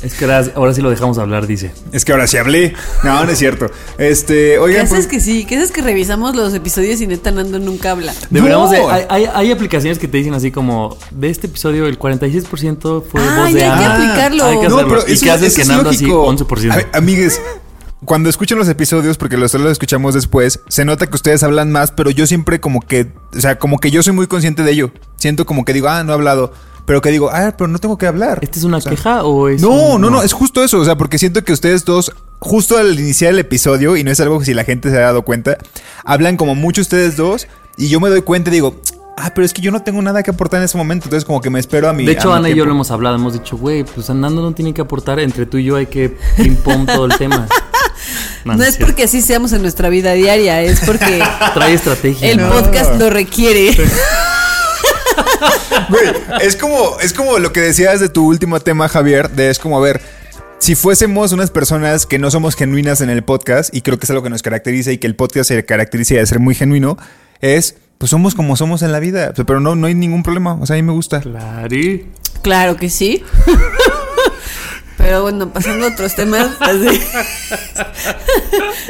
Es 0.00 0.14
que 0.14 0.26
ahora, 0.26 0.44
ahora 0.54 0.72
sí 0.74 0.80
lo 0.80 0.90
dejamos 0.90 1.18
hablar, 1.18 1.48
dice. 1.48 1.72
Es 1.90 2.04
que 2.04 2.12
ahora 2.12 2.28
sí 2.28 2.36
hablé. 2.36 2.72
No, 3.02 3.24
no 3.24 3.32
es 3.32 3.36
cierto. 3.36 3.66
Este, 3.98 4.50
¿Qué 4.52 4.58
oigan. 4.60 4.82
haces 4.82 4.94
pues- 4.94 5.06
que 5.08 5.18
sí? 5.18 5.44
¿Qué 5.44 5.56
haces 5.56 5.72
que 5.72 5.82
revisamos 5.82 6.36
los 6.36 6.54
episodios 6.54 7.00
y 7.00 7.08
neta 7.08 7.32
Nando 7.32 7.58
nunca 7.58 7.90
habla? 7.90 8.14
Deberíamos 8.30 8.70
de- 8.70 8.78
No. 8.78 8.90
hay, 8.90 9.06
hay- 9.08 9.28
hay 9.34 9.50
aplicaciones 9.50 9.98
que 9.98 10.06
te 10.06 10.18
dicen 10.18 10.34
así 10.34 10.52
como 10.52 10.96
de 11.10 11.30
este 11.30 11.48
episodio 11.48 11.86
el 11.88 11.98
46% 11.98 13.02
fue 13.10 13.20
Ah, 13.20 13.40
voz 13.40 13.52
de 13.54 13.58
ya 13.58 13.72
hay 13.74 13.78
que 13.80 13.84
Ana. 13.86 13.94
aplicarlo. 13.96 14.44
Hay 14.44 14.60
que 14.60 14.68
No, 14.68 14.76
hacerlo. 14.76 15.04
¿Y 15.08 15.12
eso- 15.14 15.24
qué 15.24 15.30
haces 15.32 15.54
que 15.56 15.62
es 15.62 15.68
Nando 15.68 15.90
así 15.90 16.04
lógico. 16.06 16.26
11%? 16.26 16.86
A 16.92 16.96
amigues, 16.98 17.40
cuando 18.04 18.28
escuchan 18.30 18.58
los 18.58 18.68
episodios, 18.68 19.16
porque 19.18 19.36
los 19.36 19.50
solo 19.50 19.64
los 19.64 19.72
escuchamos 19.72 20.14
después, 20.14 20.60
se 20.68 20.84
nota 20.84 21.06
que 21.06 21.16
ustedes 21.16 21.42
hablan 21.42 21.72
más, 21.72 21.90
pero 21.90 22.10
yo 22.10 22.26
siempre 22.26 22.60
como 22.60 22.80
que, 22.80 23.12
o 23.36 23.40
sea, 23.40 23.58
como 23.58 23.78
que 23.78 23.90
yo 23.90 24.02
soy 24.02 24.12
muy 24.12 24.26
consciente 24.26 24.62
de 24.62 24.70
ello. 24.72 24.90
Siento 25.16 25.46
como 25.46 25.64
que 25.64 25.72
digo, 25.72 25.88
ah, 25.88 26.04
no 26.04 26.12
he 26.12 26.14
hablado. 26.14 26.52
Pero 26.86 27.02
que 27.02 27.10
digo, 27.10 27.28
ah, 27.30 27.54
pero 27.58 27.68
no 27.68 27.78
tengo 27.78 27.98
que 27.98 28.06
hablar. 28.06 28.38
¿Esta 28.40 28.58
es 28.58 28.64
una 28.64 28.78
O 28.78 28.80
sea, 28.80 28.90
queja 28.90 29.22
o 29.24 29.48
es 29.48 29.60
No, 29.60 29.68
un- 29.94 30.00
no, 30.00 30.08
no, 30.08 30.22
es 30.22 30.32
justo 30.32 30.64
eso. 30.64 30.78
O 30.78 30.84
sea, 30.86 30.96
porque 30.96 31.18
siento 31.18 31.44
que 31.44 31.52
ustedes 31.52 31.84
dos, 31.84 32.12
justo 32.38 32.78
al 32.78 32.98
iniciar 32.98 33.32
el 33.34 33.38
episodio, 33.40 33.94
y 33.96 34.04
no 34.04 34.10
es 34.10 34.18
algo 34.20 34.38
que 34.38 34.46
si 34.46 34.54
la 34.54 34.64
gente 34.64 34.88
se 34.90 34.96
ha 34.96 35.00
dado 35.00 35.20
cuenta, 35.22 35.58
hablan 36.04 36.38
como 36.38 36.54
mucho 36.54 36.80
ustedes 36.80 37.16
dos, 37.16 37.46
y 37.76 37.88
yo 37.88 38.00
me 38.00 38.08
doy 38.08 38.22
cuenta 38.22 38.48
y 38.48 38.54
digo, 38.54 38.80
ah, 39.18 39.32
pero 39.34 39.44
es 39.44 39.52
que 39.52 39.60
yo 39.60 39.70
no 39.70 39.82
tengo 39.82 40.00
nada 40.00 40.22
que 40.22 40.30
aportar 40.30 40.60
en 40.60 40.64
ese 40.64 40.78
momento. 40.78 41.04
Entonces, 41.06 41.26
como 41.26 41.42
que 41.42 41.50
me 41.50 41.58
espero 41.60 41.90
a 41.90 41.92
mi. 41.92 42.06
De 42.06 42.12
hecho, 42.12 42.32
Ana 42.32 42.48
y 42.48 42.54
yo 42.54 42.64
lo 42.64 42.70
hemos 42.70 42.90
hablado, 42.90 43.16
hemos 43.16 43.34
dicho, 43.34 43.58
güey, 43.58 43.84
pues 43.84 44.08
Nando 44.08 44.40
no 44.40 44.52
tiene 44.52 44.72
que 44.72 44.80
aportar, 44.80 45.20
entre 45.20 45.44
tú 45.44 45.58
y 45.58 45.64
yo 45.64 45.76
hay 45.76 45.86
que 45.88 46.16
ping 46.38 46.54
pong 46.56 46.86
todo 46.86 47.04
el 47.04 47.18
tema. 47.18 47.46
No 48.44 48.54
es 48.54 48.60
cierto. 48.60 48.86
porque 48.86 49.04
así 49.04 49.20
seamos 49.22 49.52
en 49.52 49.62
nuestra 49.62 49.88
vida 49.88 50.12
diaria, 50.12 50.62
es 50.62 50.80
porque 50.80 51.22
Trae 51.54 51.74
estrategia. 51.74 52.30
el 52.30 52.38
¿no? 52.38 52.50
podcast 52.50 52.94
lo 52.96 53.10
requiere. 53.10 53.76
Güey, 55.88 56.12
es 56.42 56.56
como, 56.56 56.98
es 57.00 57.12
como 57.12 57.38
lo 57.38 57.52
que 57.52 57.60
decías 57.60 58.00
de 58.00 58.08
tu 58.08 58.26
último 58.26 58.60
tema, 58.60 58.88
Javier, 58.88 59.30
de 59.30 59.50
es 59.50 59.58
como, 59.58 59.78
a 59.78 59.80
ver, 59.80 60.00
si 60.58 60.74
fuésemos 60.74 61.32
unas 61.32 61.50
personas 61.50 62.06
que 62.06 62.18
no 62.18 62.30
somos 62.30 62.56
genuinas 62.56 63.00
en 63.00 63.10
el 63.10 63.22
podcast, 63.22 63.74
y 63.74 63.80
creo 63.82 63.98
que 63.98 64.06
es 64.06 64.10
algo 64.10 64.22
que 64.22 64.30
nos 64.30 64.42
caracteriza 64.42 64.92
y 64.92 64.98
que 64.98 65.06
el 65.06 65.14
podcast 65.14 65.48
se 65.48 65.64
caracteriza 65.64 66.14
de 66.14 66.26
ser 66.26 66.40
muy 66.40 66.54
genuino, 66.54 66.98
es, 67.40 67.76
pues 67.98 68.10
somos 68.10 68.34
como 68.34 68.56
somos 68.56 68.82
en 68.82 68.92
la 68.92 69.00
vida, 69.00 69.32
pero 69.34 69.60
no, 69.60 69.74
no 69.76 69.86
hay 69.86 69.94
ningún 69.94 70.22
problema, 70.22 70.54
o 70.54 70.66
sea, 70.66 70.74
a 70.74 70.78
mí 70.78 70.82
me 70.82 70.92
gusta. 70.92 71.20
Claro. 71.20 71.76
Claro 72.42 72.76
que 72.76 72.90
sí. 72.90 73.24
Pero 75.08 75.22
bueno, 75.22 75.50
pasando 75.50 75.86
a 75.86 75.88
otros 75.88 76.14
temas. 76.14 76.50
así. 76.60 77.00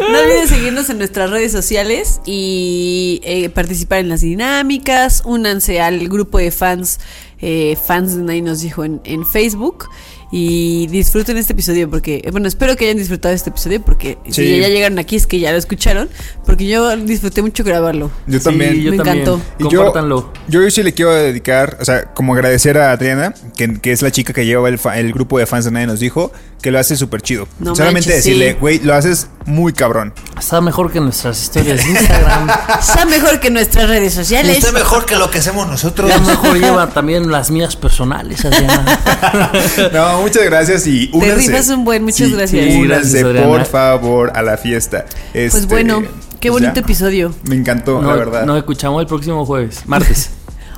no 0.01 0.19
olviden 0.19 0.49
seguirnos 0.49 0.91
en 0.91 0.99
nuestras 0.99 1.31
redes 1.31 1.53
sociales 1.53 2.21
y 2.27 3.21
eh, 3.23 3.51
participar 3.51 4.01
en 4.01 4.09
las 4.09 4.23
dinámicas. 4.23 5.23
Únanse 5.25 5.81
al 5.81 6.09
grupo 6.09 6.39
de 6.39 6.51
fans, 6.51 6.99
eh, 7.41 7.79
fans 7.87 8.16
de 8.16 8.25
Nadie 8.25 8.43
nos 8.43 8.62
dijo 8.62 8.83
en, 8.83 9.01
en 9.05 9.25
Facebook. 9.25 9.89
Y 10.31 10.87
disfruten 10.89 11.39
este 11.39 11.55
episodio 11.55 11.89
porque, 11.89 12.20
eh, 12.22 12.31
bueno, 12.31 12.49
espero 12.49 12.76
que 12.76 12.85
hayan 12.85 12.99
disfrutado 12.99 13.35
este 13.35 13.49
episodio 13.49 13.81
porque 13.81 14.18
Sí. 14.26 14.45
si 14.45 14.61
ya 14.61 14.68
llegaron 14.68 14.99
aquí 14.99 15.16
es 15.16 15.26
que 15.26 15.39
ya 15.41 15.53
lo 15.53 15.59
escucharon. 15.59 16.09
Porque 16.45 16.66
yo 16.66 16.95
disfruté 16.99 17.41
mucho 17.41 17.64
grabarlo. 17.64 18.11
Yo 18.26 18.39
también. 18.41 18.74
Sí, 18.74 18.83
yo 18.83 18.91
Me 18.91 18.99
también. 18.99 19.20
encantó. 19.20 19.41
Y 19.59 19.62
yo, 19.72 19.85
Compártanlo. 19.85 20.33
yo 20.49 20.61
hoy 20.61 20.70
sí 20.70 20.83
le 20.83 20.93
quiero 20.93 21.14
dedicar, 21.14 21.79
o 21.81 21.85
sea, 21.85 22.12
como 22.12 22.35
agradecer 22.35 22.76
a 22.76 22.93
Adriana, 22.93 23.33
que, 23.57 23.81
que 23.81 23.93
es 23.93 24.03
la 24.03 24.11
chica 24.11 24.33
que 24.35 24.45
lleva 24.45 24.68
el, 24.68 24.79
fa- 24.79 24.99
el 24.99 25.12
grupo 25.14 25.39
de 25.39 25.47
fans 25.47 25.64
de 25.64 25.70
Nadie 25.70 25.87
nos 25.87 26.01
dijo, 26.01 26.31
que 26.62 26.70
lo 26.72 26.78
hace 26.78 26.96
súper 26.96 27.22
chido. 27.22 27.46
No 27.61 27.74
Solamente 27.76 28.09
manches, 28.09 28.24
decirle, 28.24 28.50
sí. 28.52 28.56
güey, 28.61 28.78
lo 28.80 28.94
haces 28.94 29.28
muy 29.46 29.72
cabrón. 29.72 30.12
Está 30.38 30.61
mejor 30.61 30.90
que 30.90 31.00
nuestras 31.00 31.40
historias 31.42 31.84
de 31.84 31.90
Instagram. 31.90 32.48
Está 32.80 33.04
mejor 33.06 33.38
que 33.40 33.50
nuestras 33.50 33.88
redes 33.88 34.12
sociales. 34.14 34.59
Está 34.59 34.72
mejor 34.72 35.06
que 35.06 35.16
lo 35.16 35.30
que 35.30 35.38
hacemos 35.38 35.68
nosotros. 35.68 36.09
Ya 36.11 36.18
mejor 36.18 36.59
lleva 36.61 36.88
también 36.88 37.30
las 37.30 37.50
mías 37.50 37.76
personales. 37.76 38.40
No, 39.92 40.22
muchas 40.22 40.44
gracias 40.44 40.86
y 40.86 41.11
únanse. 41.12 41.34
rifas 41.36 41.68
un 41.68 41.84
buen, 41.84 42.02
muchas 42.04 42.30
gracias. 42.30 42.64
Sí, 42.72 42.80
únanse, 42.80 43.22
gracias, 43.22 43.46
por 43.46 43.64
favor, 43.66 44.32
a 44.34 44.42
la 44.42 44.56
fiesta. 44.56 45.04
Pues 45.32 45.54
Este, 45.54 45.66
bueno, 45.66 46.02
qué 46.40 46.50
pues 46.50 46.62
bonito 46.62 46.74
ya. 46.74 46.80
episodio. 46.80 47.34
Me 47.44 47.54
encantó, 47.56 48.00
No, 48.02 48.11
la 48.11 48.16
verdad. 48.16 48.44
Nos 48.46 48.59
escuchamos 48.59 49.00
el 49.00 49.06
próximo 49.06 49.44
jueves, 49.46 49.82
martes. 49.86 50.30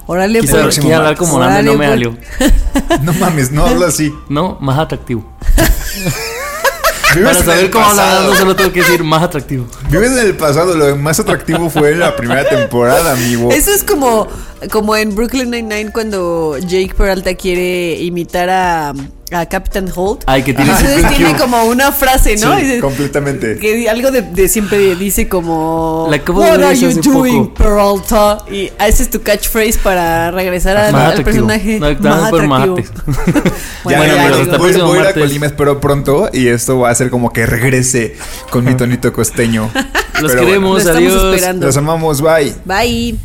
Órale, 0.07 0.43
pues. 0.43 0.77
quise 0.79 0.95
hablar 0.95 1.17
como 1.17 1.39
Name, 1.39 1.63
no 1.63 1.73
me 1.73 1.79
pues. 1.79 1.89
salió. 1.91 2.17
No 3.03 3.13
mames, 3.15 3.51
no 3.53 3.65
hablo 3.67 3.87
así. 3.87 4.13
No, 4.29 4.59
más 4.61 4.79
atractivo. 4.79 5.25
Vives 7.15 7.39
Para 7.39 7.45
saber 7.45 7.65
el 7.65 7.71
cómo 7.71 7.85
hablar, 7.87 8.07
pasado. 8.07 8.31
no 8.31 8.37
solo 8.39 8.57
tengo 8.57 8.73
que 8.73 8.81
decir 8.83 9.03
más 9.03 9.23
atractivo. 9.23 9.67
Vives 9.91 10.13
en 10.13 10.19
el 10.19 10.37
pasado, 10.37 10.77
lo 10.77 10.97
más 10.97 11.19
atractivo 11.19 11.69
fue 11.69 11.97
la 11.97 12.15
primera 12.15 12.49
temporada, 12.49 13.13
amigo. 13.13 13.51
Eso 13.51 13.73
es 13.73 13.83
como, 13.83 14.29
como 14.71 14.95
en 14.95 15.15
Brooklyn 15.17 15.51
Nine-Nine 15.51 15.91
cuando 15.91 16.57
Jake 16.59 16.95
Peralta 16.97 17.35
quiere 17.35 18.01
imitar 18.01 18.49
a, 18.49 18.93
a 19.33 19.47
Captain 19.47 19.89
Holt. 19.95 20.23
Ay, 20.27 20.43
que 20.43 20.53
tiene 20.55 20.71
Entonces 20.71 21.09
tiene 21.17 21.37
como 21.37 21.63
una 21.65 21.93
frase, 21.93 22.37
¿no? 22.37 22.57
Sí, 22.57 22.63
dice- 22.65 22.81
completamente. 22.81 23.59
que 23.59 23.89
algo 23.89 24.11
de, 24.11 24.23
de 24.23 24.49
siempre 24.49 24.95
dice 24.97 25.29
como 25.29 26.09
La 26.11 26.21
What 26.33 26.63
are 26.63 26.77
you 26.77 26.91
doing, 27.01 27.49
poco. 27.49 27.55
Peralta? 27.55 28.39
Y 28.51 28.71
ese 28.85 29.03
es 29.05 29.11
tu 29.11 29.23
catchphrase 29.23 29.79
para 29.83 30.31
regresar 30.31 30.77
al, 30.77 30.95
al 30.95 31.23
personaje 31.23 31.79
No, 31.81 31.89
más 32.01 32.31
por. 32.31 32.43
Ya, 32.43 32.49
Bueno, 33.85 34.05
ya, 34.05 34.25
pero 34.25 34.59
voy- 34.59 34.71
hasta 34.71 34.85
voy, 34.85 34.99
a 34.99 35.01
ir 35.03 35.07
a. 35.07 35.13
Colima, 35.15 35.47
espero 35.47 35.81
pronto. 35.81 36.29
Y 36.33 36.49
esto 36.49 36.79
va 36.81 36.91
a 36.91 36.95
ser 36.95 37.11
como 37.11 37.33
que 37.33 37.47
regrese 37.47 38.17
con 38.51 38.65
mi 38.65 38.75
tonito 38.75 39.13
costeño. 39.13 39.71
Los 40.21 40.33
Pero 40.33 40.45
queremos, 40.45 40.87
adiós. 40.87 41.35
esperando. 41.35 41.67
Los 41.67 41.77
amamos, 41.79 42.21
bye. 42.21 42.53
Bye. 42.67 43.19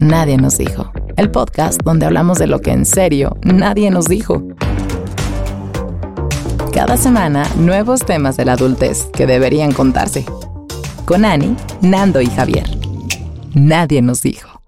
Nadie 0.00 0.36
nos 0.36 0.58
dijo. 0.58 0.90
El 1.16 1.30
podcast 1.30 1.80
donde 1.84 2.06
hablamos 2.06 2.38
de 2.38 2.48
lo 2.48 2.60
que 2.60 2.72
en 2.72 2.84
serio 2.84 3.36
nadie 3.44 3.88
nos 3.92 4.06
dijo. 4.06 4.42
Cada 6.74 6.96
semana, 6.96 7.48
nuevos 7.56 8.04
temas 8.04 8.36
de 8.36 8.44
la 8.44 8.54
adultez 8.54 9.06
que 9.12 9.26
deberían 9.26 9.70
contarse. 9.70 10.24
Con 11.06 11.24
Ani, 11.24 11.56
Nando 11.82 12.20
y 12.20 12.26
Javier. 12.26 12.66
Nadie 13.54 14.02
nos 14.02 14.22
dijo. 14.22 14.60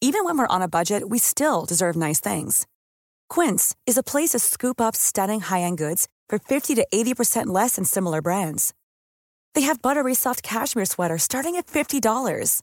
Even 0.00 0.24
when 0.24 0.36
we're 0.36 0.48
on 0.48 0.62
a 0.62 0.68
budget, 0.68 1.08
we 1.08 1.18
still 1.18 1.64
deserve 1.64 1.94
nice 1.94 2.18
things. 2.18 2.66
Quince 3.28 3.76
is 3.86 3.96
a 3.96 4.02
place 4.02 4.30
to 4.30 4.40
scoop 4.40 4.80
up 4.80 4.96
stunning 4.96 5.40
high-end 5.42 5.78
goods 5.78 6.08
for 6.28 6.40
50 6.40 6.74
to 6.74 6.84
80% 6.92 7.46
less 7.46 7.76
than 7.76 7.84
similar 7.84 8.20
brands. 8.20 8.74
They 9.54 9.60
have 9.60 9.80
buttery 9.80 10.14
soft 10.16 10.42
cashmere 10.42 10.86
sweaters 10.86 11.22
starting 11.22 11.54
at 11.54 11.68
$50, 11.68 12.62